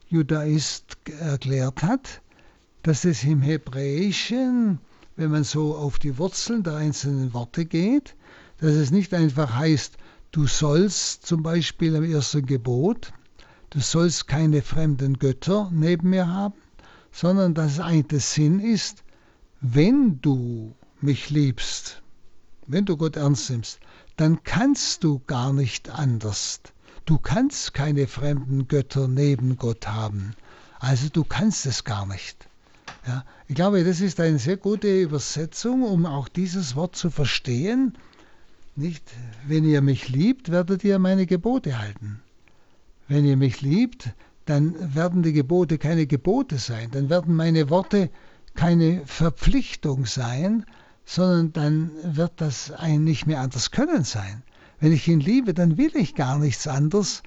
Judaist 0.10 0.98
erklärt 1.22 1.84
hat, 1.84 2.22
dass 2.82 3.06
es 3.06 3.24
im 3.24 3.42
Hebräischen, 3.42 4.80
wenn 5.16 5.32
man 5.32 5.44
so 5.44 5.76
auf 5.76 6.00
die 6.00 6.18
Wurzeln 6.18 6.64
der 6.64 6.76
einzelnen 6.76 7.34
Worte 7.34 7.66
geht, 7.66 8.16
dass 8.60 8.74
es 8.74 8.92
nicht 8.92 9.14
einfach 9.14 9.54
heißt, 9.56 9.98
Du 10.34 10.48
sollst 10.48 11.28
zum 11.28 11.44
Beispiel 11.44 11.94
im 11.94 12.04
ersten 12.06 12.44
Gebot, 12.48 13.14
du 13.70 13.80
sollst 13.80 14.28
keine 14.28 14.64
fremden 14.64 15.20
Götter 15.20 15.70
neben 15.72 16.10
mir 16.10 16.28
haben, 16.28 16.56
sondern 17.12 17.54
dass 17.54 17.80
eigentlich 17.80 18.08
der 18.08 18.20
Sinn 18.20 18.60
ist, 18.60 19.04
wenn 19.62 20.20
du 20.22 20.74
mich 21.02 21.30
liebst, 21.30 22.02
wenn 22.66 22.84
du 22.84 22.98
Gott 22.98 23.16
ernst 23.16 23.52
nimmst, 23.52 23.80
dann 24.18 24.42
kannst 24.42 25.04
du 25.04 25.22
gar 25.28 25.54
nicht 25.54 25.92
anders. 25.92 26.62
Du 27.06 27.20
kannst 27.20 27.76
keine 27.76 28.08
fremden 28.08 28.68
Götter 28.68 29.08
neben 29.08 29.58
Gott 29.58 29.86
haben. 29.86 30.34
Also 30.80 31.10
du 31.10 31.24
kannst 31.24 31.68
es 31.68 31.84
gar 31.84 32.08
nicht. 32.08 32.50
Ja, 33.06 33.26
ich 33.48 33.56
glaube, 33.56 33.84
das 33.84 34.00
ist 34.00 34.20
eine 34.20 34.40
sehr 34.40 34.58
gute 34.58 35.02
Übersetzung, 35.02 35.84
um 35.84 36.06
auch 36.06 36.30
dieses 36.30 36.76
Wort 36.76 36.96
zu 36.96 37.10
verstehen. 37.10 37.98
Nicht, 38.76 39.04
wenn 39.46 39.66
ihr 39.66 39.82
mich 39.82 40.08
liebt, 40.08 40.50
werdet 40.50 40.84
ihr 40.84 41.00
meine 41.00 41.26
Gebote 41.26 41.80
halten. 41.80 42.22
Wenn 43.10 43.26
ihr 43.26 43.36
mich 43.36 43.62
liebt, 43.62 44.10
dann 44.46 44.96
werden 44.96 45.22
die 45.22 45.34
Gebote 45.34 45.78
keine 45.78 46.08
Gebote 46.08 46.58
sein, 46.58 46.92
dann 46.92 47.10
werden 47.10 47.36
meine 47.36 47.70
Worte 47.70 48.10
keine 48.56 49.02
Verpflichtung 49.06 50.06
sein, 50.06 50.66
sondern 51.06 51.54
dann 51.54 52.16
wird 52.16 52.34
das 52.38 52.72
ein 52.72 53.04
nicht 53.04 53.28
mehr 53.28 53.42
anders 53.42 53.72
können 53.72 54.04
sein. 54.04 54.44
Wenn 54.80 54.94
ich 54.94 55.08
ihn 55.08 55.20
liebe, 55.20 55.54
dann 55.54 55.78
will 55.78 55.92
ich 55.96 56.16
gar 56.16 56.40
nichts 56.40 56.68
anderes 56.68 57.24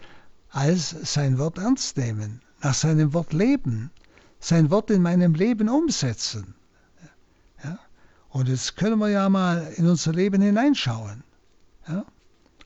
als 0.51 0.91
sein 0.91 1.39
Wort 1.39 1.59
ernst 1.59 1.97
nehmen, 1.97 2.41
nach 2.63 2.75
seinem 2.75 3.13
Wort 3.13 3.33
leben, 3.33 3.91
sein 4.41 4.71
Wort 4.71 4.91
in 4.91 5.03
meinem 5.03 5.35
Leben 5.35 5.69
umsetzen. 5.69 6.55
Ja? 7.63 7.79
Und 8.31 8.49
jetzt 8.49 8.77
können 8.77 8.99
wir 8.99 9.09
ja 9.09 9.29
mal 9.29 9.73
in 9.77 9.89
unser 9.89 10.13
Leben 10.13 10.43
hineinschauen. 10.43 11.23
Ja? 11.89 12.05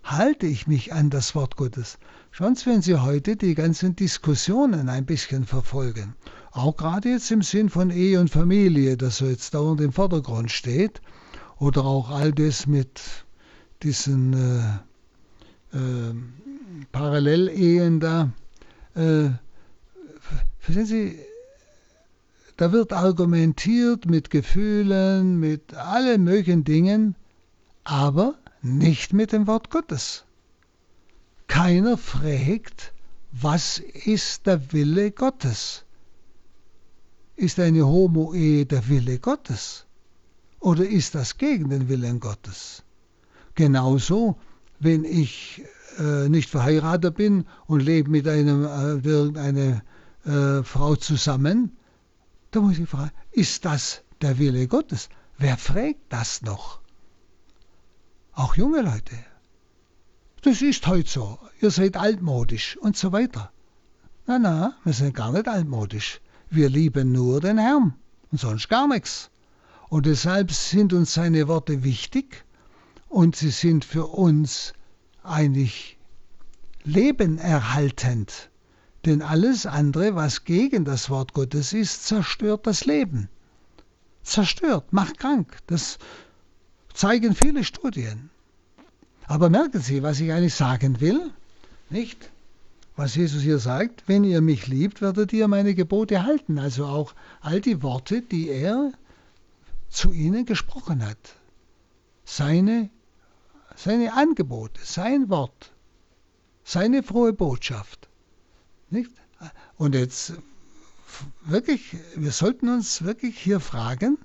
Halte 0.03 0.47
ich 0.47 0.66
mich 0.66 0.93
an 0.93 1.11
das 1.11 1.35
Wort 1.35 1.57
Gottes? 1.57 1.99
Schauen 2.31 2.55
Sie, 2.55 2.66
wenn 2.66 2.83
Sie 2.83 2.97
heute 2.97 3.37
die 3.37 3.55
ganzen 3.55 3.97
Diskussionen 3.97 4.89
ein 4.89 5.05
bisschen 5.05 5.45
verfolgen, 5.45 6.14
auch 6.53 6.77
gerade 6.77 7.11
jetzt 7.11 7.31
im 7.31 7.43
Sinn 7.43 7.68
von 7.68 7.91
Ehe 7.91 8.21
und 8.21 8.31
Familie, 8.31 8.97
das 8.97 9.18
so 9.18 9.27
jetzt 9.27 9.55
dauernd 9.55 9.81
im 9.81 9.93
Vordergrund 9.93 10.51
steht, 10.51 11.01
oder 11.59 11.85
auch 11.85 12.11
all 12.11 12.33
das 12.33 12.66
mit 12.66 13.01
diesen 13.83 14.33
äh, 14.33 15.77
äh, 15.77 16.14
Parallelehen 16.91 18.01
da. 18.01 18.33
Äh, 18.95 19.31
verstehen 20.59 20.87
Sie, 20.87 21.18
da 22.61 22.73
wird 22.73 22.93
argumentiert 22.93 24.05
mit 24.05 24.29
Gefühlen, 24.29 25.41
mit 25.41 25.73
allen 25.73 26.25
möglichen 26.25 26.63
Dingen, 26.63 27.17
aber 27.85 28.35
nicht 28.61 29.15
mit 29.15 29.33
dem 29.33 29.47
Wort 29.47 29.71
Gottes. 29.71 30.27
Keiner 31.47 31.97
fragt, 31.97 32.93
was 33.33 33.79
ist 33.79 34.47
der 34.47 34.75
Wille 34.75 35.11
Gottes? 35.11 35.87
Ist 37.35 37.59
eine 37.59 37.87
Homo-Ehe 37.87 38.67
der 38.67 38.87
Wille 38.91 39.19
Gottes? 39.19 39.87
Oder 40.59 40.87
ist 40.87 41.15
das 41.15 41.39
gegen 41.39 41.71
den 41.71 41.89
Willen 41.89 42.21
Gottes? 42.21 42.83
Genauso, 43.55 44.37
wenn 44.79 45.05
ich 45.05 45.63
äh, 45.99 46.29
nicht 46.29 46.51
verheiratet 46.51 47.15
bin 47.15 47.47
und 47.67 47.81
lebe 47.81 48.11
mit 48.11 48.29
einem, 48.29 48.65
äh, 48.67 49.39
einer 49.39 49.81
äh, 50.27 50.63
Frau 50.63 50.95
zusammen, 50.97 51.79
da 52.51 52.61
muss 52.61 52.78
ich 52.78 52.88
fragen, 52.88 53.12
ist 53.30 53.64
das 53.64 54.03
der 54.20 54.38
Wille 54.38 54.66
Gottes? 54.66 55.09
Wer 55.38 55.57
fragt 55.57 56.01
das 56.11 56.42
noch? 56.42 56.80
Auch 58.32 58.57
junge 58.57 58.82
Leute. 58.82 59.16
Das 60.42 60.62
ist 60.62 60.86
heute 60.86 61.09
so. 61.09 61.38
Ihr 61.61 61.70
seid 61.70 61.96
altmodisch 61.96 62.76
und 62.78 62.96
so 62.96 63.12
weiter. 63.12 63.53
Na, 64.26 64.38
na, 64.38 64.74
wir 64.84 64.92
sind 64.92 65.14
gar 65.14 65.32
nicht 65.32 65.48
altmodisch. 65.48 66.20
Wir 66.48 66.68
lieben 66.68 67.12
nur 67.12 67.40
den 67.40 67.59
Herrn 67.59 67.94
und 68.30 68.40
sonst 68.40 68.68
gar 68.68 68.88
nichts. 68.88 69.30
Und 69.88 70.07
deshalb 70.07 70.51
sind 70.53 70.92
uns 70.92 71.14
seine 71.14 71.48
Worte 71.48 71.84
wichtig 71.84 72.44
und 73.09 73.36
sie 73.36 73.51
sind 73.51 73.84
für 73.84 74.07
uns 74.07 74.72
eigentlich 75.22 75.98
lebenerhaltend. 76.84 78.49
Denn 79.07 79.22
alles 79.22 79.64
andere, 79.64 80.14
was 80.14 80.44
gegen 80.44 80.84
das 80.84 81.09
Wort 81.09 81.32
Gottes 81.32 81.72
ist, 81.72 82.07
zerstört 82.07 82.66
das 82.66 82.84
Leben. 82.84 83.28
Zerstört, 84.22 84.92
macht 84.92 85.18
krank. 85.18 85.57
Das 85.66 85.98
zeigen 86.92 87.34
viele 87.34 87.64
Studien. 87.64 88.28
Aber 89.26 89.48
merken 89.48 89.80
Sie, 89.80 90.03
was 90.03 90.20
ich 90.20 90.32
eigentlich 90.32 90.55
sagen 90.55 91.01
will? 91.01 91.30
Nicht? 91.88 92.30
Was 92.96 93.14
Jesus 93.14 93.40
hier 93.42 93.59
sagt, 93.59 94.05
wenn 94.07 94.24
ihr 94.24 94.42
mich 94.42 94.66
liebt, 94.66 95.01
werdet 95.01 95.32
ihr 95.32 95.48
meine 95.48 95.74
Gebote 95.74 96.24
halten. 96.24 96.59
Also 96.59 96.84
auch 96.84 97.14
all 97.40 97.62
die 97.62 97.82
Worte, 97.82 98.20
die 98.20 98.48
er 98.48 98.92
zu 99.88 100.12
ihnen 100.12 100.44
gesprochen 100.44 101.07
hat. 101.07 101.36
Seine, 102.24 102.90
seine 103.76 104.12
Angebote, 104.12 104.80
sein 104.84 105.30
Wort, 105.30 105.72
seine 106.62 107.03
frohe 107.03 107.32
Botschaft. 107.32 108.10
Nicht? 108.91 109.11
Und 109.76 109.95
jetzt 109.95 110.34
wirklich, 111.43 111.97
wir 112.16 112.32
sollten 112.32 112.68
uns 112.68 113.03
wirklich 113.03 113.38
hier 113.38 113.61
fragen, 113.61 114.18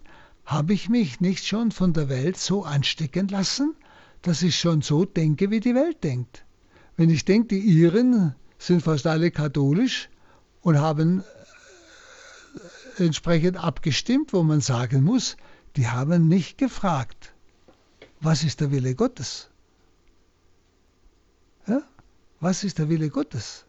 habe 0.45 0.74
ich 0.74 0.89
mich 0.89 1.22
nicht 1.22 1.45
schon 1.45 1.72
von 1.72 1.93
der 1.93 2.09
Welt 2.09 2.38
so 2.38 2.63
anstecken 2.63 3.28
lassen, 3.28 3.76
dass 4.22 4.41
ich 4.41 4.59
schon 4.59 4.82
so 4.82 5.05
denke, 5.05 5.49
wie 5.51 5.59
die 5.59 5.76
Welt 5.76 6.03
denkt? 6.03 6.45
Wenn 6.97 7.09
ich 7.09 7.26
denke, 7.26 7.55
die 7.55 7.59
Iren 7.59 8.36
sind 8.57 8.82
fast 8.82 9.07
alle 9.07 9.32
katholisch 9.32 10.09
und 10.61 10.80
haben 10.80 11.24
äh, 12.97 13.03
entsprechend 13.03 13.57
abgestimmt, 13.57 14.34
wo 14.34 14.43
man 14.43 14.61
sagen 14.61 15.03
muss, 15.03 15.38
die 15.76 15.88
haben 15.88 16.28
nicht 16.28 16.57
gefragt, 16.57 17.34
was 18.22 18.43
ist 18.43 18.61
der 18.61 18.72
Wille 18.72 18.95
Gottes? 18.95 19.49
Ja? 21.68 21.82
Was 22.39 22.63
ist 22.63 22.80
der 22.80 22.89
Wille 22.89 23.09
Gottes? 23.09 23.64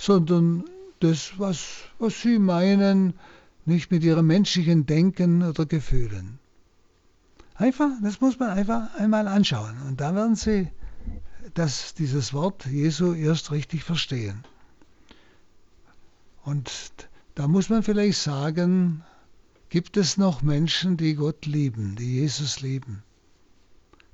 Sondern 0.00 0.64
das, 1.00 1.38
was, 1.38 1.82
was 1.98 2.22
sie 2.22 2.38
meinen, 2.38 3.12
nicht 3.66 3.90
mit 3.90 4.02
ihrem 4.02 4.26
menschlichen 4.26 4.86
Denken 4.86 5.42
oder 5.42 5.66
Gefühlen. 5.66 6.38
Einfach, 7.54 7.90
das 8.02 8.22
muss 8.22 8.38
man 8.38 8.48
einfach 8.48 8.94
einmal 8.94 9.28
anschauen. 9.28 9.76
Und 9.86 10.00
da 10.00 10.14
werden 10.14 10.36
Sie 10.36 10.68
das, 11.52 11.92
dieses 11.92 12.32
Wort 12.32 12.64
Jesu 12.64 13.12
erst 13.12 13.50
richtig 13.50 13.84
verstehen. 13.84 14.44
Und 16.44 16.70
da 17.34 17.46
muss 17.46 17.68
man 17.68 17.82
vielleicht 17.82 18.18
sagen, 18.18 19.04
gibt 19.68 19.98
es 19.98 20.16
noch 20.16 20.40
Menschen, 20.40 20.96
die 20.96 21.14
Gott 21.14 21.44
lieben, 21.44 21.96
die 21.96 22.20
Jesus 22.20 22.62
lieben? 22.62 23.02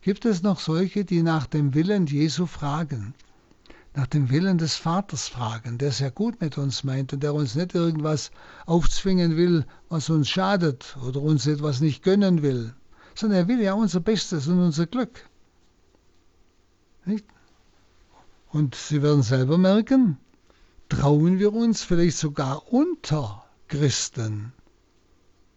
Gibt 0.01 0.25
es 0.25 0.43
noch 0.43 0.59
solche, 0.59 1.05
die 1.05 1.23
nach 1.23 1.47
dem 1.47 1.75
Willen 1.75 2.07
Jesu 2.07 2.47
fragen? 2.47 3.15
Nach 3.97 4.07
dem 4.07 4.29
Willen 4.29 4.59
des 4.59 4.77
Vaters 4.77 5.27
fragen, 5.27 5.79
der 5.79 5.91
sehr 5.91 6.11
gut 6.11 6.43
mit 6.43 6.59
uns 6.59 6.85
meint 6.85 7.15
und 7.15 7.23
der 7.23 7.33
uns 7.33 7.55
nicht 7.55 7.75
irgendwas 7.75 8.31
aufzwingen 8.67 9.39
will, 9.39 9.65
was 9.89 10.11
uns 10.11 10.29
schadet 10.29 10.99
oder 11.03 11.23
uns 11.23 11.47
etwas 11.47 11.81
nicht 11.81 12.03
gönnen 12.03 12.43
will, 12.43 12.75
sondern 13.15 13.39
er 13.39 13.49
will 13.49 13.61
ja 13.61 13.73
unser 13.73 14.01
Bestes 14.01 14.49
und 14.49 14.61
unser 14.61 14.87
Glück. 14.87 15.27
Nicht? 17.07 17.25
Und 18.51 18.75
Sie 18.75 19.03
werden 19.03 19.23
selber 19.23 19.57
merken, 19.57 20.19
trauen 20.91 21.39
wir 21.39 21.55
uns 21.55 21.83
vielleicht 21.83 22.19
sogar 22.19 22.71
unter 22.71 23.47
Christen 23.67 24.53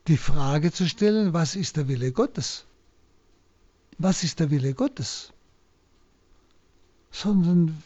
die 0.08 0.18
Frage 0.18 0.72
zu 0.72 0.88
stellen, 0.88 1.34
was 1.34 1.58
ist 1.58 1.76
der 1.76 1.90
Wille 1.90 2.14
Gottes? 2.14 2.66
Was 3.98 4.24
ist 4.24 4.40
der 4.40 4.50
Wille 4.50 4.74
Gottes? 4.74 5.34
Sondern 7.12 7.84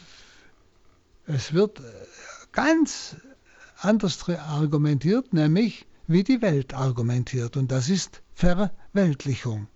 es 1.26 1.54
wird 1.54 1.80
äh, 1.80 1.84
ganz 2.52 3.16
anders 3.78 4.28
argumentiert, 4.30 5.34
nämlich 5.34 5.86
wie 6.08 6.24
die 6.24 6.42
Welt 6.42 6.74
argumentiert. 6.74 7.58
Und 7.58 7.72
das 7.72 7.90
ist 7.90 8.22
Verweltlichung. 8.34 9.68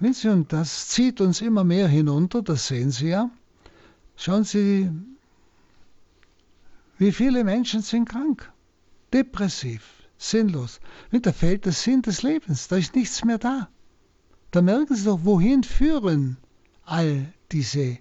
Sie, 0.00 0.28
und 0.28 0.52
das 0.52 0.88
zieht 0.88 1.20
uns 1.20 1.40
immer 1.40 1.62
mehr 1.62 1.86
hinunter, 1.86 2.42
das 2.42 2.66
sehen 2.66 2.90
Sie 2.90 3.08
ja. 3.08 3.30
Schauen 4.16 4.42
Sie, 4.42 4.90
wie 6.98 7.12
viele 7.12 7.44
Menschen 7.44 7.82
sind 7.82 8.08
krank, 8.08 8.52
depressiv, 9.12 9.82
sinnlos. 10.18 10.80
Da 11.12 11.32
fehlt 11.32 11.66
der 11.66 11.72
Sinn 11.72 12.02
des 12.02 12.22
Lebens, 12.22 12.66
da 12.66 12.76
ist 12.76 12.96
nichts 12.96 13.24
mehr 13.24 13.38
da. 13.38 13.68
Da 14.50 14.60
merken 14.60 14.96
Sie 14.96 15.04
doch, 15.04 15.20
wohin 15.22 15.62
führen 15.62 16.36
all 16.84 17.32
diese 17.52 17.98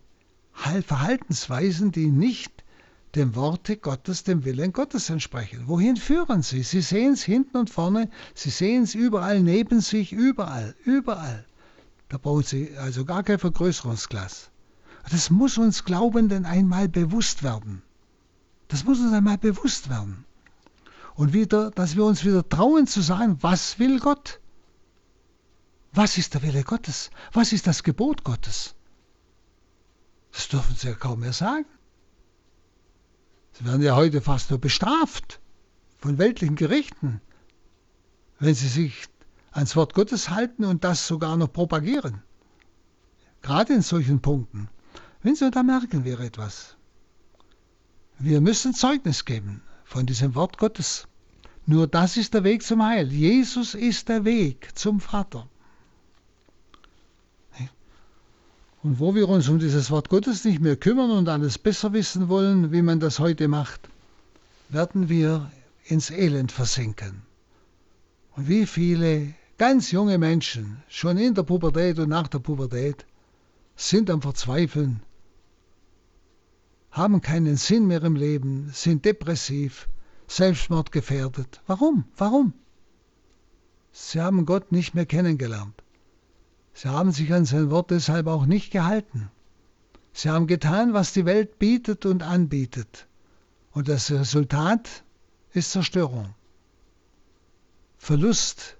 Verhaltensweisen, 0.54 1.92
die 1.92 2.08
nicht 2.08 2.64
dem 3.16 3.36
Worte 3.36 3.78
Gottes, 3.78 4.24
dem 4.24 4.46
Willen 4.46 4.74
Gottes 4.74 5.10
entsprechen. 5.10 5.68
Wohin 5.68 5.98
führen 5.98 6.44
sie? 6.44 6.64
Sie 6.64 6.82
sehen 6.82 7.14
es 7.14 7.24
hinten 7.24 7.58
und 7.58 7.70
vorne, 7.70 8.10
sie 8.34 8.50
sehen 8.50 8.84
es 8.84 8.96
überall 8.96 9.42
neben 9.42 9.82
sich, 9.82 10.14
überall, 10.14 10.76
überall. 10.86 11.46
Da 12.10 12.18
brauchen 12.18 12.44
sie 12.44 12.78
also 12.78 13.06
gar 13.06 13.24
kein 13.24 13.40
Vergrößerungsglas. 13.40 14.50
Das 15.10 15.30
muss 15.30 15.58
uns 15.58 15.84
Glaubenden 15.84 16.46
einmal 16.46 16.88
bewusst 16.88 17.44
werden. 17.44 17.82
Das 18.68 18.86
muss 18.86 19.00
uns 19.00 19.14
einmal 19.14 19.38
bewusst 19.38 19.90
werden. 19.90 20.26
Und 21.16 21.34
wieder, 21.34 21.72
dass 21.72 21.96
wir 21.96 22.06
uns 22.06 22.24
wieder 22.24 22.48
trauen 22.48 22.88
zu 22.88 23.02
sagen, 23.02 23.38
was 23.42 23.80
will 23.80 24.00
Gott? 24.00 24.40
Was 25.92 26.18
ist 26.18 26.34
der 26.34 26.44
Wille 26.44 26.64
Gottes? 26.64 27.12
Was 27.34 27.52
ist 27.52 27.68
das 27.68 27.84
Gebot 27.84 28.24
Gottes? 28.24 28.76
Das 30.32 30.48
dürfen 30.48 30.76
sie 30.76 30.88
ja 30.88 30.94
kaum 30.94 31.20
mehr 31.20 31.34
sagen. 31.34 31.66
Sie 33.54 33.66
werden 33.66 33.82
ja 33.82 33.96
heute 33.96 34.22
fast 34.22 34.50
nur 34.50 34.60
bestraft 34.60 35.40
von 35.98 36.18
weltlichen 36.18 36.56
Gerichten, 36.56 37.22
wenn 38.40 38.56
sie 38.56 38.68
sich 38.68 39.08
ans 39.52 39.76
Wort 39.76 39.94
Gottes 39.94 40.30
halten 40.30 40.64
und 40.66 40.84
das 40.84 41.08
sogar 41.08 41.38
noch 41.38 41.52
propagieren. 41.52 42.24
Gerade 43.42 43.74
in 43.74 43.82
solchen 43.82 44.22
Punkten. 44.22 44.70
Wenn 45.24 45.36
Sie, 45.36 45.52
da 45.52 45.64
merken 45.64 46.04
wir 46.06 46.20
etwas. 46.20 46.78
Wir 48.18 48.42
müssen 48.42 48.74
Zeugnis 48.74 49.26
geben 49.26 49.62
von 49.84 50.06
diesem 50.06 50.36
Wort 50.36 50.58
Gottes. 50.58 51.08
Nur 51.66 51.88
das 51.88 52.18
ist 52.18 52.34
der 52.34 52.44
Weg 52.44 52.64
zum 52.64 52.84
Heil. 52.84 53.12
Jesus 53.12 53.76
ist 53.76 54.10
der 54.10 54.26
Weg 54.26 54.70
zum 54.76 55.00
Vater. 55.00 55.48
Und 58.84 59.00
wo 59.00 59.14
wir 59.14 59.30
uns 59.30 59.48
um 59.48 59.60
dieses 59.60 59.92
Wort 59.92 60.10
Gottes 60.10 60.44
nicht 60.44 60.60
mehr 60.60 60.76
kümmern 60.76 61.12
und 61.12 61.30
alles 61.30 61.60
besser 61.60 61.94
wissen 61.94 62.30
wollen, 62.30 62.72
wie 62.72 62.82
man 62.82 63.00
das 63.00 63.20
heute 63.20 63.48
macht, 63.48 63.90
werden 64.70 65.08
wir 65.08 65.52
ins 65.86 66.10
Elend 66.10 66.52
versinken. 66.52 67.22
Und 68.36 68.48
wie 68.48 68.66
viele 68.66 69.34
ganz 69.58 69.92
junge 69.92 70.18
Menschen, 70.18 70.82
schon 70.88 71.18
in 71.18 71.36
der 71.36 71.44
Pubertät 71.44 72.00
und 72.00 72.10
nach 72.10 72.28
der 72.28 72.40
Pubertät, 72.40 73.06
sind 73.76 74.10
am 74.10 74.22
Verzweifeln, 74.22 75.02
haben 76.90 77.22
keinen 77.22 77.58
Sinn 77.58 77.86
mehr 77.86 78.02
im 78.04 78.16
Leben, 78.16 78.72
sind 78.74 79.06
depressiv, 79.06 79.88
selbstmordgefährdet. 80.28 81.62
Warum? 81.68 82.06
Warum? 82.18 82.54
Sie 83.92 84.20
haben 84.20 84.46
Gott 84.46 84.72
nicht 84.72 84.96
mehr 84.96 85.06
kennengelernt. 85.06 85.84
Sie 86.74 86.88
haben 86.88 87.12
sich 87.12 87.34
an 87.34 87.46
sein 87.46 87.70
Wort 87.70 87.92
deshalb 87.92 88.28
auch 88.28 88.46
nicht 88.46 88.72
gehalten. 88.72 89.30
Sie 90.14 90.30
haben 90.30 90.48
getan, 90.48 90.94
was 90.94 91.14
die 91.14 91.26
Welt 91.26 91.60
bietet 91.60 92.06
und 92.06 92.24
anbietet. 92.24 93.08
Und 93.72 93.88
das 93.88 94.12
Resultat 94.12 95.04
ist 95.54 95.72
Zerstörung. 95.72 96.34
Verlust 97.98 98.78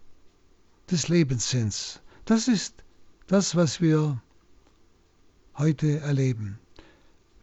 des 0.90 1.08
Lebenssinns. 1.08 2.02
Das 2.26 2.48
ist 2.48 2.84
das, 3.28 3.56
was 3.56 3.82
wir 3.82 4.22
heute 5.58 6.00
erleben. 6.00 6.60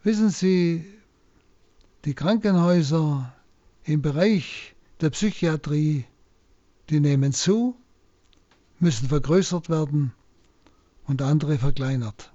Wissen 0.03 0.29
Sie, 0.29 0.85
die 2.05 2.13
Krankenhäuser 2.13 3.33
im 3.83 4.01
Bereich 4.01 4.75
der 5.01 5.09
Psychiatrie, 5.09 6.05
die 6.89 6.99
nehmen 6.99 7.33
zu, 7.33 7.75
müssen 8.79 9.09
vergrößert 9.09 9.69
werden 9.69 10.13
und 11.09 11.23
andere 11.23 11.57
verkleinert. 11.57 12.31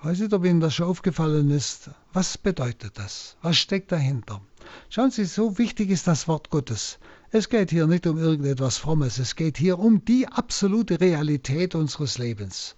Weiß 0.00 0.20
nicht, 0.20 0.32
ob 0.32 0.44
Ihnen 0.44 0.60
das 0.60 0.76
schon 0.76 0.86
aufgefallen 0.86 1.50
ist. 1.50 1.90
Was 2.12 2.38
bedeutet 2.38 2.96
das? 2.98 3.36
Was 3.42 3.58
steckt 3.58 3.90
dahinter? 3.90 4.40
Schauen 4.88 5.10
Sie, 5.10 5.24
so 5.24 5.58
wichtig 5.58 5.90
ist 5.90 6.06
das 6.06 6.28
Wort 6.28 6.50
Gottes. 6.50 7.00
Es 7.32 7.48
geht 7.48 7.70
hier 7.70 7.88
nicht 7.88 8.06
um 8.06 8.16
irgendetwas 8.16 8.78
Frommes, 8.78 9.18
es 9.18 9.34
geht 9.34 9.58
hier 9.58 9.80
um 9.80 10.04
die 10.04 10.28
absolute 10.28 11.00
Realität 11.00 11.74
unseres 11.74 12.16
Lebens. 12.16 12.76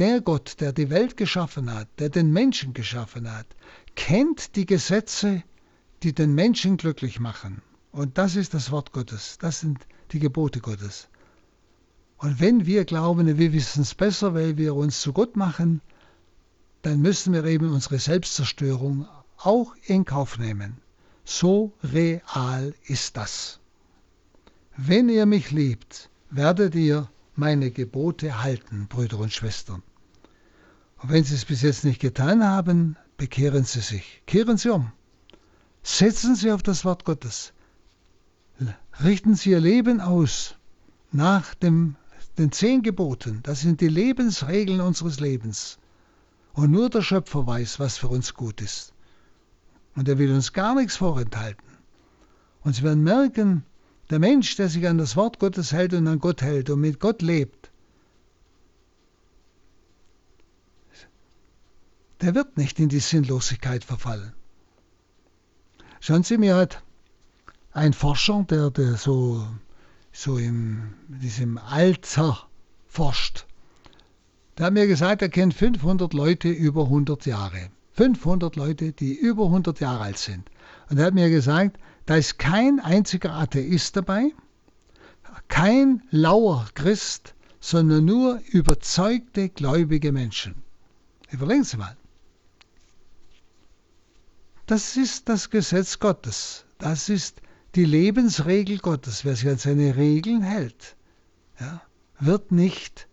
Der 0.00 0.20
Gott, 0.20 0.56
der 0.60 0.72
die 0.72 0.90
Welt 0.90 1.16
geschaffen 1.16 1.72
hat, 1.72 1.88
der 2.00 2.08
den 2.08 2.32
Menschen 2.32 2.74
geschaffen 2.74 3.32
hat, 3.32 3.46
kennt 3.94 4.56
die 4.56 4.66
Gesetze, 4.66 5.44
die 6.02 6.12
den 6.12 6.34
Menschen 6.34 6.76
glücklich 6.76 7.20
machen. 7.20 7.62
Und 7.92 8.18
das 8.18 8.34
ist 8.34 8.54
das 8.54 8.72
Wort 8.72 8.92
Gottes, 8.92 9.38
das 9.38 9.60
sind 9.60 9.86
die 10.10 10.18
Gebote 10.18 10.60
Gottes. 10.60 11.08
Und 12.18 12.40
wenn 12.40 12.66
wir 12.66 12.84
glauben, 12.84 13.38
wir 13.38 13.52
wissen 13.52 13.82
es 13.82 13.94
besser, 13.94 14.34
weil 14.34 14.56
wir 14.56 14.74
uns 14.74 15.00
zu 15.00 15.12
Gott 15.12 15.36
machen, 15.36 15.82
dann 16.82 17.00
müssen 17.00 17.32
wir 17.32 17.44
eben 17.44 17.72
unsere 17.72 17.98
Selbstzerstörung 17.98 19.06
auch 19.38 19.74
in 19.86 20.04
Kauf 20.04 20.38
nehmen. 20.38 20.78
So 21.24 21.72
real 21.82 22.74
ist 22.86 23.16
das. 23.16 23.60
Wenn 24.76 25.08
ihr 25.08 25.26
mich 25.26 25.50
liebt, 25.50 26.10
werdet 26.30 26.74
ihr 26.74 27.08
meine 27.34 27.70
Gebote 27.70 28.42
halten, 28.42 28.86
Brüder 28.88 29.18
und 29.18 29.32
Schwestern. 29.32 29.82
Und 31.02 31.10
wenn 31.10 31.24
Sie 31.24 31.34
es 31.34 31.44
bis 31.44 31.62
jetzt 31.62 31.84
nicht 31.84 32.00
getan 32.00 32.42
haben, 32.42 32.96
bekehren 33.18 33.64
Sie 33.64 33.80
sich, 33.80 34.22
kehren 34.26 34.56
Sie 34.56 34.70
um, 34.70 34.92
setzen 35.82 36.34
Sie 36.34 36.50
auf 36.50 36.62
das 36.62 36.84
Wort 36.84 37.04
Gottes, 37.04 37.52
richten 39.02 39.34
Sie 39.34 39.50
Ihr 39.50 39.60
Leben 39.60 40.00
aus 40.00 40.54
nach 41.12 41.54
dem 41.54 41.96
den 42.38 42.52
zehn 42.52 42.82
Geboten, 42.82 43.40
das 43.42 43.60
sind 43.60 43.80
die 43.80 43.88
Lebensregeln 43.88 44.80
unseres 44.80 45.20
Lebens. 45.20 45.78
Und 46.52 46.70
nur 46.70 46.90
der 46.90 47.02
Schöpfer 47.02 47.46
weiß, 47.46 47.80
was 47.80 47.98
für 47.98 48.08
uns 48.08 48.34
gut 48.34 48.60
ist. 48.60 48.92
Und 49.94 50.08
er 50.08 50.18
will 50.18 50.32
uns 50.32 50.52
gar 50.52 50.74
nichts 50.74 50.96
vorenthalten. 50.96 51.66
Und 52.62 52.74
Sie 52.74 52.82
werden 52.82 53.04
merken, 53.04 53.64
der 54.10 54.18
Mensch, 54.18 54.56
der 54.56 54.68
sich 54.68 54.86
an 54.86 54.98
das 54.98 55.16
Wort 55.16 55.38
Gottes 55.38 55.72
hält 55.72 55.94
und 55.94 56.06
an 56.06 56.18
Gott 56.18 56.42
hält 56.42 56.70
und 56.70 56.80
mit 56.80 57.00
Gott 57.00 57.22
lebt, 57.22 57.70
der 62.20 62.34
wird 62.34 62.56
nicht 62.56 62.78
in 62.78 62.88
die 62.88 63.00
Sinnlosigkeit 63.00 63.84
verfallen. 63.84 64.32
Schauen 66.00 66.22
Sie, 66.22 66.38
mir 66.38 66.56
hat 66.56 66.82
ein 67.72 67.92
Forscher, 67.92 68.44
der, 68.48 68.70
der 68.70 68.96
so 68.96 69.46
so 70.16 70.38
in 70.38 70.94
diesem 71.08 71.58
Alter 71.58 72.48
forscht. 72.86 73.44
Der 74.56 74.66
hat 74.66 74.72
mir 74.72 74.86
gesagt, 74.86 75.20
er 75.20 75.28
kennt 75.28 75.52
500 75.52 76.14
Leute 76.14 76.48
über 76.48 76.84
100 76.84 77.26
Jahre. 77.26 77.68
500 77.92 78.56
Leute, 78.56 78.92
die 78.92 79.14
über 79.14 79.44
100 79.44 79.78
Jahre 79.80 80.00
alt 80.00 80.18
sind. 80.18 80.50
Und 80.88 80.98
er 80.98 81.06
hat 81.06 81.14
mir 81.14 81.28
gesagt, 81.28 81.78
da 82.06 82.16
ist 82.16 82.38
kein 82.38 82.80
einziger 82.80 83.32
Atheist 83.32 83.94
dabei, 83.96 84.32
kein 85.48 86.02
lauer 86.10 86.66
Christ, 86.74 87.34
sondern 87.60 88.06
nur 88.06 88.40
überzeugte, 88.50 89.50
gläubige 89.50 90.12
Menschen. 90.12 90.54
Überlegen 91.30 91.64
Sie 91.64 91.76
mal. 91.76 91.96
Das 94.64 94.96
ist 94.96 95.28
das 95.28 95.50
Gesetz 95.50 95.98
Gottes. 95.98 96.64
Das 96.78 97.10
ist 97.10 97.42
die 97.76 97.84
Lebensregel 97.84 98.78
Gottes. 98.78 99.24
Wer 99.24 99.36
sich 99.36 99.48
an 99.48 99.58
seine 99.58 99.96
Regeln 99.96 100.42
hält, 100.42 100.96
ja, 101.60 101.82
wird 102.18 102.50
nicht 102.50 103.06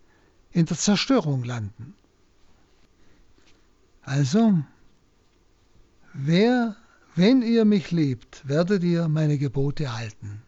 in 0.50 0.66
der 0.66 0.78
Zerstörung 0.78 1.44
landen. 1.44 1.94
Also, 4.02 4.58
wer, 6.12 6.76
wenn 7.14 7.42
ihr 7.42 7.64
mich 7.64 7.90
liebt, 7.90 8.46
werdet 8.48 8.82
ihr 8.82 9.08
meine 9.08 9.38
Gebote 9.38 9.96
halten. 9.96 10.42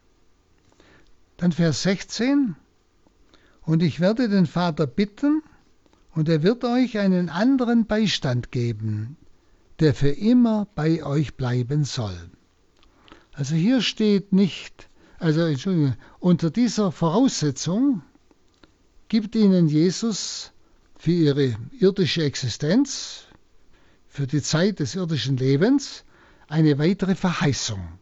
Dann 1.37 1.51
Vers 1.51 1.83
16. 1.83 2.55
Und 3.61 3.83
ich 3.83 3.99
werde 3.99 4.29
den 4.29 4.45
Vater 4.45 4.87
bitten, 4.87 5.43
und 6.11 6.29
er 6.29 6.41
wird 6.41 6.63
euch 6.63 6.97
einen 6.97 7.29
anderen 7.29 7.85
Beistand 7.85 8.51
geben, 8.51 9.17
der 9.79 9.93
für 9.93 10.09
immer 10.09 10.67
bei 10.73 11.03
euch 11.03 11.35
bleiben 11.35 11.83
soll. 11.83 12.31
Also 13.37 13.53
hier 13.53 13.83
steht 13.83 14.33
nicht, 14.33 14.89
also 15.19 15.41
Entschuldigung, 15.41 15.95
unter 16.19 16.49
dieser 16.49 16.91
Voraussetzung 16.91 18.01
gibt 19.09 19.35
ihnen 19.35 19.67
Jesus 19.67 20.53
für 20.97 21.11
ihre 21.11 21.55
irdische 21.79 22.23
Existenz, 22.23 23.25
für 24.07 24.25
die 24.25 24.41
Zeit 24.41 24.79
des 24.79 24.95
irdischen 24.95 25.37
Lebens, 25.37 26.03
eine 26.47 26.79
weitere 26.79 27.13
Verheißung. 27.13 27.99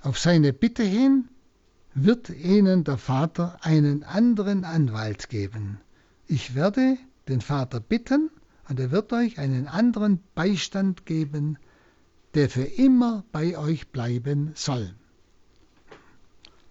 Auf 0.00 0.16
seine 0.16 0.52
Bitte 0.52 0.84
hin 0.84 1.28
wird 1.92 2.30
ihnen 2.30 2.84
der 2.84 2.98
Vater 2.98 3.58
einen 3.62 4.04
anderen 4.04 4.62
Anwalt 4.62 5.28
geben. 5.28 5.80
Ich 6.28 6.54
werde 6.54 6.98
den 7.26 7.40
Vater 7.40 7.80
bitten 7.80 8.30
und 8.68 8.78
er 8.78 8.92
wird 8.92 9.12
euch 9.12 9.40
einen 9.40 9.66
anderen 9.66 10.22
Beistand 10.36 11.04
geben, 11.04 11.58
der 12.36 12.48
für 12.50 12.64
immer 12.64 13.24
bei 13.32 13.56
euch 13.58 13.88
bleiben 13.88 14.52
soll. 14.54 14.94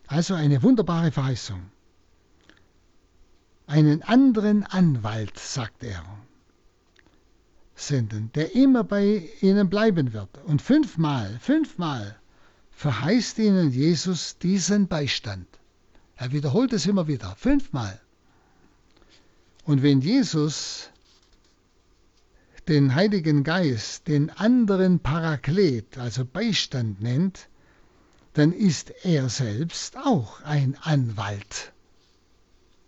Also 0.07 0.35
eine 0.35 0.61
wunderbare 0.61 1.11
Verheißung. 1.11 1.61
Einen 3.67 4.03
anderen 4.03 4.63
Anwalt, 4.63 5.39
sagt 5.39 5.83
er, 5.83 6.03
senden, 7.75 8.31
der 8.35 8.55
immer 8.55 8.83
bei 8.83 9.29
ihnen 9.41 9.69
bleiben 9.69 10.13
wird. 10.13 10.29
Und 10.45 10.61
fünfmal, 10.61 11.37
fünfmal 11.41 12.15
verheißt 12.71 13.39
ihnen 13.39 13.71
Jesus 13.71 14.37
diesen 14.37 14.87
Beistand. 14.87 15.47
Er 16.15 16.31
wiederholt 16.31 16.73
es 16.73 16.85
immer 16.85 17.07
wieder, 17.07 17.35
fünfmal. 17.35 17.99
Und 19.65 19.81
wenn 19.81 20.01
Jesus 20.01 20.91
den 22.67 22.95
Heiligen 22.95 23.43
Geist 23.43 24.07
den 24.07 24.29
anderen 24.29 24.99
Paraklet, 24.99 25.97
also 25.97 26.25
Beistand 26.25 27.01
nennt, 27.01 27.47
dann 28.33 28.51
ist 28.51 28.91
er 29.03 29.29
selbst 29.29 29.97
auch 29.97 30.41
ein 30.41 30.77
Anwalt. 30.81 31.71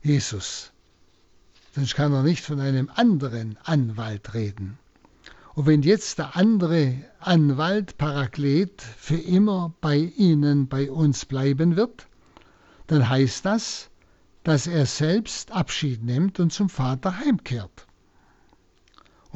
Jesus. 0.01 0.71
Sonst 1.73 1.95
kann 1.95 2.13
er 2.13 2.23
nicht 2.23 2.43
von 2.43 2.59
einem 2.59 2.89
anderen 2.93 3.57
Anwalt 3.63 4.33
reden. 4.33 4.77
Und 5.53 5.65
wenn 5.65 5.81
jetzt 5.81 6.19
der 6.19 6.35
andere 6.35 6.95
Anwalt, 7.19 7.97
Paraklet, 7.97 8.81
für 8.81 9.17
immer 9.17 9.73
bei 9.81 9.97
Ihnen, 9.97 10.67
bei 10.67 10.91
uns 10.91 11.25
bleiben 11.25 11.75
wird, 11.75 12.07
dann 12.87 13.09
heißt 13.09 13.45
das, 13.45 13.89
dass 14.43 14.67
er 14.67 14.85
selbst 14.85 15.51
Abschied 15.51 16.03
nimmt 16.03 16.39
und 16.39 16.53
zum 16.53 16.69
Vater 16.69 17.17
heimkehrt. 17.19 17.86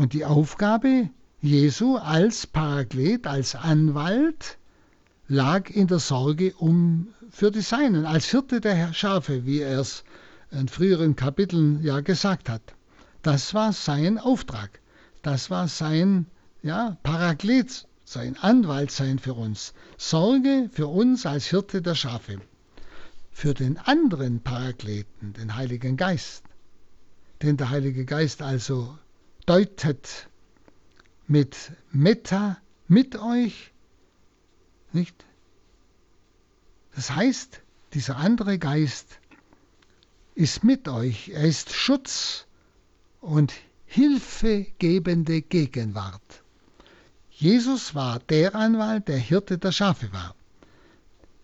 Und 0.02 0.14
die 0.14 0.26
Aufgabe 0.26 1.12
Jesu 1.42 1.96
als 1.96 2.48
Paraklet, 2.48 3.28
als 3.28 3.54
Anwalt, 3.54 4.58
lag 5.28 5.70
in 5.70 5.86
der 5.86 6.00
Sorge 6.00 6.56
um 6.56 7.10
für 7.30 7.52
die 7.52 7.62
Seinen, 7.62 8.08
als 8.08 8.26
Hirte 8.26 8.62
der 8.62 8.94
Schafe, 8.94 9.46
wie 9.46 9.60
er 9.60 9.80
es 9.80 10.04
in 10.50 10.68
früheren 10.70 11.16
Kapiteln 11.16 11.84
ja 11.84 12.00
gesagt 12.00 12.50
hat. 12.50 12.64
Das 13.22 13.54
war 13.54 13.74
sein 13.74 14.18
Auftrag. 14.18 14.80
Das 15.22 15.52
war 15.52 15.68
sein 15.68 16.26
ja, 16.64 16.98
Paraklet, 17.04 17.88
sein 18.04 18.38
Anwalt 18.40 18.90
sein 18.90 19.20
für 19.20 19.36
uns. 19.36 19.76
Sorge 20.00 20.72
für 20.74 20.88
uns 20.88 21.28
als 21.28 21.46
Hirte 21.46 21.84
der 21.84 21.94
Schafe. 21.94 22.42
Für 23.30 23.54
den 23.54 23.78
anderen 23.78 24.42
Parakleten, 24.42 25.34
den 25.34 25.56
Heiligen 25.56 25.96
Geist, 25.96 26.44
den 27.44 27.56
der 27.58 27.70
Heilige 27.70 28.04
Geist 28.04 28.42
also 28.42 28.98
deutet 29.46 30.28
mit 31.28 31.72
Meta 31.92 32.58
mit 32.88 33.16
euch, 33.16 33.72
nicht? 34.92 35.26
Das 36.96 37.16
heißt, 37.16 37.62
dieser 37.94 38.18
andere 38.18 38.60
Geist 38.60 39.20
ist 40.36 40.64
mit 40.64 40.88
euch, 40.88 41.30
er 41.30 41.44
ist 41.44 41.74
Schutz 41.74 42.48
und 43.22 43.54
hilfegebende 43.86 45.42
Gegenwart. 45.42 46.44
Jesus 47.30 47.96
war 47.96 48.20
der 48.20 48.56
Anwalt, 48.56 49.08
der 49.08 49.18
Hirte 49.18 49.58
der 49.58 49.72
Schafe 49.72 50.12
war. 50.14 50.36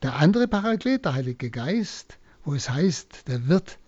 Der 0.01 0.15
andere 0.15 0.47
Paraklet, 0.47 1.05
der 1.05 1.13
Heilige 1.13 1.49
Geist, 1.49 2.17
wo 2.43 2.53
es 2.53 2.69
heißt, 2.69 3.27
der 3.27 3.47
wird 3.47 3.79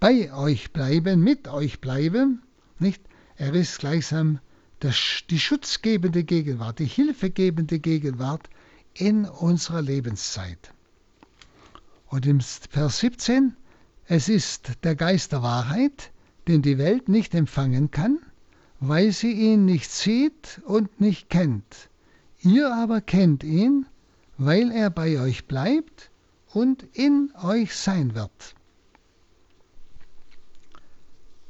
bei 0.00 0.32
euch 0.32 0.72
bleiben, 0.72 1.22
mit 1.22 1.46
euch 1.48 1.80
bleiben, 1.80 2.42
nicht? 2.78 3.00
Er 3.42 3.54
ist 3.54 3.80
gleichsam 3.80 4.38
der, 4.82 4.94
die 5.28 5.40
schutzgebende 5.40 6.22
Gegenwart, 6.22 6.78
die 6.78 6.84
hilfegebende 6.84 7.80
Gegenwart 7.80 8.48
in 8.94 9.24
unserer 9.24 9.82
Lebenszeit. 9.82 10.72
Und 12.06 12.24
im 12.24 12.38
Vers 12.38 13.00
17, 13.00 13.56
es 14.06 14.28
ist 14.28 14.84
der 14.84 14.94
Geist 14.94 15.32
der 15.32 15.42
Wahrheit, 15.42 16.12
den 16.46 16.62
die 16.62 16.78
Welt 16.78 17.08
nicht 17.08 17.34
empfangen 17.34 17.90
kann, 17.90 18.20
weil 18.78 19.10
sie 19.10 19.32
ihn 19.32 19.64
nicht 19.64 19.90
sieht 19.90 20.60
und 20.64 21.00
nicht 21.00 21.28
kennt. 21.28 21.90
Ihr 22.42 22.72
aber 22.72 23.00
kennt 23.00 23.42
ihn, 23.42 23.86
weil 24.38 24.70
er 24.70 24.88
bei 24.88 25.18
euch 25.18 25.48
bleibt 25.48 26.12
und 26.52 26.84
in 26.92 27.32
euch 27.42 27.74
sein 27.74 28.14
wird. 28.14 28.54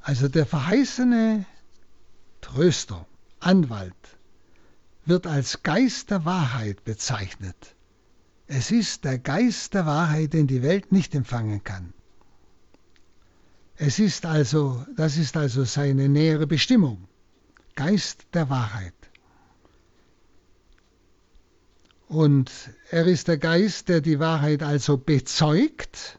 Also 0.00 0.28
der 0.28 0.46
verheißene 0.46 1.44
Tröster, 2.54 3.06
Anwalt, 3.40 3.94
wird 5.06 5.26
als 5.26 5.62
Geist 5.62 6.10
der 6.10 6.26
Wahrheit 6.26 6.84
bezeichnet. 6.84 7.74
Es 8.46 8.70
ist 8.70 9.04
der 9.04 9.18
Geist 9.18 9.72
der 9.72 9.86
Wahrheit, 9.86 10.34
den 10.34 10.46
die 10.46 10.62
Welt 10.62 10.92
nicht 10.92 11.14
empfangen 11.14 11.64
kann. 11.64 11.94
Es 13.76 13.98
ist 13.98 14.26
also, 14.26 14.84
das 14.96 15.16
ist 15.16 15.34
also 15.38 15.64
seine 15.64 16.10
nähere 16.10 16.46
Bestimmung. 16.46 17.08
Geist 17.74 18.26
der 18.34 18.50
Wahrheit. 18.50 18.92
Und 22.06 22.50
er 22.90 23.06
ist 23.06 23.28
der 23.28 23.38
Geist, 23.38 23.88
der 23.88 24.02
die 24.02 24.18
Wahrheit 24.18 24.62
also 24.62 24.98
bezeugt. 24.98 26.18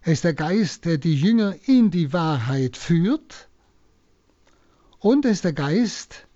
Er 0.00 0.14
ist 0.14 0.24
der 0.24 0.32
Geist, 0.32 0.86
der 0.86 0.96
die 0.96 1.14
Jünger 1.14 1.54
in 1.66 1.90
die 1.90 2.14
Wahrheit 2.14 2.78
führt. 2.78 3.49
Und 5.00 5.24
er 5.24 5.30
ist 5.30 5.44
der 5.44 5.54
Geist, 5.54 6.26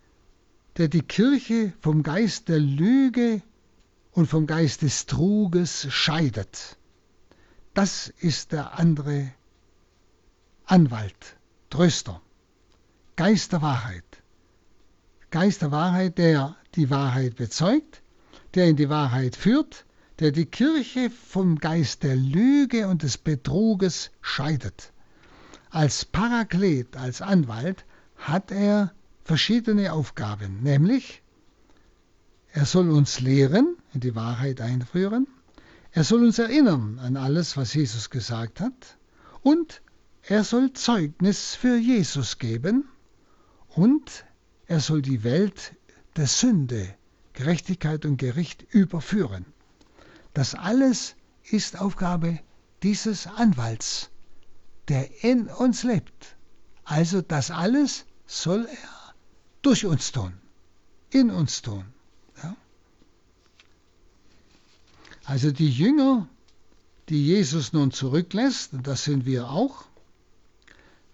der 0.79 0.89
die 0.89 1.03
Kirche 1.03 1.75
vom 1.81 2.03
Geist 2.03 2.49
der 2.49 2.59
Lüge 2.59 3.43
und 4.13 4.27
vom 4.27 4.47
Geist 4.47 4.81
des 4.81 5.05
Truges 5.05 5.87
scheidet. 5.93 6.79
Das 7.75 8.09
ist 8.09 8.53
der 8.53 8.79
andere 8.79 9.31
Anwalt, 10.65 11.37
Tröster, 11.69 12.23
Geist 13.17 13.53
der 13.53 13.61
Wahrheit. 13.61 14.23
Geist 15.31 15.61
der 15.61 15.71
Wahrheit, 15.71 16.17
der 16.17 16.57
die 16.75 16.89
Wahrheit 16.89 17.37
bezeugt, 17.37 18.01
der 18.55 18.67
in 18.67 18.77
die 18.77 18.89
Wahrheit 18.89 19.37
führt, 19.37 19.85
der 20.21 20.31
die 20.31 20.47
Kirche 20.47 21.11
vom 21.11 21.59
Geist 21.59 22.03
der 22.03 22.17
Lüge 22.17 22.89
und 22.89 23.03
des 23.03 23.19
Betruges 23.19 24.11
scheidet. 24.23 24.93
Als 25.69 26.07
Paraklet, 26.07 26.97
als 26.97 27.21
Anwalt, 27.21 27.85
hat 28.17 28.51
er 28.51 28.93
verschiedene 29.25 29.93
Aufgaben, 29.93 30.63
nämlich 30.63 31.23
er 32.53 32.67
soll 32.67 32.91
uns 32.91 33.19
lehren, 33.19 33.77
in 33.95 34.01
die 34.01 34.15
Wahrheit 34.15 34.61
einführen. 34.61 35.27
Er 35.91 36.05
soll 36.05 36.25
uns 36.25 36.39
erinnern 36.39 37.01
an 37.01 37.17
alles, 37.17 37.57
was 37.57 37.75
Jesus 37.75 38.11
gesagt 38.11 38.61
hat. 38.61 38.97
Und 39.43 39.83
er 40.23 40.45
soll 40.45 40.73
Zeugnis 40.73 41.57
für 41.57 41.77
Jesus 41.77 42.39
geben. 42.39 42.89
Und 43.69 44.25
er 44.67 44.79
soll 44.79 45.03
die 45.03 45.25
Welt 45.25 45.75
der 46.17 46.29
Sünde, 46.29 46.95
Gerechtigkeit 47.33 48.05
und 48.05 48.19
Gericht 48.19 48.63
überführen. 48.73 49.47
Das 50.33 50.55
alles 50.55 51.17
ist 51.43 51.81
Aufgabe 51.81 52.39
dieses 52.85 53.27
Anwalts, 53.27 54.11
der 54.87 55.25
in 55.25 55.49
uns 55.49 55.83
lebt. 55.83 56.37
Also 56.85 57.23
das 57.23 57.51
alles 57.51 58.05
soll 58.27 58.67
er 58.67 59.15
durch 59.63 59.87
uns 59.87 60.13
tun, 60.13 60.35
in 61.11 61.31
uns 61.31 61.63
tun. 61.63 61.85
Also 65.25 65.53
die 65.53 65.71
Jünger, 65.71 66.29
die 67.09 67.25
Jesus 67.25 67.73
nun 67.73 67.93
zurücklässt, 67.93 68.75
und 68.75 68.87
das 68.87 69.05
sind 69.05 69.25
wir 69.25 69.49
auch, 69.49 69.87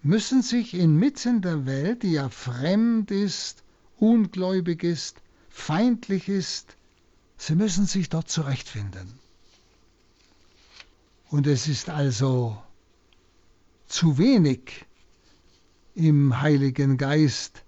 müssen 0.03 0.41
sich 0.41 0.73
inmitten 0.73 1.41
der 1.41 1.65
Welt, 1.65 2.03
die 2.03 2.13
ja 2.13 2.27
fremd 2.27 3.09
ist, 3.11 3.63
ungläubig 3.97 4.83
ist, 4.83 5.21
feindlich 5.49 6.27
ist, 6.27 6.75
sie 7.37 7.55
müssen 7.55 7.85
sich 7.85 8.09
dort 8.09 8.29
zurechtfinden. 8.29 9.13
Und 11.29 11.47
es 11.47 11.69
ist 11.69 11.89
also 11.89 12.61
zu 13.87 14.17
wenig 14.17 14.85
im 15.95 16.41
Heiligen 16.41 16.97
Geist, 16.97 17.63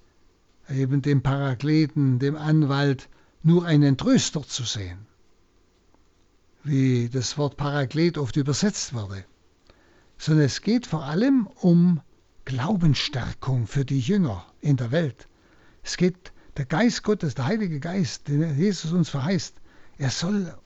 eben 0.69 1.01
dem 1.01 1.21
Parakleten, 1.21 2.19
dem 2.19 2.35
Anwalt, 2.35 3.09
nur 3.41 3.65
einen 3.65 3.97
Tröster 3.97 4.43
zu 4.43 4.63
sehen 4.63 5.05
wie 6.63 7.09
das 7.09 7.37
Wort 7.37 7.57
Paraklet 7.57 8.17
oft 8.17 8.37
übersetzt 8.37 8.93
wurde, 8.93 9.25
sondern 10.17 10.45
es 10.45 10.61
geht 10.61 10.87
vor 10.87 11.03
allem 11.03 11.47
um 11.59 12.01
Glaubensstärkung 12.45 13.67
für 13.67 13.85
die 13.85 13.99
Jünger 13.99 14.45
in 14.61 14.77
der 14.77 14.91
Welt. 14.91 15.27
Es 15.83 15.97
geht, 15.97 16.31
der 16.57 16.65
Geist 16.65 17.03
Gottes, 17.03 17.35
der 17.35 17.45
Heilige 17.45 17.79
Geist, 17.79 18.27
den 18.27 18.57
Jesus 18.57 18.91
uns 18.91 19.09
verheißt, 19.09 19.55
er 19.97 20.09
soll 20.09 20.57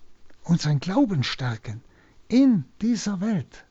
unseren 0.43 0.79
Glauben 0.79 1.23
stärken 1.23 1.81
in 2.27 2.65
dieser 2.81 3.19
Welt. 3.19 3.65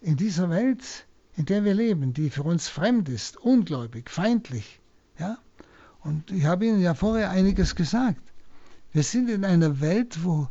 In 0.00 0.16
dieser 0.16 0.48
Welt, 0.50 1.06
in 1.40 1.46
der 1.46 1.64
wir 1.64 1.74
leben, 1.74 2.14
die 2.14 2.30
für 2.30 2.44
uns 2.44 2.68
fremd 2.68 3.08
ist, 3.08 3.36
ungläubig, 3.36 4.10
feindlich. 4.10 4.80
Ja? 5.18 5.38
Und 6.00 6.30
ich 6.30 6.44
habe 6.44 6.66
Ihnen 6.66 6.80
ja 6.80 6.94
vorher 6.94 7.30
einiges 7.30 7.74
gesagt. 7.74 8.22
Wir 8.92 9.02
sind 9.02 9.28
in 9.28 9.44
einer 9.44 9.80
Welt, 9.80 10.24
wo 10.24 10.48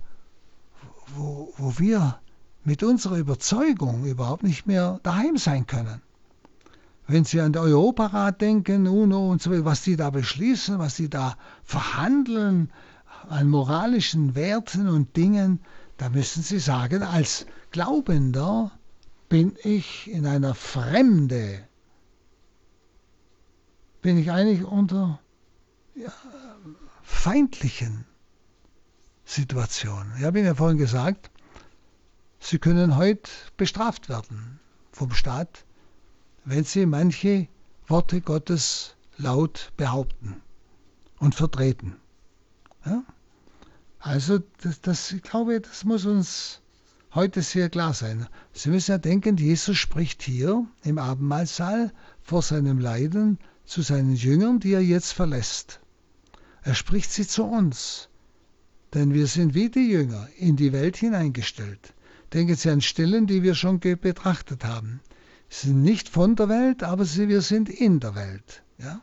wo, 1.15 1.53
wo 1.57 1.79
wir 1.79 2.19
mit 2.63 2.83
unserer 2.83 3.17
Überzeugung 3.17 4.05
überhaupt 4.05 4.43
nicht 4.43 4.67
mehr 4.67 4.99
daheim 5.03 5.37
sein 5.37 5.65
können. 5.65 6.01
Wenn 7.07 7.25
Sie 7.25 7.41
an 7.41 7.53
den 7.53 7.63
Europarat 7.63 8.41
denken, 8.41 8.87
UNO 8.87 9.31
und 9.31 9.41
so, 9.41 9.65
was 9.65 9.81
die 9.81 9.95
da 9.95 10.11
beschließen, 10.11 10.77
was 10.77 10.95
die 10.95 11.09
da 11.09 11.35
verhandeln 11.63 12.71
an 13.27 13.49
moralischen 13.49 14.35
Werten 14.35 14.87
und 14.87 15.15
Dingen, 15.17 15.59
da 15.97 16.09
müssen 16.09 16.43
Sie 16.43 16.59
sagen, 16.59 17.01
als 17.01 17.47
Glaubender 17.71 18.71
bin 19.30 19.55
ich 19.63 20.09
in 20.09 20.25
einer 20.25 20.55
Fremde, 20.55 21.67
bin 24.01 24.17
ich 24.17 24.32
eigentlich 24.32 24.65
unter 24.65 25.19
ja, 25.95 26.11
feindlichen 27.03 28.05
Situation. 29.25 30.11
Ich 30.17 30.23
habe 30.23 30.39
Ihnen 30.39 30.47
ja 30.47 30.55
vorhin 30.55 30.80
gesagt, 30.80 31.30
Sie 32.39 32.57
können 32.57 32.97
heute 32.97 33.30
bestraft 33.57 34.09
werden 34.09 34.59
vom 34.91 35.11
Staat, 35.11 35.65
wenn 36.45 36.63
Sie 36.63 36.86
manche 36.86 37.47
Worte 37.88 38.21
Gottes 38.21 38.95
laut 39.17 39.71
behaupten 39.77 40.41
und 41.19 41.36
vertreten. 41.36 41.97
Ja? 42.86 43.03
Also 43.99 44.39
das, 44.61 44.82
das, 44.82 45.11
ich 45.11 45.21
glaube, 45.21 45.59
das 45.59 45.84
muss 45.84 46.05
uns 46.05 46.61
heute 47.14 47.41
sehr 47.41 47.70
klar 47.70 47.93
sein. 47.93 48.28
Sie 48.53 48.70
müssen 48.70 48.91
ja 48.91 48.97
denken, 48.97 49.38
Jesus 49.38 49.78
spricht 49.78 50.22
hier 50.22 50.66
im 50.84 50.97
Abendmahlsaal 50.97 51.91
vor 52.22 52.41
seinem 52.41 52.80
Leiden 52.80 53.39
zu 53.66 53.82
seinen 53.82 54.16
Jüngern, 54.16 54.60
die 54.60 54.74
er 54.74 54.84
jetzt 54.84 55.14
verlässt. 55.14 55.80
Er 56.64 56.76
spricht 56.76 57.12
sie 57.12 57.28
zu 57.28 57.43
uns. 57.43 58.10
Denn 58.93 59.14
wir 59.14 59.28
sind 59.28 59.53
wie 59.53 59.70
die 59.70 59.89
Jünger 59.89 60.28
in 60.38 60.55
die 60.55 60.74
Welt 60.74 60.97
hineingestellt. 60.97 61.93
Denken 62.34 62.55
Sie 62.55 62.70
an 62.70 62.82
Stellen, 62.82 63.28
die 63.28 63.43
wir 63.43 63.55
schon 63.55 63.80
betrachtet 63.80 64.64
haben. 64.64 64.99
Sie 65.49 65.68
sind 65.68 65.82
nicht 65.82 66.10
von 66.10 66.36
der 66.36 66.49
Welt, 66.49 66.84
aber 66.84 67.05
sie, 67.05 67.28
wir 67.28 67.41
sind 67.41 67.70
in 67.70 67.99
der 67.99 68.16
Welt. 68.16 68.64
Ja? 68.78 69.01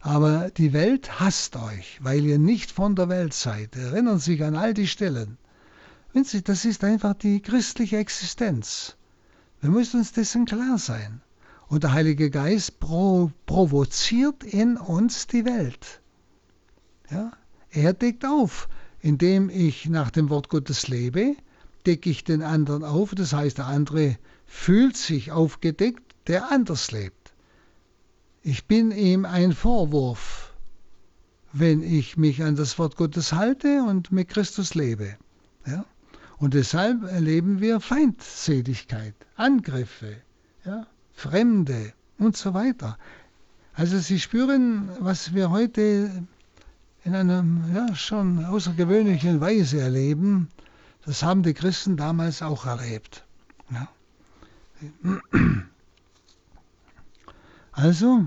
Aber 0.00 0.50
die 0.50 0.72
Welt 0.72 1.20
hasst 1.20 1.56
euch, 1.56 1.98
weil 2.02 2.24
ihr 2.24 2.38
nicht 2.38 2.70
von 2.70 2.96
der 2.96 3.08
Welt 3.08 3.34
seid. 3.34 3.76
Erinnern 3.76 4.18
Sie 4.18 4.32
sich 4.32 4.44
an 4.44 4.56
all 4.56 4.74
die 4.74 4.86
Stellen. 4.86 5.38
Sie, 6.12 6.42
das 6.42 6.64
ist 6.64 6.82
einfach 6.82 7.14
die 7.14 7.40
christliche 7.40 7.98
Existenz. 7.98 8.96
Wir 9.60 9.70
müssen 9.70 10.00
uns 10.00 10.12
dessen 10.12 10.44
klar 10.44 10.78
sein. 10.78 11.22
Und 11.68 11.84
der 11.84 11.92
Heilige 11.92 12.30
Geist 12.30 12.80
pro, 12.80 13.30
provoziert 13.46 14.42
in 14.42 14.76
uns 14.76 15.28
die 15.28 15.44
Welt. 15.44 16.00
Ja? 17.10 17.32
Er 17.70 17.92
deckt 17.92 18.24
auf. 18.24 18.68
Indem 19.00 19.48
ich 19.48 19.86
nach 19.86 20.10
dem 20.10 20.28
Wort 20.28 20.48
Gottes 20.50 20.88
lebe, 20.88 21.36
decke 21.86 22.10
ich 22.10 22.24
den 22.24 22.42
anderen 22.42 22.84
auf. 22.84 23.14
Das 23.14 23.32
heißt, 23.32 23.58
der 23.58 23.66
andere 23.66 24.18
fühlt 24.46 24.96
sich 24.96 25.30
aufgedeckt, 25.30 26.14
der 26.26 26.50
anders 26.50 26.90
lebt. 26.90 27.32
Ich 28.42 28.66
bin 28.66 28.90
ihm 28.90 29.24
ein 29.24 29.52
Vorwurf, 29.52 30.54
wenn 31.52 31.82
ich 31.82 32.16
mich 32.16 32.42
an 32.42 32.56
das 32.56 32.78
Wort 32.78 32.96
Gottes 32.96 33.32
halte 33.32 33.84
und 33.84 34.12
mit 34.12 34.28
Christus 34.28 34.74
lebe. 34.74 35.16
Und 36.40 36.54
deshalb 36.54 37.02
erleben 37.02 37.60
wir 37.60 37.80
Feindseligkeit, 37.80 39.14
Angriffe, 39.36 40.16
ja? 40.64 40.86
Fremde 41.12 41.92
und 42.18 42.34
so 42.34 42.54
weiter. 42.54 42.96
Also 43.74 43.98
Sie 43.98 44.18
spüren, 44.18 44.88
was 45.00 45.34
wir 45.34 45.50
heute 45.50 46.24
in 47.04 47.14
einer 47.14 47.44
ja, 47.74 47.94
schon 47.94 48.42
außergewöhnlichen 48.44 49.42
Weise 49.42 49.82
erleben. 49.82 50.48
Das 51.04 51.22
haben 51.22 51.42
die 51.42 51.52
Christen 51.52 51.98
damals 51.98 52.40
auch 52.40 52.64
erlebt. 52.64 53.24
Ja. 53.70 53.88
Also, 57.72 58.26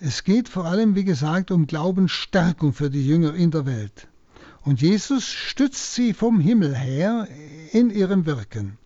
es 0.00 0.24
geht 0.24 0.48
vor 0.48 0.64
allem, 0.64 0.94
wie 0.94 1.04
gesagt, 1.04 1.50
um 1.50 1.66
Glaubensstärkung 1.66 2.72
für 2.72 2.88
die 2.88 3.06
Jünger 3.06 3.34
in 3.34 3.50
der 3.50 3.66
Welt. 3.66 4.07
Und 4.68 4.82
Jesus 4.82 5.24
stützt 5.24 5.94
sie 5.94 6.12
vom 6.12 6.40
Himmel 6.40 6.76
her 6.76 7.26
in 7.72 7.88
ihrem 7.88 8.26
Wirken. 8.26 8.76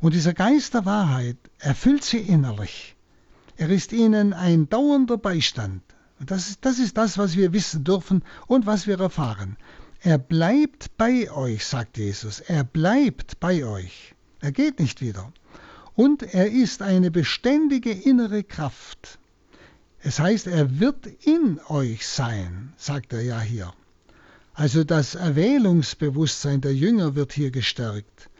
Und 0.00 0.12
dieser 0.12 0.34
Geist 0.34 0.74
der 0.74 0.86
Wahrheit 0.86 1.36
erfüllt 1.60 2.02
sie 2.02 2.18
innerlich. 2.18 2.96
Er 3.56 3.70
ist 3.70 3.92
ihnen 3.92 4.32
ein 4.32 4.68
dauernder 4.68 5.16
Beistand. 5.16 5.82
Und 6.18 6.32
das 6.32 6.48
ist, 6.48 6.64
das 6.64 6.80
ist 6.80 6.96
das, 6.96 7.16
was 7.16 7.36
wir 7.36 7.52
wissen 7.52 7.84
dürfen 7.84 8.24
und 8.48 8.66
was 8.66 8.88
wir 8.88 8.98
erfahren. 8.98 9.56
Er 10.00 10.18
bleibt 10.18 10.96
bei 10.96 11.30
euch, 11.30 11.64
sagt 11.64 11.96
Jesus. 11.96 12.40
Er 12.40 12.64
bleibt 12.64 13.38
bei 13.38 13.64
euch. 13.64 14.16
Er 14.40 14.50
geht 14.50 14.80
nicht 14.80 15.00
wieder. 15.00 15.32
Und 15.94 16.24
er 16.24 16.50
ist 16.50 16.82
eine 16.82 17.12
beständige 17.12 17.92
innere 17.92 18.42
Kraft. 18.42 19.20
Es 20.00 20.18
heißt, 20.18 20.48
er 20.48 20.80
wird 20.80 21.06
in 21.06 21.60
euch 21.68 22.04
sein, 22.04 22.72
sagt 22.76 23.12
er 23.12 23.22
ja 23.22 23.40
hier. 23.40 23.72
Also 24.54 24.84
das 24.84 25.16
Erwählungsbewusstsein 25.16 26.60
der 26.60 26.74
Jünger 26.74 27.16
wird 27.16 27.32
hier 27.32 27.50
gestärkt 27.50 28.30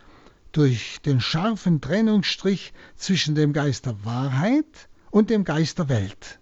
durch 0.52 1.00
den 1.04 1.20
scharfen 1.20 1.80
Trennungsstrich 1.80 2.72
zwischen 2.96 3.34
dem 3.34 3.52
Geist 3.52 3.86
der 3.86 4.04
Wahrheit 4.04 4.88
und 5.10 5.28
dem 5.28 5.42
Geist 5.42 5.80
der 5.80 5.88
Welt. 5.88 6.38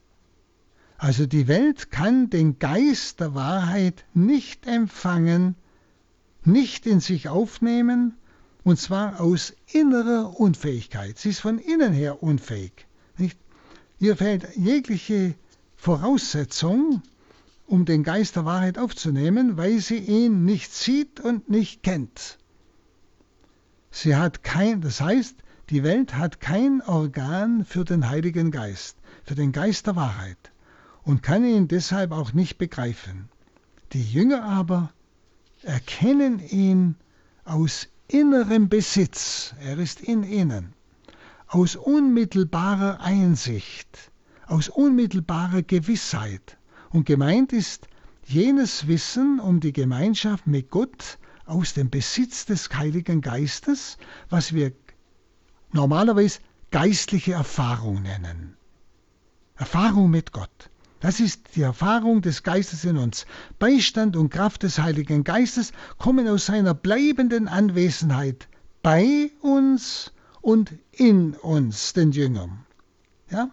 Also 0.98 1.24
die 1.24 1.48
Welt 1.48 1.90
kann 1.90 2.28
den 2.28 2.58
Geist 2.58 3.20
der 3.20 3.34
Wahrheit 3.34 4.04
nicht 4.12 4.66
empfangen, 4.66 5.56
nicht 6.44 6.86
in 6.86 7.00
sich 7.00 7.30
aufnehmen, 7.30 8.18
und 8.64 8.78
zwar 8.78 9.20
aus 9.20 9.54
innerer 9.72 10.38
Unfähigkeit. 10.38 11.18
Sie 11.18 11.30
ist 11.30 11.40
von 11.40 11.58
innen 11.58 11.94
her 11.94 12.22
unfähig. 12.22 12.86
Nicht? 13.16 13.38
Ihr 13.98 14.16
fehlt 14.16 14.46
jegliche 14.54 15.34
Voraussetzung, 15.76 17.02
um 17.66 17.84
den 17.84 18.02
Geist 18.02 18.36
der 18.36 18.44
Wahrheit 18.44 18.78
aufzunehmen, 18.78 19.56
weil 19.56 19.78
sie 19.78 19.98
ihn 19.98 20.44
nicht 20.44 20.72
sieht 20.72 21.20
und 21.20 21.48
nicht 21.48 21.82
kennt. 21.82 22.38
Sie 23.90 24.16
hat 24.16 24.42
kein, 24.42 24.80
das 24.80 25.00
heißt, 25.00 25.36
die 25.70 25.82
Welt 25.82 26.16
hat 26.16 26.40
kein 26.40 26.82
Organ 26.82 27.64
für 27.64 27.84
den 27.84 28.08
Heiligen 28.08 28.50
Geist, 28.50 28.96
für 29.24 29.34
den 29.34 29.52
Geist 29.52 29.86
der 29.86 29.96
Wahrheit 29.96 30.52
und 31.02 31.22
kann 31.22 31.44
ihn 31.44 31.68
deshalb 31.68 32.12
auch 32.12 32.32
nicht 32.32 32.58
begreifen. 32.58 33.28
Die 33.92 34.02
Jünger 34.02 34.44
aber 34.44 34.92
erkennen 35.62 36.40
ihn 36.40 36.96
aus 37.44 37.88
innerem 38.08 38.68
Besitz, 38.68 39.54
er 39.60 39.78
ist 39.78 40.00
in 40.00 40.22
ihnen, 40.24 40.74
aus 41.46 41.76
unmittelbarer 41.76 43.00
Einsicht, 43.00 44.10
aus 44.46 44.68
unmittelbarer 44.68 45.62
Gewissheit. 45.62 46.56
Und 46.92 47.06
gemeint 47.06 47.52
ist 47.52 47.88
jenes 48.26 48.86
Wissen 48.86 49.40
um 49.40 49.60
die 49.60 49.72
Gemeinschaft 49.72 50.46
mit 50.46 50.70
Gott 50.70 51.18
aus 51.46 51.72
dem 51.74 51.90
Besitz 51.90 52.44
des 52.44 52.68
Heiligen 52.74 53.20
Geistes, 53.22 53.96
was 54.28 54.52
wir 54.52 54.72
normalerweise 55.72 56.40
geistliche 56.70 57.32
Erfahrung 57.32 58.02
nennen. 58.02 58.56
Erfahrung 59.56 60.10
mit 60.10 60.32
Gott. 60.32 60.70
Das 61.00 61.18
ist 61.18 61.56
die 61.56 61.62
Erfahrung 61.62 62.22
des 62.22 62.42
Geistes 62.42 62.84
in 62.84 62.96
uns. 62.96 63.26
Beistand 63.58 64.14
und 64.14 64.30
Kraft 64.30 64.62
des 64.62 64.78
Heiligen 64.78 65.24
Geistes 65.24 65.72
kommen 65.98 66.28
aus 66.28 66.46
seiner 66.46 66.74
bleibenden 66.74 67.48
Anwesenheit 67.48 68.48
bei 68.82 69.30
uns 69.40 70.12
und 70.42 70.72
in 70.92 71.34
uns, 71.34 71.92
den 71.92 72.12
Jüngern. 72.12 72.66
Ja? 73.30 73.50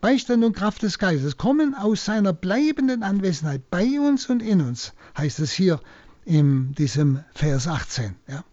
Beistand 0.00 0.44
und 0.44 0.54
Kraft 0.54 0.82
des 0.82 0.98
Geistes 0.98 1.36
kommen 1.36 1.74
aus 1.74 2.04
seiner 2.04 2.32
bleibenden 2.32 3.02
Anwesenheit 3.02 3.68
bei 3.70 3.98
uns 3.98 4.26
und 4.30 4.42
in 4.42 4.60
uns, 4.60 4.92
heißt 5.16 5.40
es 5.40 5.50
hier 5.50 5.80
in 6.24 6.72
diesem 6.74 7.24
Vers 7.34 7.66
18. 7.66 8.14
Ja? 8.28 8.44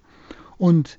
Und 0.57 0.97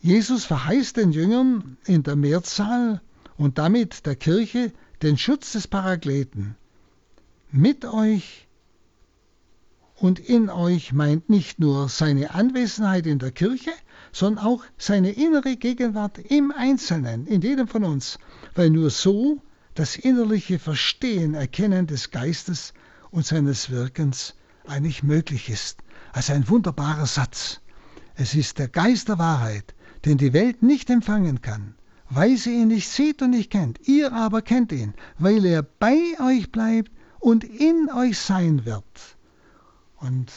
Jesus 0.00 0.44
verheißt 0.44 0.96
den 0.96 1.12
Jüngern 1.12 1.76
in 1.84 2.02
der 2.02 2.16
Mehrzahl 2.16 3.02
und 3.36 3.58
damit 3.58 4.06
der 4.06 4.16
Kirche 4.16 4.72
den 5.02 5.18
Schutz 5.18 5.52
des 5.52 5.68
Parakleten. 5.68 6.56
Mit 7.50 7.84
euch 7.84 8.48
und 9.96 10.18
in 10.20 10.48
euch 10.48 10.92
meint 10.92 11.28
nicht 11.28 11.58
nur 11.58 11.88
seine 11.88 12.32
Anwesenheit 12.32 13.06
in 13.06 13.18
der 13.18 13.30
Kirche, 13.30 13.72
sondern 14.14 14.44
auch 14.44 14.62
seine 14.78 15.10
innere 15.10 15.56
Gegenwart 15.56 16.18
im 16.18 16.52
Einzelnen, 16.52 17.26
in 17.26 17.42
jedem 17.42 17.66
von 17.66 17.82
uns, 17.84 18.18
weil 18.54 18.70
nur 18.70 18.88
so 18.88 19.42
das 19.74 19.96
innerliche 19.96 20.60
Verstehen, 20.60 21.34
Erkennen 21.34 21.88
des 21.88 22.12
Geistes 22.12 22.72
und 23.10 23.26
seines 23.26 23.70
Wirkens 23.70 24.34
eigentlich 24.66 25.02
möglich 25.02 25.50
ist. 25.50 25.78
Also 26.12 26.32
ein 26.32 26.48
wunderbarer 26.48 27.06
Satz. 27.06 27.60
Es 28.14 28.34
ist 28.34 28.60
der 28.60 28.68
Geist 28.68 29.08
der 29.08 29.18
Wahrheit, 29.18 29.74
den 30.04 30.16
die 30.16 30.32
Welt 30.32 30.62
nicht 30.62 30.90
empfangen 30.90 31.42
kann, 31.42 31.74
weil 32.08 32.36
sie 32.36 32.54
ihn 32.54 32.68
nicht 32.68 32.88
sieht 32.88 33.20
und 33.20 33.30
nicht 33.30 33.50
kennt. 33.50 33.80
Ihr 33.88 34.12
aber 34.12 34.42
kennt 34.42 34.70
ihn, 34.70 34.94
weil 35.18 35.44
er 35.44 35.64
bei 35.64 35.98
euch 36.24 36.52
bleibt 36.52 36.92
und 37.18 37.42
in 37.42 37.90
euch 37.90 38.16
sein 38.16 38.64
wird. 38.64 38.84
Und 39.96 40.30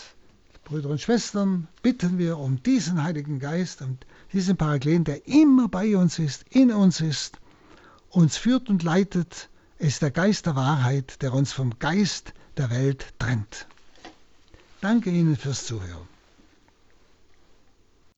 Brüder 0.68 0.90
und 0.90 1.00
Schwestern, 1.00 1.70
bitten 1.82 2.18
wir 2.18 2.38
um 2.38 2.62
diesen 2.62 3.02
Heiligen 3.02 3.40
Geist 3.40 3.82
und 3.82 4.06
diesen 4.34 4.58
Parakleten, 4.58 5.06
der 5.06 5.26
immer 5.26 5.70
bei 5.70 5.96
uns 5.96 6.20
ist, 6.20 6.44
in 6.50 6.74
uns 6.74 7.00
ist, 7.00 7.40
uns 8.10 8.36
führt 8.36 8.68
und 8.68 8.84
leitet, 8.84 9.48
ist 9.80 10.02
der 10.02 10.12
Geist 10.12 10.46
der 10.46 10.58
Wahrheit, 10.58 11.22
der 11.22 11.34
uns 11.34 11.54
vom 11.54 11.80
Geist 11.80 12.34
der 12.58 12.70
Welt 12.70 13.14
trennt. 13.18 13.66
Danke 14.82 15.10
Ihnen 15.10 15.38
fürs 15.38 15.66
Zuhören. 15.66 16.10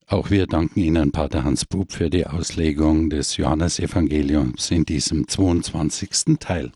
Auch 0.07 0.31
wir 0.31 0.47
danken 0.47 0.79
Ihnen, 0.79 1.11
Pater 1.11 1.43
Hans 1.43 1.65
Bub, 1.65 1.91
für 1.91 2.09
die 2.09 2.25
Auslegung 2.25 3.11
des 3.11 3.37
Johannesevangeliums 3.37 4.71
in 4.71 4.85
diesem 4.85 5.27
22. 5.27 6.39
Teil. 6.39 6.71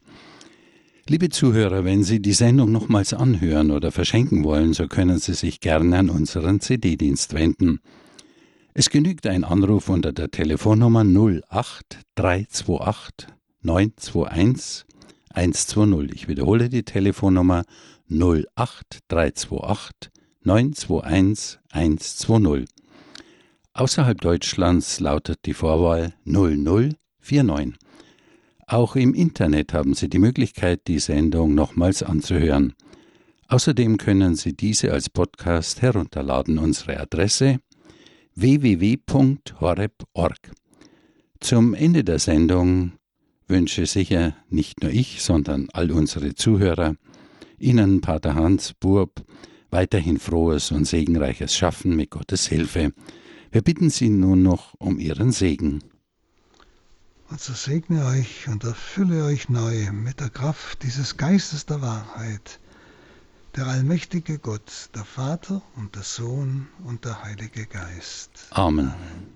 Liebe 1.10 1.28
Zuhörer, 1.28 1.84
wenn 1.84 2.06
Sie 2.06 2.22
die 2.22 2.32
Sendung 2.32 2.72
nochmals 2.72 3.14
anhören 3.14 3.72
oder 3.72 3.92
verschenken 3.92 4.46
wollen, 4.46 4.72
so 4.72 4.88
können 4.88 5.20
Sie 5.20 5.34
sich 5.34 5.60
gerne 5.60 5.98
an 5.98 6.10
unseren 6.10 6.62
CD-Dienst 6.62 7.34
wenden. 7.34 7.82
Es 8.74 8.90
genügt 8.90 9.28
ein 9.28 9.44
Anruf 9.44 9.90
unter 9.90 10.14
der 10.14 10.32
Telefonnummer 10.32 11.02
08328 11.02 13.28
921 13.64 14.86
120. 15.34 16.14
Ich 16.14 16.30
wiederhole 16.30 16.70
die 16.70 16.84
Telefonnummer 16.84 17.64
08328 18.10 20.10
921 20.44 21.60
120. 21.70 22.66
Außerhalb 23.74 24.22
Deutschlands 24.22 25.02
lautet 25.02 25.40
die 25.46 25.54
Vorwahl 25.54 26.14
0049. 26.24 27.78
Auch 28.74 28.96
im 28.96 29.14
Internet 29.14 29.72
haben 29.72 29.94
Sie 29.94 30.10
die 30.10 30.18
Möglichkeit, 30.18 30.88
die 30.88 30.98
Sendung 30.98 31.54
nochmals 31.54 32.02
anzuhören. 32.02 32.74
Außerdem 33.48 33.98
können 33.98 34.34
Sie 34.34 34.54
diese 34.54 34.92
als 34.92 35.12
Podcast 35.12 35.84
herunterladen. 35.84 36.58
Unsere 36.58 37.00
Adresse 37.00 37.60
www.horeb.org. 38.34 39.52
Zum 41.40 41.76
Ende 41.76 42.04
der 42.04 42.18
Sendung 42.18 42.94
wünsche 43.48 43.86
sicher 43.86 44.36
nicht 44.50 44.82
nur 44.82 44.92
ich, 44.92 45.22
sondern 45.22 45.68
all 45.72 45.92
unsere 45.92 46.34
Zuhörer 46.34 46.96
Ihnen, 47.60 48.02
Pater 48.02 48.34
Hans 48.34 48.74
Burb, 48.74 49.24
weiterhin 49.70 50.18
frohes 50.18 50.72
und 50.72 50.86
segenreiches 50.86 51.56
Schaffen 51.56 51.96
mit 51.96 52.10
Gottes 52.10 52.48
Hilfe. 52.48 52.92
Wir 53.52 53.62
bitten 53.62 53.92
Sie 53.92 54.10
nun 54.10 54.42
noch 54.42 54.74
um 54.80 54.98
Ihren 54.98 55.32
Segen. 55.32 55.93
Und 57.34 57.42
so 57.42 57.54
segne 57.54 58.06
euch 58.06 58.48
und 58.48 58.64
erfülle 58.64 59.26
euch 59.26 59.50
neu 59.50 59.92
mit 59.92 60.20
der 60.20 60.30
Kraft 60.30 60.84
dieses 60.84 61.18
Geistes 61.18 61.66
der 61.66 61.82
Wahrheit, 61.82 62.60
der 63.56 63.66
allmächtige 63.66 64.38
Gott, 64.38 64.92
der 64.94 65.04
Vater 65.04 65.64
und 65.76 65.96
der 65.96 66.04
Sohn 66.04 66.68
und 66.84 67.06
der 67.06 67.24
Heilige 67.24 67.66
Geist. 67.66 68.30
Amen. 68.52 68.90
Amen. 68.90 69.33